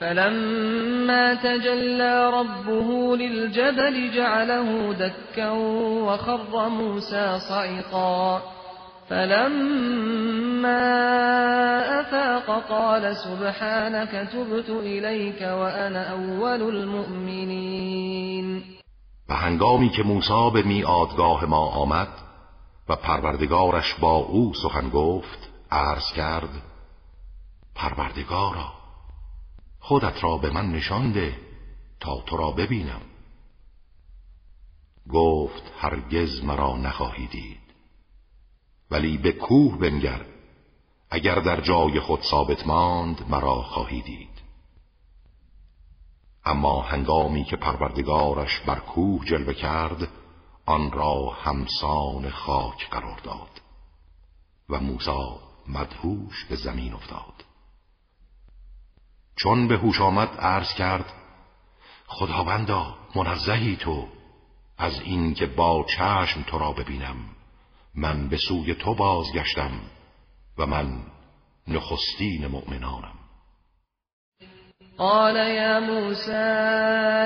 [0.00, 8.42] فلما تجلى ربه للجبل جعله دكا وخر موسى صعقا.
[9.08, 10.78] فلما
[12.00, 18.62] أفاق قال سبحانك تبت إليك وأنا أول المؤمنين.
[19.28, 22.08] و هنگامی که موسی به میادگاه ما آمد
[22.88, 25.38] و پروردگارش با او سخن گفت
[25.70, 26.50] عرض کرد
[27.74, 28.77] پروردگارا
[29.88, 31.40] خودت را به من نشان ده
[32.00, 33.00] تا تو را ببینم.
[35.10, 37.60] گفت هرگز مرا نخواهی دید.
[38.90, 40.26] ولی به کوه بنگر
[41.10, 44.42] اگر در جای خود ثابت ماند مرا خواهی دید.
[46.44, 50.08] اما هنگامی که پروردگارش بر کوه جلوه کرد
[50.66, 53.60] آن را همسان خاک قرار داد
[54.68, 55.28] و موسی
[55.68, 57.47] مدهوش به زمین افتاد.
[59.38, 61.12] چون به هوش آمد عرض کرد
[62.06, 64.08] خداوندا منزهی تو
[64.78, 67.16] از این که با چشم تو را ببینم
[67.94, 69.70] من به سوی تو بازگشتم
[70.58, 70.98] و من
[71.68, 73.18] نخستین مؤمنانم.
[74.98, 76.32] قال يا موسى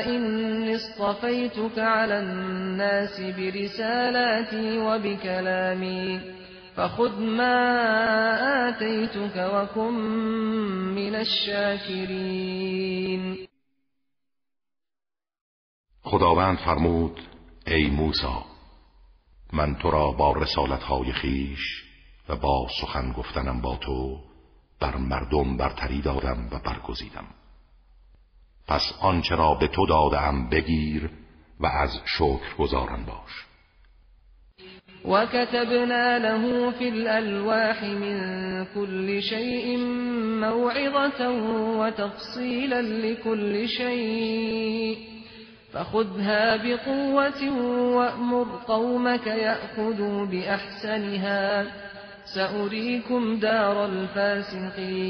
[0.07, 6.42] إني اصطفيتك على الناس برسالاتي وبكلامي.
[6.77, 9.95] فخذ ما آتيتك وكن
[10.95, 12.63] من الشاکرین
[16.03, 17.21] خداوند فرمود
[17.67, 18.53] ای موسی
[19.53, 21.85] من تو را با رسالتهای خیش
[22.29, 24.21] و با سخن گفتنم با تو
[24.81, 27.27] بر مردم برتری دادم و برگزیدم.
[28.69, 31.11] پس آنچه را به تو دادم بگیر
[31.61, 33.52] و از شکر گذارن باش.
[35.05, 38.17] وكتبنا له في الألواح من
[38.75, 39.79] كل شيء
[40.41, 41.31] موعظة
[41.79, 44.99] وتفصيلا لكل شيء.
[45.73, 47.51] فخذها بقوة
[47.97, 51.67] وأمر قومك يأخذوا بأحسنها.
[52.35, 55.03] سأريكم دار الفاسقين.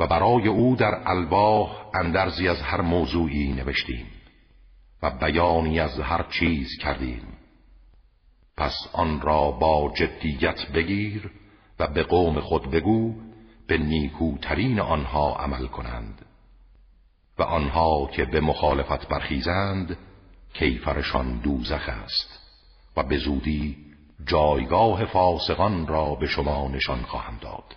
[0.00, 0.02] و
[0.46, 4.19] أو در الواح اندرزی از هر موضوعی نوشتیم.
[5.02, 7.22] و بیانی از هر چیز کردیم.
[8.56, 11.30] پس آن را با جدیت بگیر
[11.78, 13.14] و به قوم خود بگو
[13.66, 16.26] به نیکوترین آنها عمل کنند
[17.38, 19.96] و آنها که به مخالفت برخیزند
[20.54, 22.38] کیفرشان دوزخ است
[22.96, 23.76] و به زودی
[24.26, 27.76] جایگاه فاسقان را به شما نشان خواهم داد.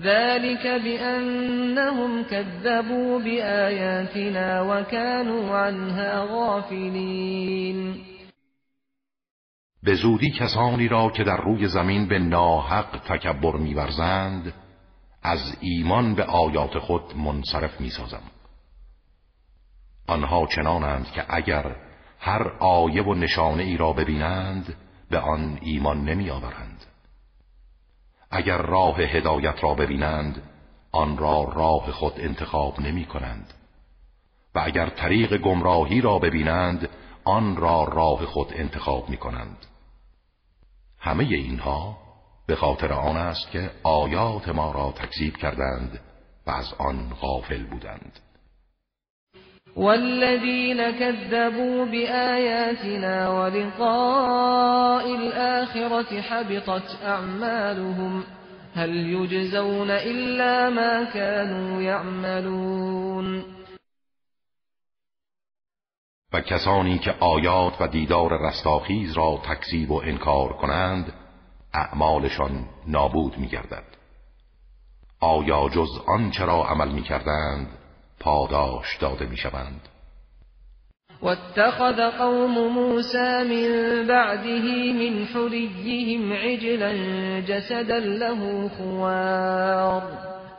[0.00, 8.12] ذلك بأنهم كذبوا بآياتنا وكانوا عنها غافلين
[9.82, 14.54] به زودی کسانی را که در روی زمین به ناحق تکبر میورزند
[15.22, 18.22] از ایمان به آیات خود منصرف می‌سازم.
[20.08, 21.76] آنها چنانند که اگر
[22.20, 24.74] هر آیه و نشانه ای را ببینند
[25.10, 26.91] به آن ایمان نمی آورند
[28.32, 30.42] اگر راه هدایت را ببینند
[30.92, 33.54] آن را راه خود انتخاب نمی کنند.
[34.54, 36.88] و اگر طریق گمراهی را ببینند
[37.24, 39.66] آن را راه خود انتخاب می کنند.
[40.98, 41.98] همه اینها
[42.46, 46.00] به خاطر آن است که آیات ما را تکذیب کردند
[46.46, 48.20] و از آن غافل بودند.
[49.76, 58.24] والذين كذبوا بآياتنا ولقاء الآخرة حبطت أعمالهم
[58.74, 63.44] هل يجزون إلا ما كانوا يعملون
[66.32, 71.12] و کسانی که آیات و دیدار رستاخیز را تکذیب و انکار کنند
[71.74, 73.84] اعمالشان نابود می گردد.
[75.20, 77.78] آیا جز آنچه را عمل می کردند
[78.22, 79.88] پاداش داده می شوند
[81.22, 86.92] واتخذ قوم موسى من بعده من حليهم عجلا
[87.40, 90.02] جسدا له خوار.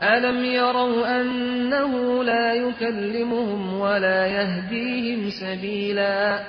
[0.04, 6.40] ألم يروا أنه لا يكلمهم ولا يهديهم سبيلا.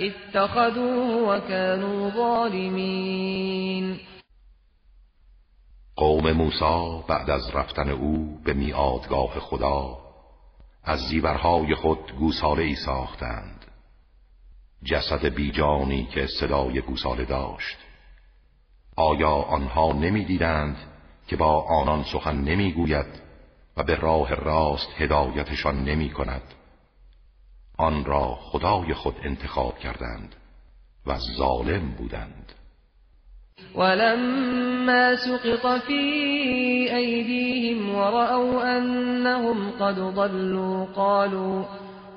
[0.00, 3.96] اتخذوه وكانوا ظالمين.
[5.96, 10.07] قوم موسی بعد از رفتن او به میادگاه خدا
[10.88, 13.64] از زیورهای خود گوساله ای ساختند.
[14.84, 17.76] جسد بیجانی که صدای گوساله داشت.
[18.96, 20.76] آیا آنها نمی‌دیدند
[21.26, 23.22] که با آنان سخن نمی‌گوید
[23.76, 26.54] و به راه راست هدایتشان نمی کند
[27.78, 30.34] آن را خدای خود انتخاب کردند
[31.06, 32.47] و ظالم بودند.
[33.74, 36.02] ولما سقط في
[36.96, 41.64] أيديهم ورأوا أنهم قد ضلوا قالوا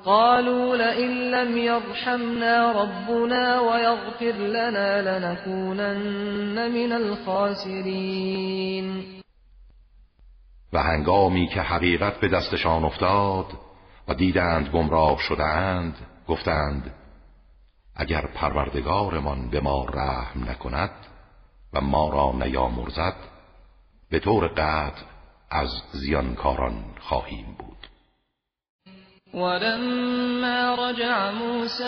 [0.04, 8.42] قالوا لئن لم يرحمنا ربنا ويغفر لنا لنكونن من الخاسرين.
[10.72, 13.46] و هنگامی که حقیقت به دستشان افتاد
[14.08, 15.94] و دیدند گمراه شدهاند
[16.28, 16.94] گفتند
[17.96, 20.90] اگر پروردگارمان به ما رحم نکند
[21.72, 23.14] و ما را نیامرزد
[24.10, 25.02] به طور قطع
[25.50, 27.72] از زیانکاران خواهیم بود.
[29.34, 31.84] ولما رجع موسى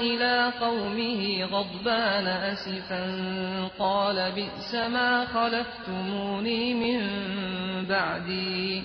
[0.00, 3.04] إلى قومه غضبان أسفا
[3.78, 7.00] قال بئس ما خلفتموني من
[7.86, 8.84] بعدي.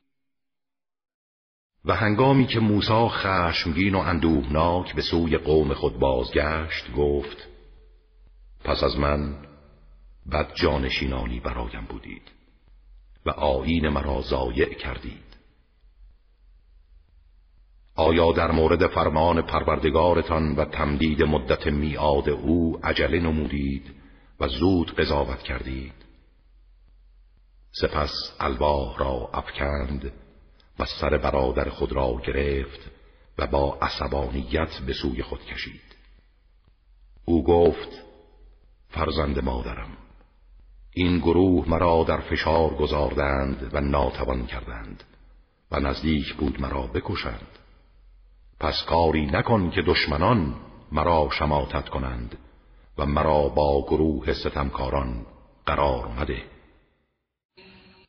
[1.85, 7.47] و هنگامی که موسی خشمگین و اندوهناک به سوی قوم خود بازگشت گفت
[8.63, 9.35] پس از من
[10.31, 12.31] بد جانشینانی برایم بودید
[13.25, 15.31] و آیین مرا ضایع کردید.
[17.95, 23.91] آیا در مورد فرمان پروردگارتان و تمدید مدت میعاد او عجله نمودید
[24.39, 25.93] و زود قضاوت کردید؟
[27.71, 30.11] سپس الواح را افکند
[30.81, 32.79] و سر برادر خود را گرفت
[33.37, 35.95] و با عصبانیت به سوی خود کشید.
[37.25, 37.89] او گفت
[38.89, 39.97] فرزند مادرم
[40.93, 45.03] این گروه مرا در فشار گذاردند و ناتوان کردند
[45.71, 47.47] و نزدیک بود مرا بکشند.
[48.59, 50.55] پس کاری نکن که دشمنان
[50.91, 52.37] مرا شماتت کنند
[52.97, 55.25] و مرا با گروه ستمکاران
[55.65, 56.43] قرار مده.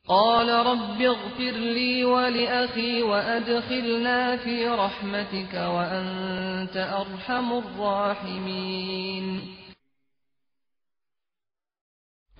[0.09, 9.41] قال رب اغفر لي ولأخي وأدخلنا في رحمتك وأنت أرحم الراحمين.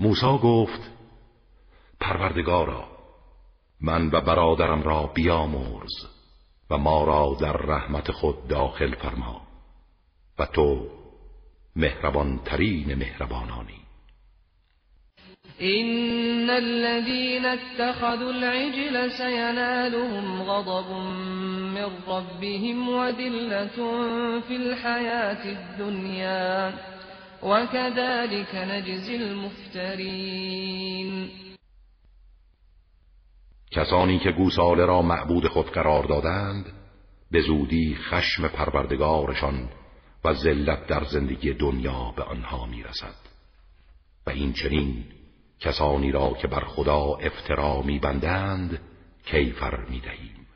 [0.01, 0.91] موسی گفت
[2.01, 2.89] پروردگارا
[3.81, 6.07] من و برادرم را بیامرز
[6.71, 9.41] و ما را در رحمت خود داخل فرما
[10.39, 10.89] و تو
[11.77, 13.82] مهربان ترین مهربانانی.
[15.63, 20.91] إن الذين اتخذوا العجل سينالهم غضب
[21.75, 23.77] من ربهم وذلة
[24.41, 26.75] في الحياة الدنيا
[27.43, 30.33] وكذلك نجزي المفترين
[33.71, 36.67] کسانی که گوساله را معبود خود قرار دادند
[37.31, 39.69] به زودی خشم پروردگارشان
[40.25, 43.15] و ذلت در زندگی دنیا به آنها می‌رسد.
[44.27, 45.05] و این چنین
[45.63, 48.81] کسانی را که بر خدا افترا میبندند
[49.25, 50.47] کیفر می‌دهیم.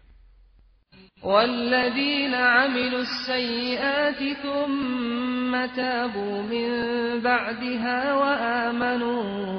[1.22, 9.56] والذین عملوا السیئات ثم تابوا من بعدها وآمنوا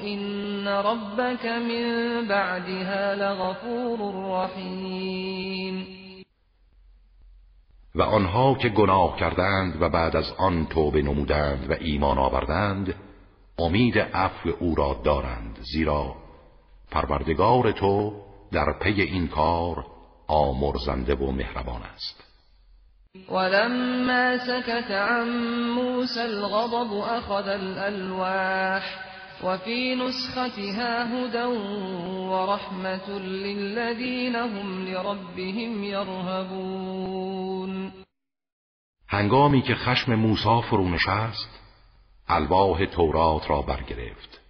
[0.00, 3.98] إن ربك من بعدها لغفور
[4.30, 5.86] رحیم.
[7.94, 12.94] و آنها که گناه کردند و بعد از آن توبه نمودند و ایمان آوردند
[13.58, 16.14] امید عفو او را دارند زیرا
[16.90, 18.12] پروردگار تو
[18.52, 19.86] در پی این کار
[20.26, 22.24] آمرزنده و مهربان است.
[23.28, 25.28] ولما سكت عن
[25.74, 28.82] موسى الغضب أخذ الألواح
[29.44, 31.44] وفي نسختها هدى
[32.30, 37.48] ورحمة للذين هم لربهم يرهبون
[39.08, 41.57] هنگامی که خشم موسی فرو نشست
[42.28, 44.40] الواح تورات را برگرفت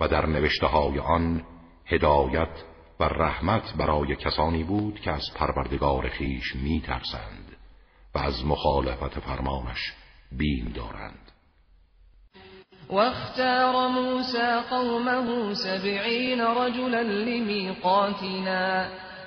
[0.00, 1.42] و در نوشته های آن
[1.86, 2.64] هدایت
[3.00, 7.56] و رحمت برای کسانی بود که از پروردگار خیش می ترسند
[8.14, 9.92] و از مخالفت فرمانش
[10.32, 11.32] بیم دارند.
[12.90, 18.86] واختار موسى قومه سبعين رجلا لميقاتنا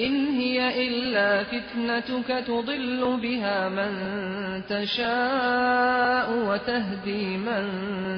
[0.00, 3.92] إن هي إلا فتنتك تضل بها من
[4.68, 7.64] تشاء وتهدي من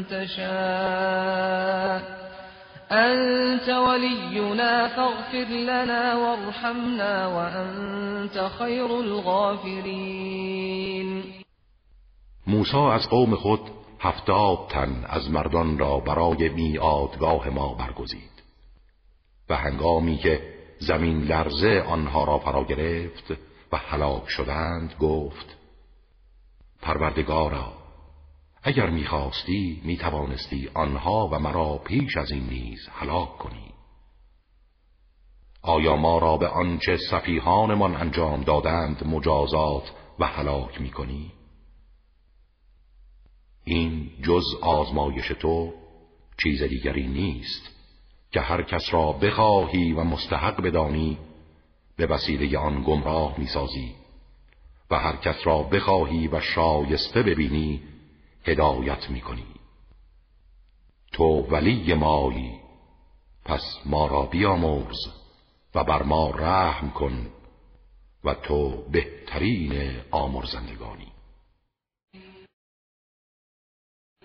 [0.06, 2.02] تشاء.
[2.92, 10.30] أنت ولينا فاغفر لنا وارحمنا وأنت خير الغافرين.
[12.46, 13.60] موسی از قوم خود
[14.00, 18.42] هفتاد تن از مردان را برای میادگاه ما برگزید
[19.50, 23.30] و هنگامی که زمین لرزه آنها را فرا گرفت
[23.72, 25.56] و هلاک شدند گفت
[26.82, 27.72] پروردگارا
[28.62, 33.70] اگر می‌خواستی می‌توانستی آنها و مرا پیش از این نیز هلاک کنی.
[35.62, 41.32] آیا ما را به آنچه صفیحانمان انجام دادند مجازات و هلاک می‌کنی؟
[43.64, 45.72] این جز آزمایش تو
[46.42, 47.79] چیز دیگری نیست.
[48.32, 51.18] که هر کس را بخواهی و مستحق بدانی
[51.96, 53.94] به وسیله آن گمراه می‌سازی.
[54.90, 57.82] و هر کس را بخواهی و شایسته ببینی
[58.44, 59.46] هدایت می کنی
[61.12, 62.60] تو ولی مایی
[63.44, 64.98] پس ما را بیامرز
[65.74, 67.30] و بر ما رحم کن
[68.24, 71.09] و تو بهترین آمرزندگانی.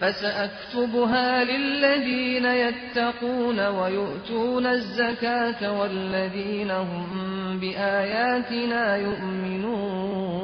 [0.00, 10.40] فسأكتبها للذين يتقون ويؤتون الزكاة والذين هم بآياتنا يؤمنون.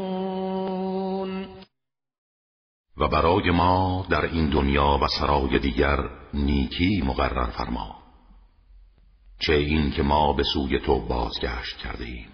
[2.98, 5.98] و برای ما در این دنیا و سرای دیگر
[6.34, 7.96] نیکی مقرر فرما
[9.38, 12.28] چه این که ما به سوی تو بازگشت کرده ایم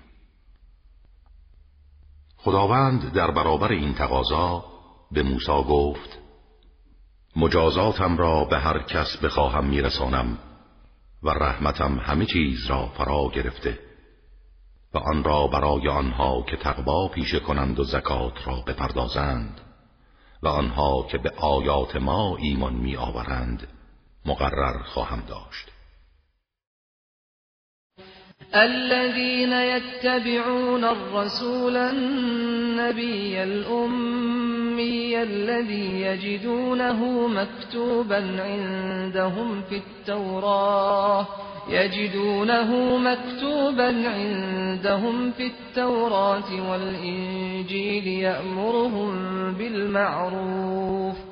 [2.36, 4.64] خداوند در برابر این تقاضا
[5.12, 6.21] به موسی گفت
[7.36, 10.38] مجازاتم را به هر کس بخواهم میرسانم
[11.22, 13.78] و رحمتم همه چیز را فرا گرفته
[14.94, 19.60] و آن را برای آنها که تقوا پیشه کنند و زکات را بپردازند
[20.42, 23.68] و آنها که به آیات ما ایمان می آورند
[24.26, 25.71] مقرر خواهم داشت.
[28.54, 41.26] الذين يتبعون الرسول النبي الأمي الذي يجدونه مكتوبا عندهم في التوراة
[41.68, 49.12] يجدونه مكتوبا عندهم في التوراة والإنجيل يأمرهم
[49.52, 51.31] بالمعروف.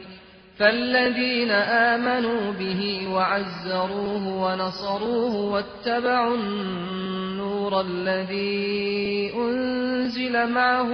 [0.61, 10.91] فالذين آمنوا به وعزروه ونصروه واتبعوا النور الذي أنزل معه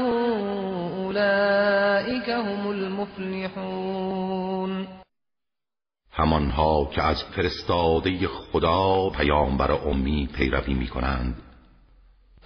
[1.03, 3.97] أولئك هم المفلحون.
[6.11, 11.41] همانها که از فرستاده خدا پیامبر امی پیروی می کنند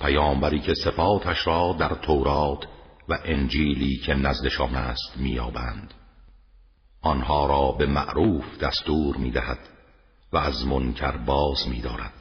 [0.02, 2.66] پیامبری که صفاتش را در تورات
[3.10, 6.01] و انجیلی که نزدشان است میابند
[7.02, 9.60] آنها را به معروف دستور می‌دهد
[10.34, 12.14] و از منکر باز میدارد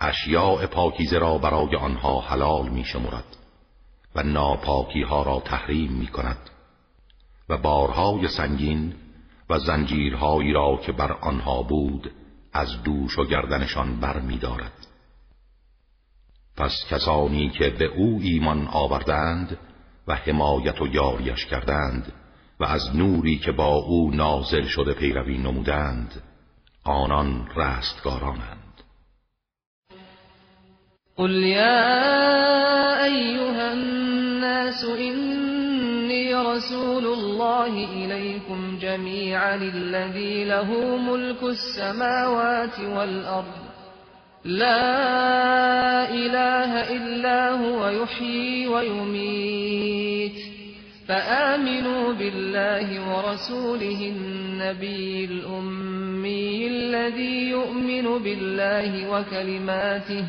[0.00, 2.84] اشیاء پاکیزه را برای آنها حلال می
[4.14, 6.50] و ناپاکی ها را تحریم می کند
[7.48, 8.94] و بارهای سنگین
[9.50, 12.12] و زنجیرهایی را که بر آنها بود
[12.52, 14.86] از دوش و گردنشان بر می دارد.
[16.56, 19.58] پس کسانی که به او ایمان آوردند
[20.06, 22.12] و حمایت و یاریش کردند
[22.62, 26.22] و از نوری که با او نازل شده پیروی نمودند
[26.84, 28.82] آنان رستگارانند.
[31.16, 43.62] قل یا ایها الناس اینی رسول الله الیکم جمیعا الذی له ملك السماوات والارض
[44.44, 50.51] لا اله الا هو يحيي ويميت
[51.08, 60.24] فآمنوا بالله ورسوله النبي الأمي الذي يؤمن بالله وكلماته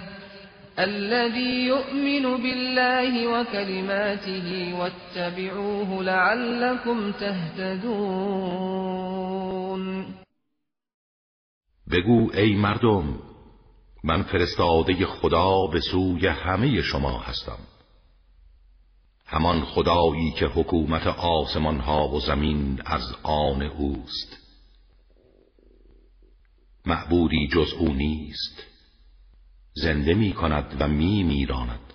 [0.80, 8.64] الذي يؤمن بالله وكلماته واتبعوه لعلكم تهتدون.
[11.88, 13.20] بگو ای مردم
[14.04, 17.73] من فرستاده خدا به سوی همه شما هستم.
[19.34, 24.38] همان خدایی که حکومت آسمان ها و زمین از آن اوست.
[26.86, 28.64] معبودی جز او نیست.
[29.74, 31.94] زنده می کند و می میراند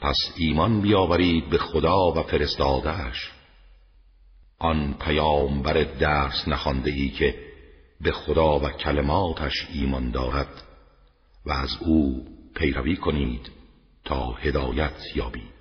[0.00, 3.32] پس ایمان بیاورید به خدا و فرستادهش
[4.58, 7.34] آن پیامبر درس نخوانده ای که
[8.00, 10.62] به خدا و کلماتش ایمان دارد
[11.46, 12.24] و از او
[12.54, 13.50] پیروی کنید
[14.04, 15.59] تا هدایت یابید.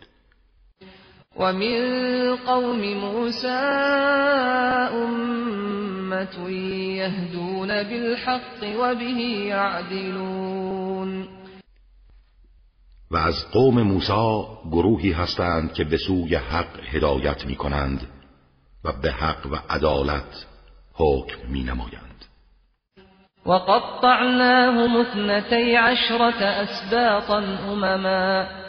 [1.40, 3.48] ومن قوم موسى
[4.94, 6.49] أمة
[6.99, 11.28] يهدون بالحق وبه يعدلون
[13.11, 18.07] و از قوم موسی گروهی هستند که به سوی حق هدایت می کنند
[18.84, 20.45] و به حق و عدالت
[20.94, 22.26] حکم می نمایند
[23.45, 27.40] وقطعناهم اثنتي عشرة أسباطا
[27.72, 28.69] أمما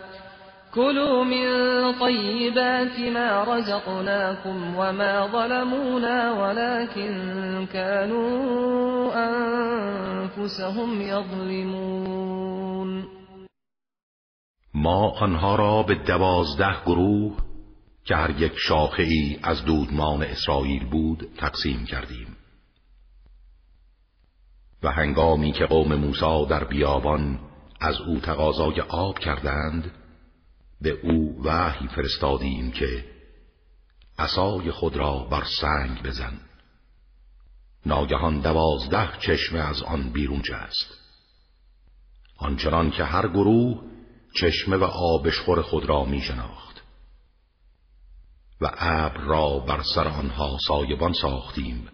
[0.73, 1.45] كلوا من
[1.99, 13.07] طيبات ما رزقناكم وما ظلمونا ولكن كانوا أنفسهم يظلمون.
[14.73, 17.37] ما آنها را به دوازده گروه
[18.05, 22.37] که هر یک شاخه ای از دودمان اسرائیل بود تقسیم کردیم.
[24.83, 27.39] و هنگامی که قوم موسی در بیابان
[27.81, 29.91] از او تقاضای آب کردند
[30.81, 33.05] به او وحی فرستادیم که
[34.19, 36.39] عصای خود را بر سنگ بزن.
[37.85, 40.97] ناگهان دوازده چشمه از آن بیرون جست.
[42.37, 43.83] آنچنان که هر گروه
[44.35, 46.81] چشمه و آبشخور خود را می شناخت.
[48.61, 51.87] و ابر را بر سر آنها سایبان ساختیم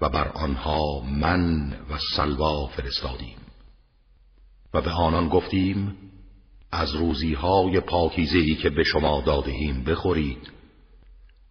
[0.00, 3.38] و بر آنها من و سلوا فرستادیم.
[4.74, 6.11] و به آنان گفتیم
[6.72, 10.52] از روزیهای پاکیزهی که به شما دادهیم بخورید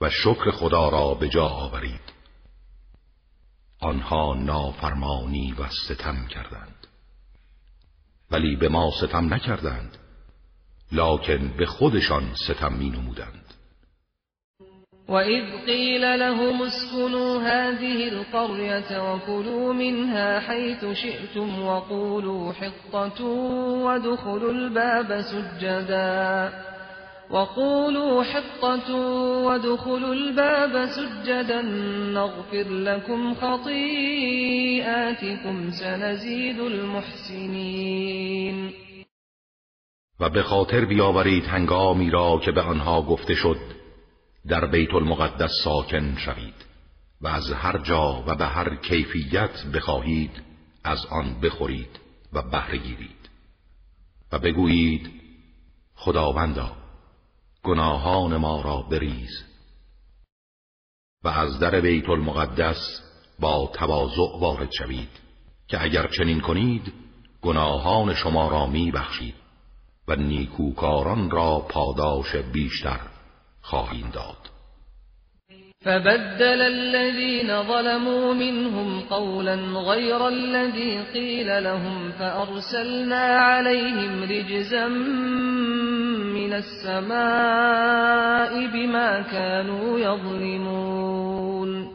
[0.02, 2.14] و شکر خدا را به جا آورید.
[3.80, 6.88] آنها نافرمانی و ستم کردند.
[8.32, 9.98] ولی به ما ستم نکردند
[10.92, 13.41] لکن به خودشان ستم می نمودند
[15.12, 23.26] وَإِذْ قِيلَ لَهُمُ اسْكُنُوا هَٰذِهِ الْقَرْيَةَ وَكُلُوا مِنْهَا حَيْثُ شِئْتُمْ وَقُولُوا حِطَّةٌ
[23.86, 26.52] وَادْخُلُوا الْبَابَ سُجَّدًا
[27.30, 28.96] وَقُولُوا حِطَّةٌ
[29.46, 31.62] وَادْخُلُوا الْبَابَ سُجَّدًا
[32.16, 34.52] نَّغْفِرْ لَكُمْ خَطِيئَاتِكُمْ
[35.72, 38.12] سَنَزِيدُ الْمُحْسِنِينَ
[40.20, 43.81] و به خاطر بیاورید هنگامی را که به آنها گفته شد.
[44.48, 46.66] در بیت المقدس ساکن شوید
[47.22, 50.42] و از هر جا و به هر کیفیت بخواهید
[50.84, 52.00] از آن بخورید
[52.34, 53.30] و بهره گیرید.
[54.32, 55.12] و بگویید
[55.96, 56.72] خداوندا
[57.64, 59.44] گناهان ما را بریز.
[61.24, 63.02] و از در بیت المقدس
[63.40, 65.10] با تواضع وارد شوید
[65.68, 66.94] که اگر چنین کنید
[67.42, 69.36] گناهان شما را می بخشید
[70.08, 73.11] و نیکوکاران را پاداش بیشتر
[73.62, 74.52] خواهیم داد.
[75.82, 79.56] فبدل الذين ظلموا منهم قولا
[79.90, 84.88] غير الذي قيل لهم فأرسلنا عليهم رجزا
[86.38, 87.12] من السماء
[88.68, 91.92] بما كانوا يظلمون.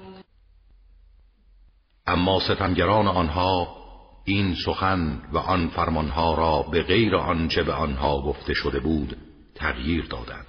[2.09, 3.77] اما ستمگران آنها
[4.25, 9.17] این سخن و آن فرمانها را به غیر آنچه به آنها گفته شده بود
[9.55, 10.46] تغییر دادند.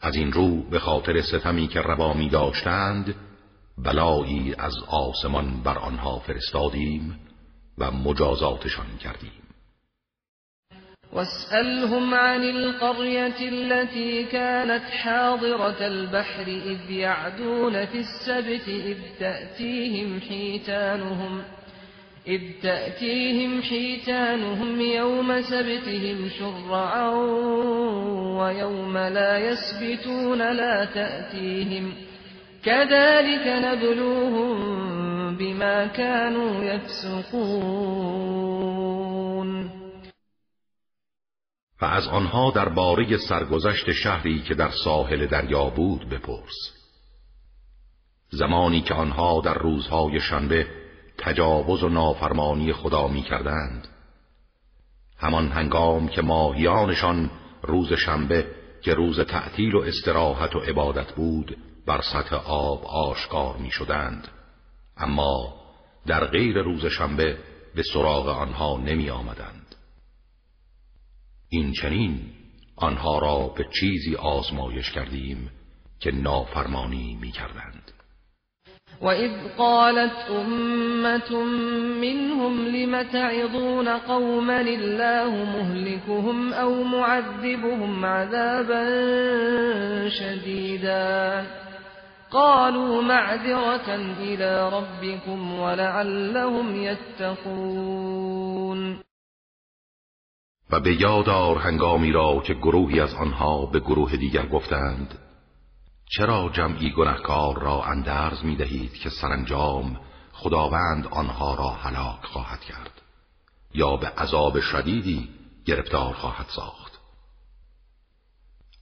[0.00, 3.14] از این رو به خاطر ستمی که روا می داشتند
[3.78, 7.20] بلایی از آسمان بر آنها فرستادیم
[7.78, 9.32] و مجازاتشان کردیم.
[11.12, 21.42] واسألهم عن القرية التي كانت حاضرة البحر إذ يعدون في السبت إذ تأتيهم حيتانهم
[22.28, 27.10] إذ تأتيهم حيتانهم يوم سبتهم شرعا
[28.38, 31.94] ويوم لا يسبتون لا تأتيهم
[32.64, 34.56] كذلك نبلوهم
[35.36, 37.98] بما كانوا يفسقون.
[41.82, 46.74] و از آنها در باره سرگذشت شهری که در ساحل دریا بود بپرس.
[48.30, 50.77] زمانی که آنها در روزهای شنبه
[51.18, 53.88] تجاوز و نافرمانی خدا می کردند
[55.18, 57.30] همان هنگام که ماهیانشان
[57.62, 58.46] روز شنبه
[58.82, 64.28] که روز تعطیل و استراحت و عبادت بود بر سطح آب آشکار می شدند
[64.96, 65.54] اما
[66.06, 67.38] در غیر روز شنبه
[67.74, 69.74] به سراغ آنها نمی آمدند
[71.48, 72.20] این چنین
[72.76, 75.50] آنها را به چیزی آزمایش کردیم
[76.00, 77.87] که نافرمانی می کردند
[79.02, 81.44] وَإِذْ قَالَتْ أُمَّةٌ
[82.00, 88.84] مِّنْهُمْ لِمَ تَعِظُونَ قَوْمًا اللَّهُ مُهْلِكُهُمْ أَوْ مُعَذِّبُهُمْ عَذَابًا
[90.08, 91.46] شَدِيدًا
[92.30, 98.28] قالوا معذرة إلى ربكم ولعلهم يتقون
[100.70, 102.54] و به یادار هنگامی را که
[103.00, 105.27] از آنها به گروه دیگر گفتند.
[106.10, 110.00] چرا جمعی گنهکار را اندرز می دهید که سرانجام
[110.32, 113.02] خداوند آنها را هلاک خواهد کرد
[113.74, 115.28] یا به عذاب شدیدی
[115.64, 116.98] گرفتار خواهد ساخت؟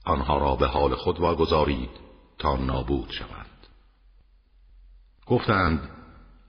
[0.05, 1.89] آنها را به حال خود واگذارید
[2.37, 3.67] تا نابود شوند.
[5.25, 5.89] گفتند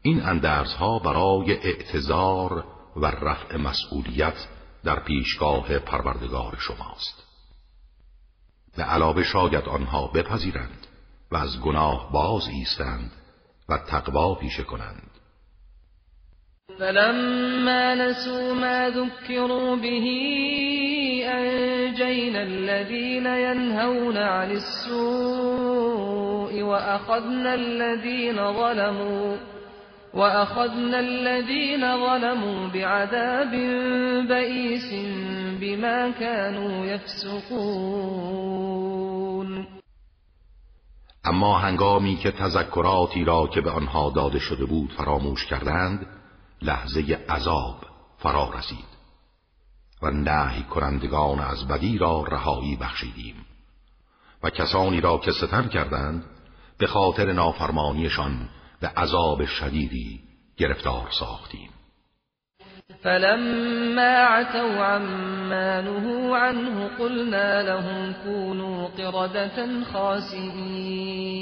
[0.03, 2.65] این اندرزها برای اعتظار
[2.97, 4.49] و رفع مسئولیت
[4.85, 7.28] در پیشگاه پروردگار شماست.
[8.77, 10.86] به علاوه شاید آنها بپذیرند
[11.32, 13.12] و از گناه باز ایستند
[13.69, 15.11] و تقوا پیشه کنند.
[16.78, 20.07] فلما نسوا ما ذكروا به
[21.24, 24.93] أنجينا الذين ينهون عن السوء
[26.62, 29.36] وأخذنا الذين ظلموا.
[30.15, 33.51] وأخذنا الذين ظلموا بعذاب
[34.29, 34.93] بئيس
[35.61, 38.49] بما كانوا يفسقون.
[41.25, 46.07] اما هنگامی که تذکراتی را که به آنها داده شده بود فراموش کردند
[46.63, 47.85] لحظه عذاب
[48.19, 48.99] فرا رسید
[50.03, 53.47] و نهی کنندگان از بدی را رهایی بخشیدیم
[54.43, 56.25] و کسانی را که ستم کردند
[56.79, 58.49] به خاطر نافرمانیشان
[58.81, 60.21] به عذاب شدیدی
[60.57, 61.71] گرفتار ساختیم.
[63.03, 71.39] فلما عتوا عما نهوا عنه قلنا لهم كونوا قردة خاسئین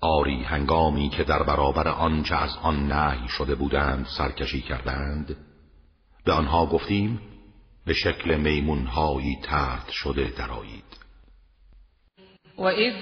[0.00, 5.36] آری هنگامی که در برابر آنچه از آن نهی شده بودند سرکشی کردند
[6.24, 7.20] به آنها گفتیم
[7.86, 10.91] به شکل میمونهایی ترد شده درایید
[12.58, 12.92] وَإِذْ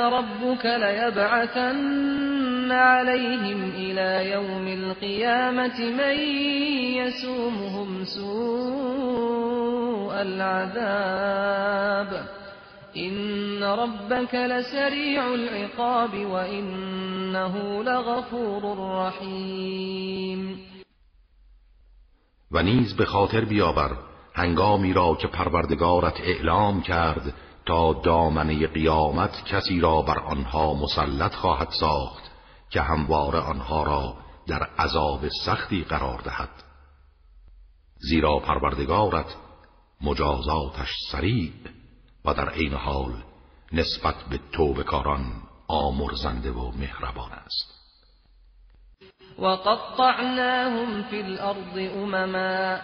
[0.00, 6.18] رَبُّكَ لَيَبْعَثَنَّ عَلَيْهِمْ إِلَى يَوْمِ الْقِيَامَةِ مَن
[7.02, 12.10] يَسُومُهُمْ سُوءَ الْعَذَابِ
[12.96, 20.72] إِنَّ رَبَّكَ لَسَرِيعُ الْعِقَابِ وَإِنَّهُ لَغَفُورٌ رَّحِيمٌ
[22.52, 23.96] و نیز به خاطر بیاور
[24.34, 27.34] هنگامی را که پروردگارت اعلام کرد
[27.66, 32.22] تا دامنه قیامت کسی را بر آنها مسلط خواهد ساخت
[32.70, 34.16] که همواره آنها را
[34.46, 36.50] در عذاب سختی قرار دهد.
[37.98, 39.36] زیرا پروردگارت
[40.00, 41.52] مجازاتش سریع
[42.24, 43.12] و در عین حال
[43.72, 47.82] نسبت به توبکاران آمرزنده و مهربان است.
[49.38, 52.80] وقطعناهم في الأرض أمما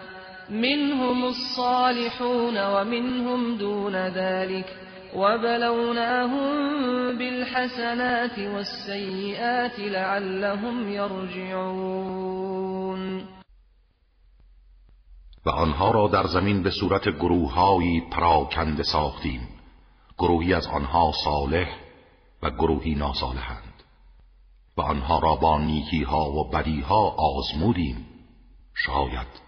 [0.50, 4.76] منهم الصالحون ومنهم دون ذلك
[5.14, 6.48] وبلوناهم
[7.18, 12.38] بالحسنات والسيئات لعلهم يرجعون.
[15.46, 19.48] و آنها را در زمین به صورت گروههایی پراکنده ساختیم.
[20.18, 21.68] گروهی از آنها صالح
[22.42, 23.82] و گروهی ناصالحند
[24.76, 28.06] و آنها را با نیکی ها و بدی ها آزمودیم.
[28.74, 29.47] شاید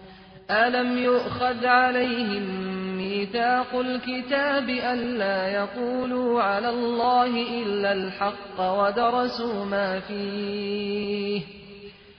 [0.51, 7.27] ألم يؤخذ عليهم ميثاق الكتاب ألا يقولوا على الله
[7.63, 11.41] إلا الحق ودرسوا ما فيه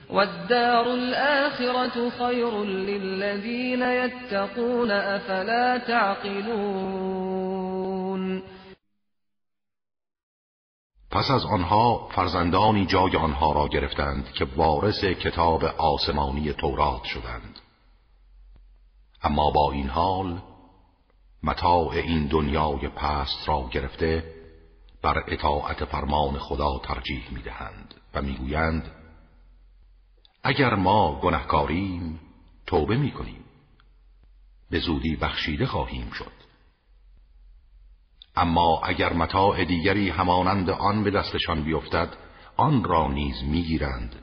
[0.09, 7.23] والدار الآخرة خير للذين يتقون أفلا تعقلون
[11.13, 17.52] پس از آنها فرزندانی جای آنها را گرفتند که وارث کتاب آسمانی تورات شدند.
[19.23, 20.41] اما با این حال
[21.43, 24.33] متاع این دنیای پست را گرفته
[25.01, 28.91] بر اطاعت فرمان خدا ترجیح می‌دهند و می‌گویند
[30.43, 32.19] اگر ما گنهکاریم
[32.65, 33.43] توبه می‌کنیم.
[34.69, 36.31] به زودی بخشیده خواهیم شد.
[38.35, 42.17] اما اگر متاع دیگری همانند آن به دستشان بیفتد
[42.57, 44.15] آن را نیز می‌گیرند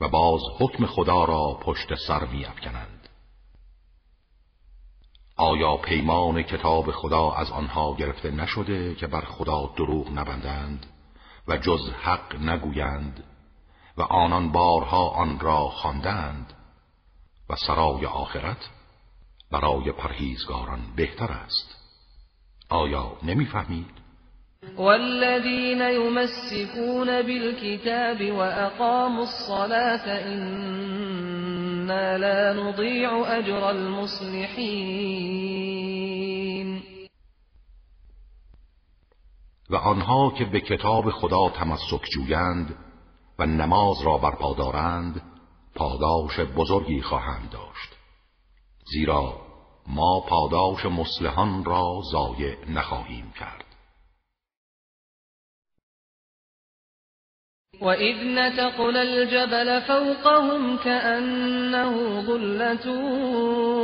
[0.00, 2.93] و باز حکم خدا را پشت سر میافکنند.
[5.36, 10.86] آیا پیمان کتاب خدا از آنها گرفته نشده که بر خدا دروغ نبندند
[11.48, 13.24] و جز حق نگویند
[13.96, 16.52] و آنان بارها آن را خواندند
[17.50, 18.70] و سرای آخرت
[19.50, 21.76] برای پرهیزگاران بهتر است
[22.68, 24.03] آیا نمی‌فهمید؟
[24.78, 35.24] والذين يمسكون بالكتاب وأقاموا الصلاة إنا لا نضيع أجر المصلحين.
[39.70, 42.74] و آنها که به کتاب خدا تمسک جویند
[43.38, 45.22] و نماز را برپا دارند
[45.74, 47.94] پاداش بزرگی خواهند داشت.
[48.92, 49.40] زیرا
[49.86, 53.63] ما پاداش مسلحان را ضایع نخواهیم کرد.
[57.80, 62.86] وَإِذْ نَتَقْنَا الْجَبَلَ فَوْقَهُمْ كَأَنَّهُ ظُلَّةٌ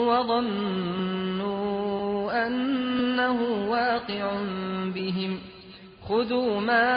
[0.08, 1.66] وَظَنُّوا
[2.46, 4.42] أَنَّهُ وَاقِعٌ
[4.94, 5.38] بِهِمْ
[6.08, 6.88] خُذُوا مَا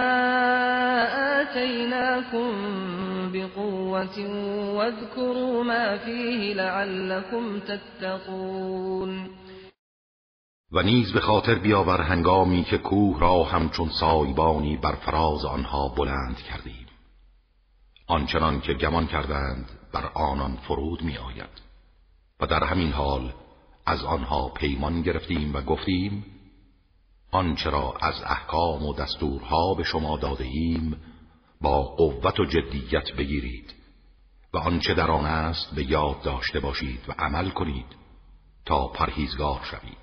[1.42, 2.52] آتَيْنَاكُمْ
[3.34, 4.18] بِقُوَّةٍ
[4.78, 9.44] وَاذْكُرُوا مَا فِيهِ لَعَلَّكُمْ تَتَّقُونَ
[10.74, 16.38] و نیز به خاطر بیاور هنگامی که کوه را همچون سایبانی بر فراز آنها بلند
[16.38, 16.83] کردیم.
[18.14, 21.62] آنچنان که گمان کردند بر آنان فرود می آید
[22.40, 23.34] و در همین حال
[23.86, 26.26] از آنها پیمان گرفتیم و گفتیم
[27.32, 30.98] آنچه را از احکام و دستورها به شما داده ایم
[31.62, 33.74] با قوت و جدیت بگیرید.
[34.54, 37.96] و آنچه در آن است به یاد داشته باشید و عمل کنید
[38.66, 40.03] تا پرهیزگار شوید.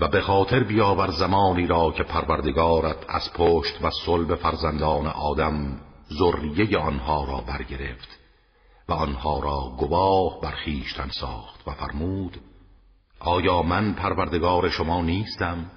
[0.00, 5.80] و به خاطر بیاور زمانی را که پروردگارت از پشت و صلب فرزندان آدم
[6.12, 8.08] ذریه آنها را برگرفت
[8.88, 12.40] و آنها را گواه بر خویشتن ساخت و فرمود
[13.20, 15.70] آیا من پروردگار شما نیستم؟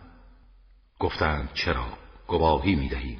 [0.99, 1.85] گفتند چرا
[2.27, 3.19] گواهی می دهیم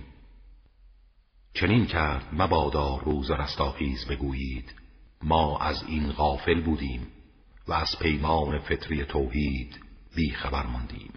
[1.54, 4.76] چنین کرد مبادا روز رستاخیز بگویید
[5.24, 7.08] ما از این غافل بودیم
[7.68, 9.83] و از پیمان فطری توحید
[10.16, 11.14] بی خبر ماندیم.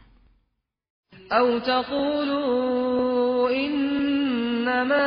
[1.30, 5.06] او تقولوا انما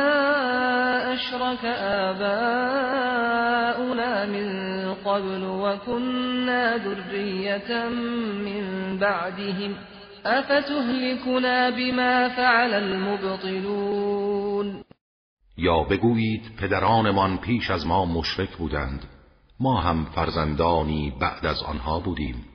[1.12, 1.64] اشرك
[2.08, 3.00] آباؤنا
[4.26, 4.48] من
[4.94, 7.88] قبل وكنا ذرية
[8.44, 9.74] من بعدهم.
[10.24, 14.20] افتهلكنا بما فعل المبطلون.
[15.56, 19.04] یا بگویید پدرانمان پیش از ما مشرک بودند.
[19.60, 22.49] ما هم فرزندانی بعد از آنها بودیم.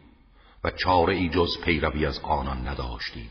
[0.65, 3.29] و چاره ای جز پیروی از آنان نداشتیم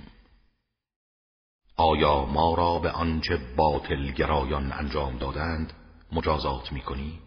[1.76, 5.72] آیا ما را به آنچه باطل گرایان انجام دادند
[6.12, 7.20] مجازات می‌کنی؟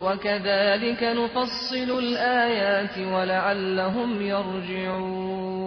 [0.00, 5.62] وكذلك نفصل الآيات ولعلهم يرجعون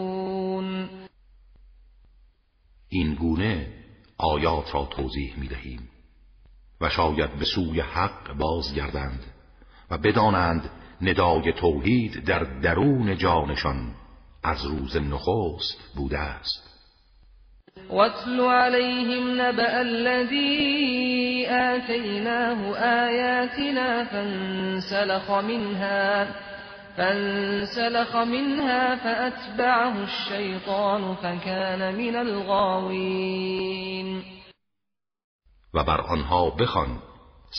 [2.90, 3.74] این گونه
[4.18, 5.90] آیات را توضیح می دهیم
[6.82, 9.24] و شاید به سوی حق بازگردند
[9.92, 10.70] و بدانند
[11.02, 13.94] ندای توحید در درون جانشان
[14.44, 16.66] از روز نخست بوده است.
[17.90, 26.28] واتل عليهم نبأ الذي آتيناه آياتنا فانسلخ منها
[26.98, 33.76] فانسلخ منها فأتبعه الشيطان فكان من الغاوين
[35.74, 37.00] و بر آنها بخوان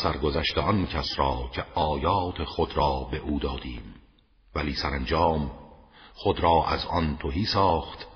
[0.03, 3.95] سرگذشت آن کس را که آیات خود را به او دادیم.
[4.55, 5.51] ولی سرانجام
[6.15, 8.07] خود را از آن توهی ساخت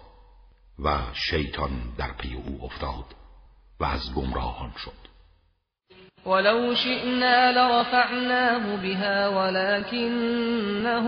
[0.84, 3.04] و شیطان در پی او افتاد
[3.80, 5.10] و از گمراهان شد.
[6.26, 11.06] ولو شئنا لرفعناه بها ولكنه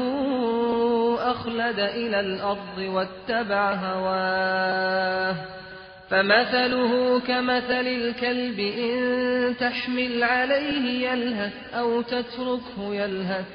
[1.31, 5.63] أخلد إلى الأرض واتبع هواه.
[6.13, 13.47] فمثله كمثل الكلب إن تحمل عليه يلهث أو تتركه يلهث.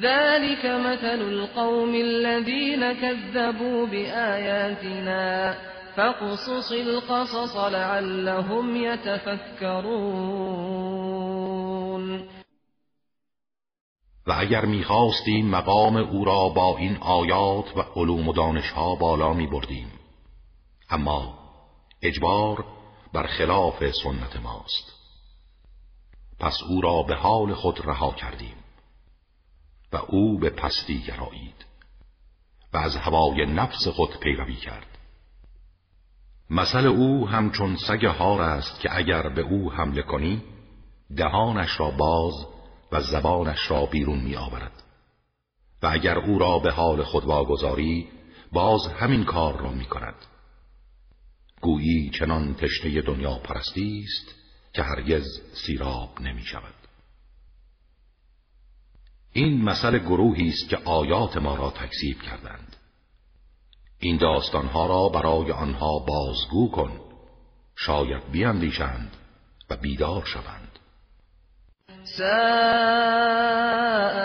[0.00, 5.54] ذلك مثل القوم الذين كذبوا بآياتنا.
[5.96, 10.28] فقصص القصص لعلهم يتفكرون.
[14.26, 19.46] و اگر می‌خواستیم مقام او را با این آیات و علوم و دانشها بالا می
[19.46, 19.92] بردیم
[20.90, 21.37] اما
[22.02, 22.64] اجبار
[23.12, 24.92] بر خلاف سنت ماست.
[26.40, 28.56] پس او را به حال خود رها کردیم
[29.92, 31.66] و او به پستی گرایید
[32.72, 34.98] و از هوای نفس خود پیروی کرد.
[36.50, 40.42] مثل او همچون سگ هار است که اگر به او حمله کنی
[41.16, 42.46] دهانش را باز
[42.92, 44.82] و زبانش را بیرون می آورد
[45.82, 48.08] و اگر او را به حال خود واگذاری
[48.52, 50.14] باز همین کار را می کند
[51.60, 54.34] گویی چنان تشنه دنیا پرستی است
[54.72, 56.74] که هرگز سیراب نمی شود.
[59.32, 62.76] این مثل گروهی است که آیات ما را تکذیب کردند.
[63.98, 67.00] این داستانها را برای آنها بازگو کن
[67.76, 69.16] شاید بیاندیشند
[69.70, 70.67] و بیدار شوند.
[72.16, 73.58] ساء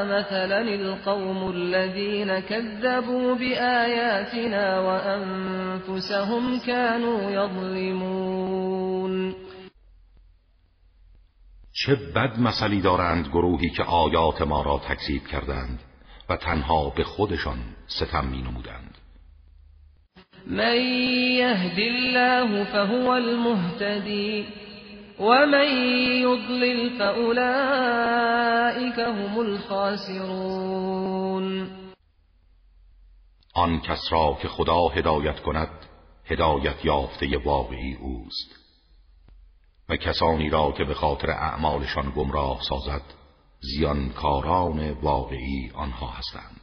[0.06, 8.64] مثلا القوم الذين كذبوا بآياتنا وأنفسهم كانوا يظلمون.
[11.74, 15.80] چه بد مثلی دارند گروهی که آیات ما را تکذیب کردند
[16.30, 17.58] و تنها به خودشان
[17.88, 18.98] ستم می نمودند
[20.48, 24.63] من یهد الله فهو المهتدی.
[25.20, 25.68] ومن
[26.22, 30.84] يضلل فأولئك هم الخاسرون
[33.56, 35.70] آن کس را که خدا هدایت کند
[36.26, 38.56] هدایت یافته واقعی اوست.
[39.90, 43.02] و کسانی را که به خاطر اعمالشان گمراه سازد
[43.60, 46.63] زیانکاران واقعی آنها هستند.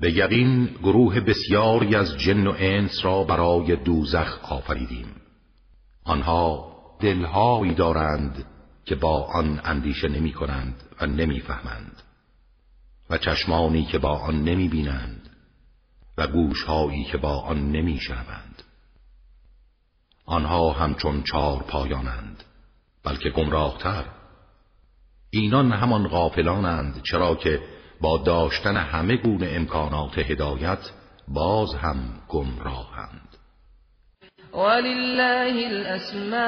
[0.00, 5.14] به یقین گروه بسیاری از جن و انس را برای دوزخ آفریدیم.
[6.04, 8.44] آنها دلهایی دارند
[8.84, 12.02] که با آن اندیشه نمی کنند و نمی فهمند.
[13.10, 15.30] و چشمانی که با آن نمی بینند
[16.18, 18.62] و گوشهایی که با آن نمی شنوند.
[20.26, 22.44] آنها همچون چار پایانند
[23.04, 24.04] بلکه گمراهتر.
[25.30, 30.90] اینان همان غافلانند چرا که با داشتن همه گونه امکانات هدایت
[31.28, 31.96] باز هم
[32.28, 33.28] گمراهند.
[34.54, 36.38] ولله الاسماء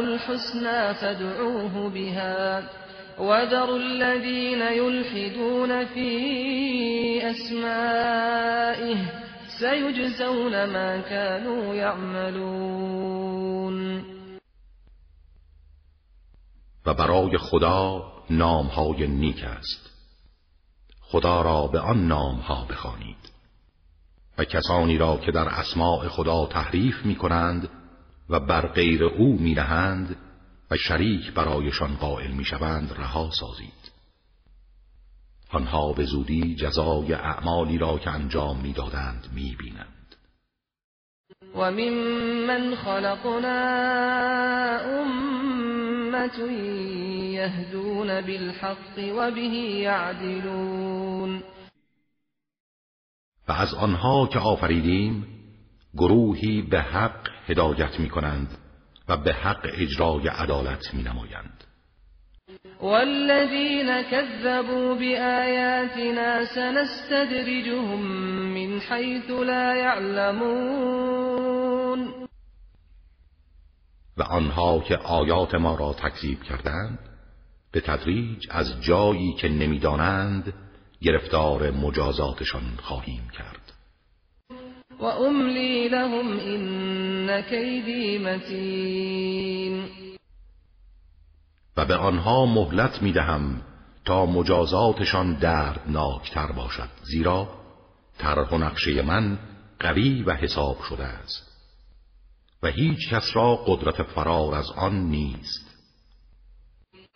[0.00, 2.62] الحسنى فادعوه بها.
[3.18, 6.10] وذروا الذين يلحدون في
[7.30, 8.96] اسمائه
[9.60, 13.38] سيجزون ما كانوا يعملون.
[16.86, 19.90] و برای خدا نامهای نیک است.
[21.00, 23.38] خدا را به آن نامها بخوانید.
[24.38, 27.68] و کسانی را که در اسماع خدا تحریف می کنند
[28.28, 30.16] و بر غیر او می نهند
[30.70, 33.92] و شریک برایشان قائل می شوند رها سازید.
[35.50, 40.16] آنها به زودی جزای اعمالی را که انجام می‌دادند می‌بینند.
[41.54, 43.58] و ممن خلقنا
[46.08, 46.38] امت
[47.32, 51.42] یهدون بالحق و به یعدلون
[53.48, 55.26] و از آنها که آفریدیم
[55.96, 58.58] گروهی به حق هدایت می کنند
[59.08, 61.64] و به حق اجرای عدالت می نمایند
[62.80, 68.02] والذين كذبوا بآياتنا سنستدرجهم
[68.54, 71.48] من حيث لا يعلمون
[74.18, 76.98] و آنها که آیات ما را تکذیب کردند
[77.72, 80.54] به تدریج از جایی که نمی‌دانند
[81.02, 83.72] گرفتار مجازاتشان خواهیم کرد.
[85.00, 89.84] و املی لهم این کیدی متین.
[91.76, 93.62] و به آنها مهلت می دهم
[94.04, 97.48] تا مجازاتشان دردناکتر باشد زیرا
[98.18, 99.38] طرح و نقشه من
[99.80, 101.47] قوی و حساب شده است.
[102.62, 105.68] و هیچ کس را قدرت فرار از آن نیست.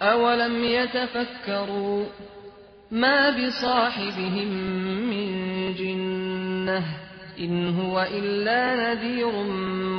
[0.01, 2.07] اولم یتفکروا
[2.93, 6.85] ما بصاحبهم من جنه
[7.37, 9.27] این هو الا نذیر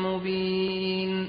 [0.08, 1.28] مبین.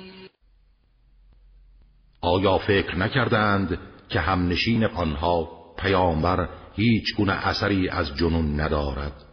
[2.21, 3.79] آیا فکر نکردند
[4.09, 9.24] که همنشین آنها پیامبر هیچ گونه اثری از جنون ندارد؟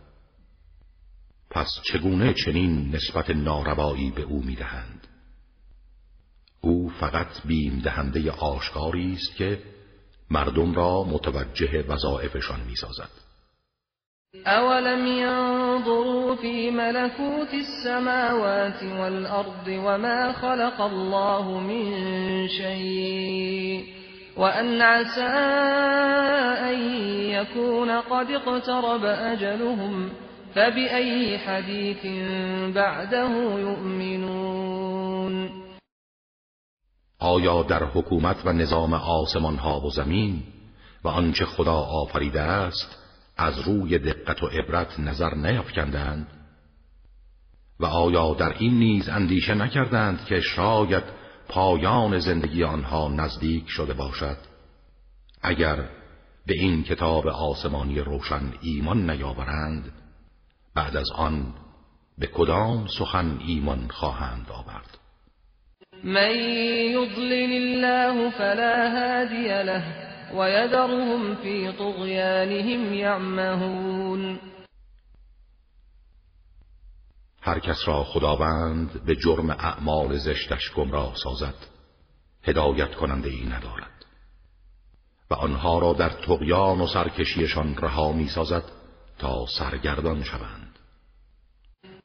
[1.52, 5.08] پس چگونه چنین نسبت ناروایی به او می‌دهند؟
[6.62, 9.60] او فقط بیم دهنده آشکاری است که
[10.30, 13.10] مردم را متوجه وظایفشان می‌سازد.
[14.46, 23.86] اولم ينظروا في ملكوت السماوات والأرض وما خلق الله من شيء
[24.38, 25.22] وأن عسى
[26.70, 26.80] أن
[27.30, 30.12] يكون قد اقترب أجلهم
[30.56, 32.06] فبأي حديث
[32.76, 35.50] بعده يؤمنون
[37.20, 40.44] آیا در حکومت و نظام آسمان ها و زمین
[41.04, 42.98] و آنچه خدا آفریده است
[43.38, 46.28] از روی دقت و عبرت نظر نیافکندند؟
[47.80, 51.04] و آیا در این نیز اندیشه نکردند که شاید
[51.48, 54.38] پایان زندگی آنها نزدیک شده باشد؟
[55.42, 55.90] اگر
[56.46, 60.01] به این کتاب آسمانی روشن ایمان نیاورند
[60.76, 61.54] بعد از آن
[62.18, 64.98] به کدام سخن ایمان خواهند آورد؟
[66.04, 66.36] من
[66.92, 69.84] یضلل الله فلا هادی له
[70.34, 74.40] ويذرهم في طغيانهم يعمهون
[77.42, 81.56] هر کس را خداوند به جرم اعمال زشتش گمراه سازد
[82.44, 84.06] هدایت کننده ای ندارد.
[85.30, 88.64] و آنها را در تغیان و سرکشیشان رها می سازد
[89.22, 90.72] تا سرگردان شوند.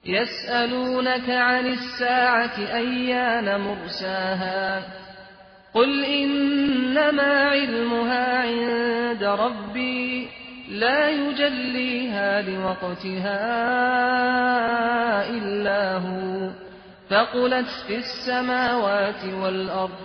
[0.04, 4.82] یسألونك عن الساعة ایان مرساها؟
[5.74, 10.28] قل إنما علمها عند ربي
[10.68, 13.40] لا يجليها لوقتها
[15.30, 16.50] إلا هو.
[17.10, 19.98] فقلت في السماوات والأرض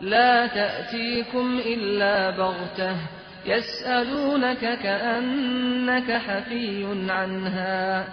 [0.00, 2.96] لا تأتيكم إلا بغتة.
[3.46, 8.08] يسألونك كأنك حفي عنها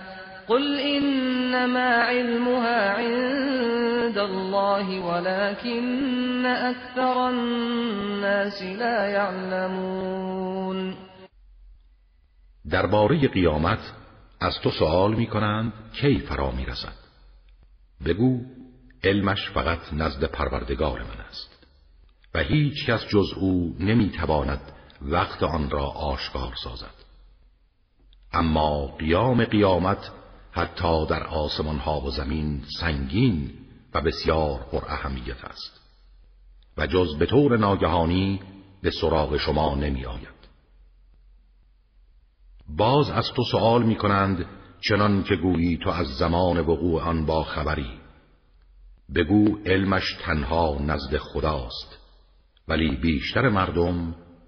[0.47, 10.95] قل إنما علمها عند الله ولكن أكثر الناس لا يعلمون.
[12.69, 13.79] درباره قیامت
[14.41, 16.93] از تو سوال می کنند کی فرا می رسد
[18.05, 18.39] بگو
[19.03, 21.67] علمش فقط نزد پروردگار من است
[22.33, 24.61] و هیچ کس جز او نمی تواند
[25.01, 26.95] وقت آن را آشکار سازد.
[28.33, 30.11] اما قیام قیامت
[30.51, 33.51] حتی در آسمان ها و زمین سنگین
[33.93, 35.81] و بسیار پر اهمیت است
[36.77, 38.39] و جز به طور ناگهانی
[38.81, 40.41] به سراغ شما نمی آید.
[42.69, 44.45] باز از تو سوال می کنند
[44.89, 47.99] چنان که گویی تو از زمان وقوع آن با خبری.
[49.15, 51.97] بگو علمش تنها نزد خداست
[52.67, 54.15] ولی بیشتر مردم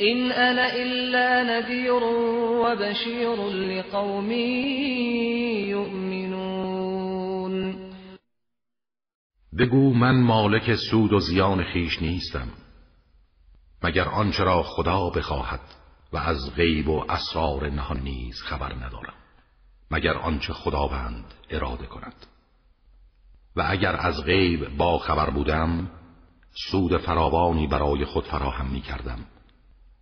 [0.00, 2.02] إن أنا إلا نذير
[2.62, 4.30] وبشير لقوم
[5.70, 7.12] يؤمنون.
[9.58, 12.48] بگو من مالک سود و زیان خیش نیستم
[13.82, 15.60] مگر آنچه را خدا بخواهد
[16.12, 19.14] و از غیب و اسرار نهان نیز خبر ندارم
[19.90, 22.26] مگر آنچه خداوند اراده کند.
[23.56, 25.90] و اگر از غیب با خبر بودم
[26.70, 29.18] سود فراوانی برای خود فراهم می کردم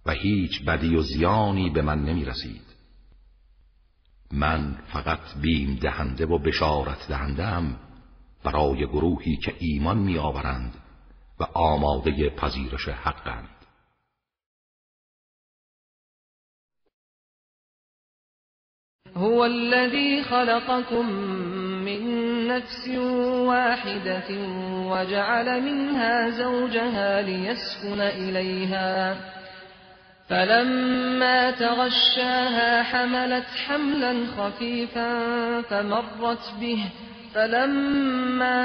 [0.07, 2.63] و هیچ بدی و زیانی به من نمی رسید
[4.33, 7.77] من فقط بیم دهنده و بشارت دهنده
[8.45, 10.75] برای گروهی که ایمان می آورند
[11.41, 13.49] و آماده پذیرش حقند
[19.17, 21.07] هو الذي خلقكم
[21.85, 22.03] من
[22.49, 22.89] نفس
[23.47, 24.31] واحدة
[24.91, 29.17] وجعل منها زوجها ليسكن إليها
[30.31, 36.79] فلما تغشاها حملت حملا خفيفا فمرت به.
[37.35, 38.61] فلما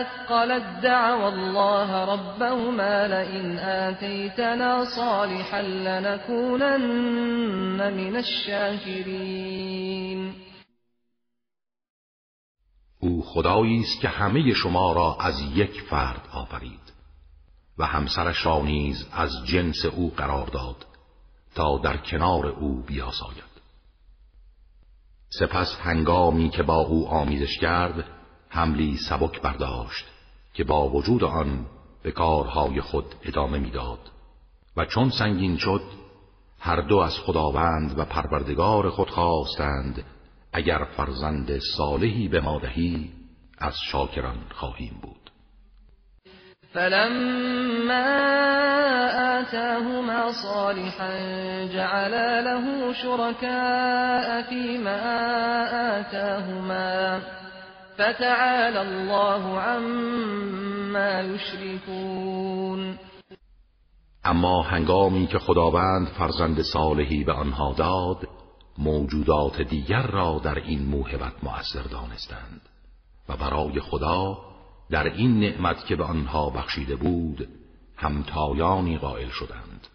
[0.00, 6.76] أثقلت دعوا الله ربهما لئن آتيتنا صالحا لنكونن
[7.92, 9.66] من الشاكرين.
[13.00, 16.85] او خدایی است که همه شما را از یک فرد آفرید.
[17.78, 20.86] و همسرش را نیز از جنس او قرار داد
[21.54, 23.56] تا در کنار او بیاساید.
[25.28, 28.04] سپس هنگامی که با او آمیزش کرد
[28.48, 30.06] حملی سبک برداشت
[30.54, 31.66] که با وجود آن
[32.02, 33.98] به کارهای خود ادامه می‌داد
[34.76, 35.82] و چون سنگین شد
[36.60, 40.04] هر دو از خداوند و پروردگار خود خواستند
[40.52, 43.12] اگر فرزند صالحی به ما دهی
[43.58, 45.25] از شاکران خواهیم بود.
[46.76, 48.06] فلما
[49.40, 51.10] آتاهما صالحا
[51.72, 55.00] جعلا له شركاء فيما
[56.00, 57.20] آتاهما
[57.96, 62.98] فتعالى الله عما يشركون.
[64.24, 68.28] اما هنگامی که خداوند فرزند صالحی به آنها داد
[68.78, 72.60] موجودات دیگر را در این موهبت مؤثر دانستند
[73.28, 74.36] و برای خدا
[74.90, 77.48] در این نعمت که به آنها بخشیده بود
[77.96, 79.86] همتایانی قائل شدند.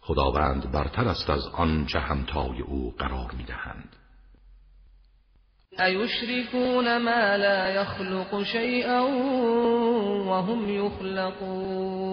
[0.00, 3.96] خداوند برتر است از آنچه همتای او قرار می‌دهند.
[5.78, 9.06] ایشرکون ما لا یخلق شیئا
[10.26, 12.06] وهم یخلقون.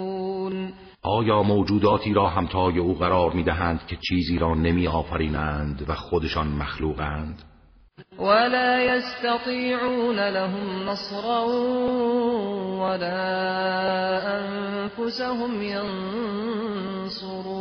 [1.02, 7.44] آیا موجوداتی را همتای او قرار می‌دهند که چیزی را نمی آفرینند و خودشان مخلوقند؟
[8.18, 11.44] ولا يستطيعون لهم نصرا
[12.82, 13.22] ولا
[14.38, 15.61] انفسهم
[17.02, 17.53] ينصرون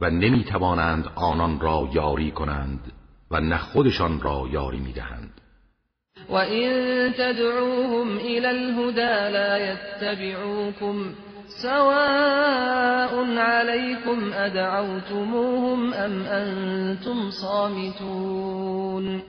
[0.00, 2.92] و نمی توانند آنان را یاری کنند
[3.30, 5.40] و نه خودشان را یاری می‌دهند.
[6.28, 11.14] و این تدعوهم الى الهدى لا يتبعوكم
[11.48, 19.22] سواء عليكم ادعوتموهم ام انتم صامتون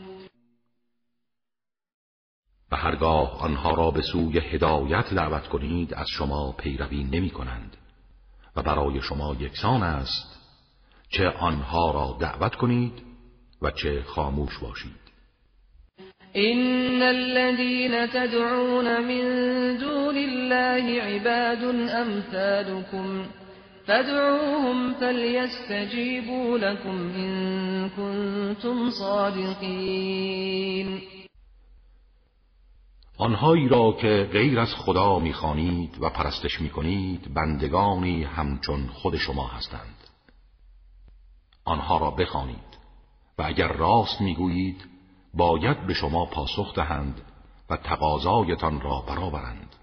[2.72, 7.78] و هرگاه آنها را به سوی هدایت دعوت کنید از شما پیروی نمی کنند
[8.56, 10.40] و برای شما یکسان است
[11.10, 13.02] چه آنها را دعوت کنید
[13.62, 15.05] و چه خاموش باشید.
[16.38, 19.24] إن الذين تدعون من
[19.78, 23.26] دون الله عباد أمثالكم
[23.88, 31.02] فادعوهم فليستجيبوا لكم إن كنتم صادقين.
[33.18, 39.96] آنهایی را که غیر از خدا می‌خوانید و پرستش می‌کنید بندگانی همچون خود شما هستند.
[41.66, 42.78] آنها را بخوانید
[43.38, 44.95] و اگر راست می‌گویید
[45.36, 47.22] باید به شما پاسخ دهند
[47.70, 49.76] و تقاضایتان را برآورند.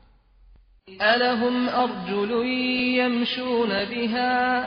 [1.00, 2.46] الهم ارجل
[2.96, 4.64] یمشون بها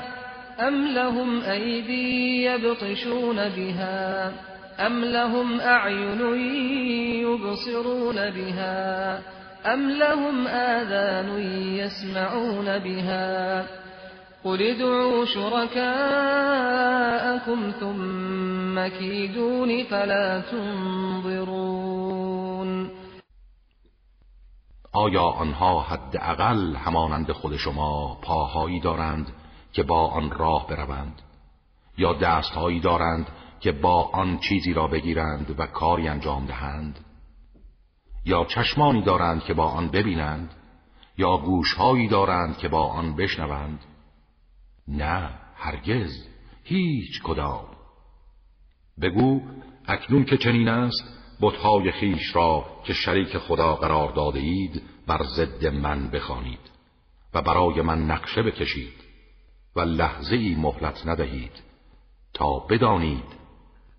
[0.59, 4.31] ام لهم ایدی یبطشون بها
[4.79, 6.21] ام لهم اعین
[7.21, 9.17] یبصرون بها
[9.65, 11.39] ام لهم آذان
[11.75, 13.63] یسمعون بها
[14.45, 15.71] قل ادعوا شركاءكم
[17.79, 21.95] ثم كيدون فلا تنظرون
[24.93, 29.31] آیا آنها حداقل همانند خود شما پاهایی دارند
[29.73, 31.21] که با آن راه بروند؟
[31.97, 33.27] یا دستهایی دارند
[33.59, 36.99] که با آن چیزی را بگیرند و کاری انجام دهند؟
[38.25, 40.53] یا چشمانی دارند که با آن ببینند؟
[41.17, 43.79] یا گوشهایی دارند که با آن بشنوند؟
[44.87, 46.27] نه هرگز.
[46.63, 47.65] هیچ کدام.
[49.01, 49.41] بگو
[49.87, 51.03] اکنون که چنین است
[51.41, 56.71] بتهای خیش را که شریک خدا قرار داده اید بر ضد من بخوانید
[57.33, 58.93] و برای من نقشه بکشید
[59.75, 61.63] و لحظه ای مهلت ندهید
[62.33, 63.35] تا بدانید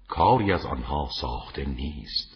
[0.09, 2.36] کاری از آنها ساخته نیست.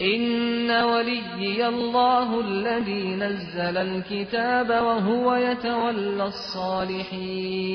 [0.00, 7.74] إن ولي الله الذي نزل الكتاب وهو يتولى الصالحين.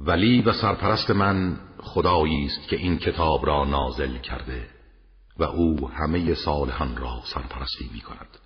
[0.00, 4.68] ولی و سرپرست من خدایی است که این کتاب را نازل کرده
[5.38, 8.43] و او همه صالحان را سرپرستی می کند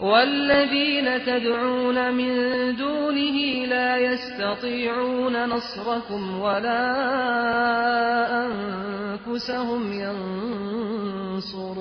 [0.00, 2.32] والذين تدعون من
[2.76, 6.94] دونه لا يستطيعون نصركم ولا
[8.46, 9.92] أنفسهم
[11.32, 11.78] ينصرون.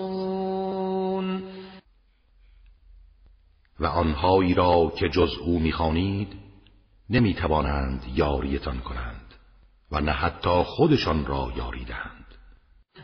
[3.79, 6.27] و آنهایی را که جز او می‌خوانید
[7.09, 9.33] نمی‌توانند یاریتان کنند
[9.91, 12.25] و نه حتی خودشان را یاری دهند.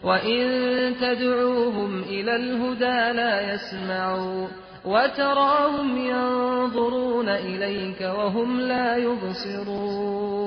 [0.04, 10.44] و این تدعوهم الى الهدى لا يسمعون وتراهم ينظرون إليك وهم لا يبصرون.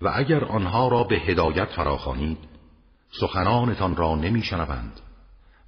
[0.00, 2.38] و اگر آنها را به هدایت فراخوانید
[3.20, 5.00] سخنانتان را نمیشنوند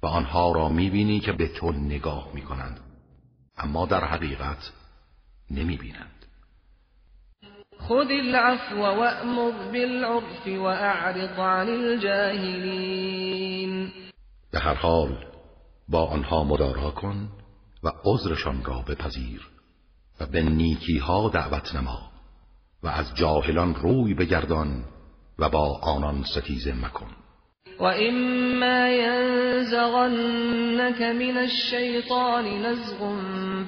[0.03, 2.79] و آنها را می‌بینی که به تو نگاه می‌کنند
[3.57, 4.71] اما در حقیقت
[5.51, 6.25] نمی‌بینند.
[7.81, 13.07] خذ العفو وأمر بالعرف وأعرض عن الجاهلین
[14.51, 15.36] به هر حال
[15.89, 17.29] با آنها مدارا کن
[17.83, 19.47] و عذرشان را بپذیر
[20.19, 22.11] و به نیکی ها دعوت نما
[22.83, 24.83] و از جاهلان روی بگردان
[25.39, 27.07] و با آنان ستیزه مکن.
[27.79, 30.11] و اما ینزغنك
[31.01, 33.15] من الشیطان نزغ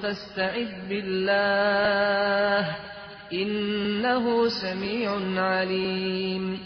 [0.02, 2.76] فاستعذ بالله
[3.30, 6.60] انه سمیع علیم.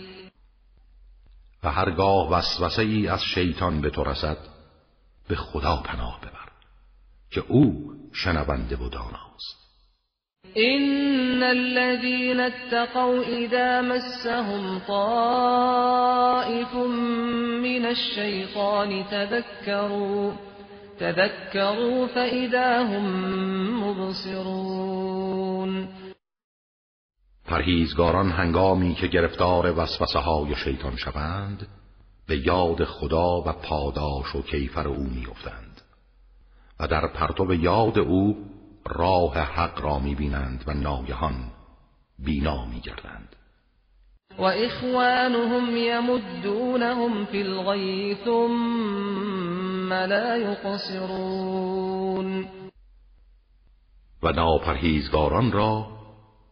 [1.63, 4.54] و هرگاه وسوسه ای از شیطان به تو رسد
[5.29, 6.49] به خدا پناه ببر
[7.31, 9.65] که او شنونده و داناست.
[10.57, 16.75] إن الذين اتقوا إذا مسهم طائف
[17.63, 20.33] من الشيطان تذكروا
[21.01, 23.05] تذكروا فإذا هم
[23.85, 25.35] مبصرون.
[27.47, 31.67] پرهیزگاران هنگامی که گرفتار وسوسه های شیطان شوند
[32.27, 35.81] به یاد خدا و پاداش و کیفر او میافتند
[36.81, 38.37] و در پرتو یاد او
[38.87, 41.35] راه حق را می‌بینند و ناگهان
[42.19, 43.37] بینا میگردند.
[44.39, 51.95] و اخوانهم یمدونهم فی الغی ثم لا یقصرون.
[54.23, 55.87] و ناپرهیزگاران را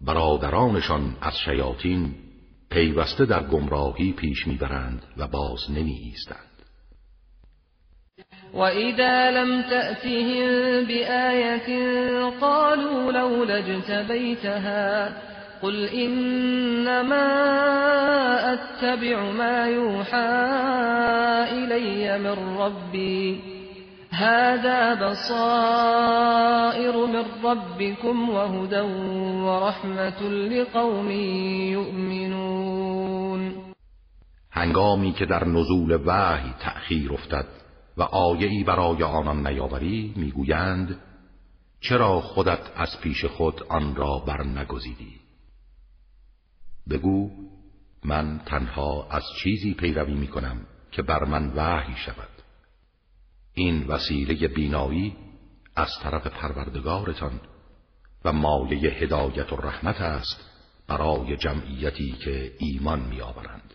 [0.01, 2.15] برادرانشان از شیاطین
[2.73, 6.39] پیوسته در گمراهی پیش می‌برند و باز نمی ایستند
[8.55, 11.68] وإذا لم تأتهم بآية
[12.41, 15.12] قالوا لولا اجتبيتها
[15.62, 17.26] قل إنما
[18.52, 20.18] أتبع ما يوحى
[21.52, 23.52] إلي من ربي
[24.13, 25.87] هذا بصائر
[27.07, 28.81] من ربكم وهدى
[29.45, 31.11] ورحمة لقوم
[31.71, 33.55] يؤمنون.
[34.51, 37.47] هنگامی که در نزول وحی تأخیر افتد
[37.97, 40.99] و آیهی برای آنان نیاوری می‌گویند
[41.81, 45.21] چرا خودت از پیش خود آن را بر نگزیدی
[46.91, 47.31] بگو
[48.05, 52.32] من تنها از چیزی پیروی می کنم که بر من وحی شود.
[53.55, 55.17] این وسیله بینایی
[55.77, 57.41] از طرف پروردگارتان
[58.25, 60.51] و مایه هدایت و رحمت است
[60.89, 63.75] برای جمعیتی که ایمان میآورند.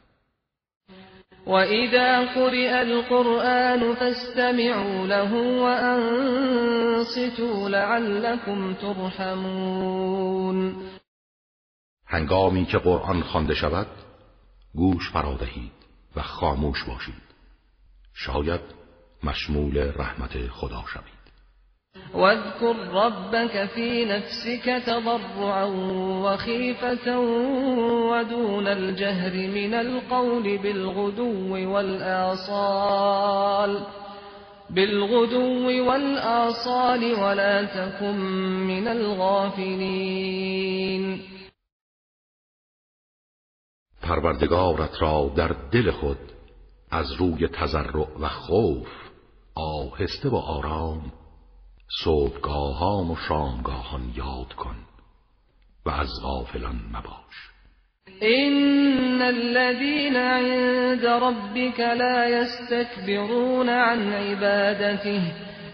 [1.47, 5.33] وَإِذَا قُرِئَ الْقُرْآنُ فَاسْتَمِعُوا لَهُ
[5.63, 10.75] وَأَنصِتُوا لَعَلَّكُمْ تُرْحَمُونَ.
[12.07, 13.87] هنگامی که قرآن خوانده شود
[14.75, 15.71] گوش فرا دهید
[16.15, 17.27] و خاموش باشید.
[18.13, 18.61] شاید
[19.23, 21.17] مشمول رحمت خدا شوید.
[22.13, 25.65] واذكر ربك في نفسك تضرعا
[26.23, 27.19] وخيفة
[28.11, 32.77] ودون الجهر من القول بالغدو والآصال.
[34.69, 38.15] بالغدو والآصال ولا تكن
[38.67, 40.47] من الغافلين.
[44.01, 46.17] پروردگارت را در دل خود
[46.91, 49.06] از روی تضرع و خوف
[49.57, 51.11] آهسته و آرام
[52.03, 54.75] صبحگاهان و شامگاهان یاد کن
[55.85, 57.51] و از غافلان مباش.
[58.21, 65.21] ان الذين عند ربك لا يستكبرون عن عبادته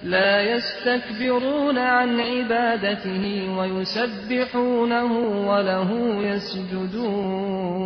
[0.03, 5.13] لا يستكبرون عن عبادته ويسبحونه
[5.47, 5.91] وله
[6.23, 7.83] يسجدون.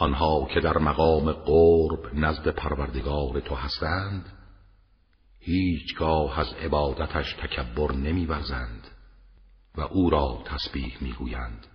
[0.00, 4.32] آنها که در مقام قرب نزد پروردگار تو هستند
[5.38, 8.88] هیچگاه از عبادتش تکبر نمیورزند
[9.74, 11.66] و او را تسبیح می‌گویند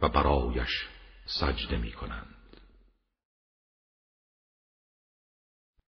[0.00, 0.88] و برایش
[1.26, 2.37] سجده می‌کنند.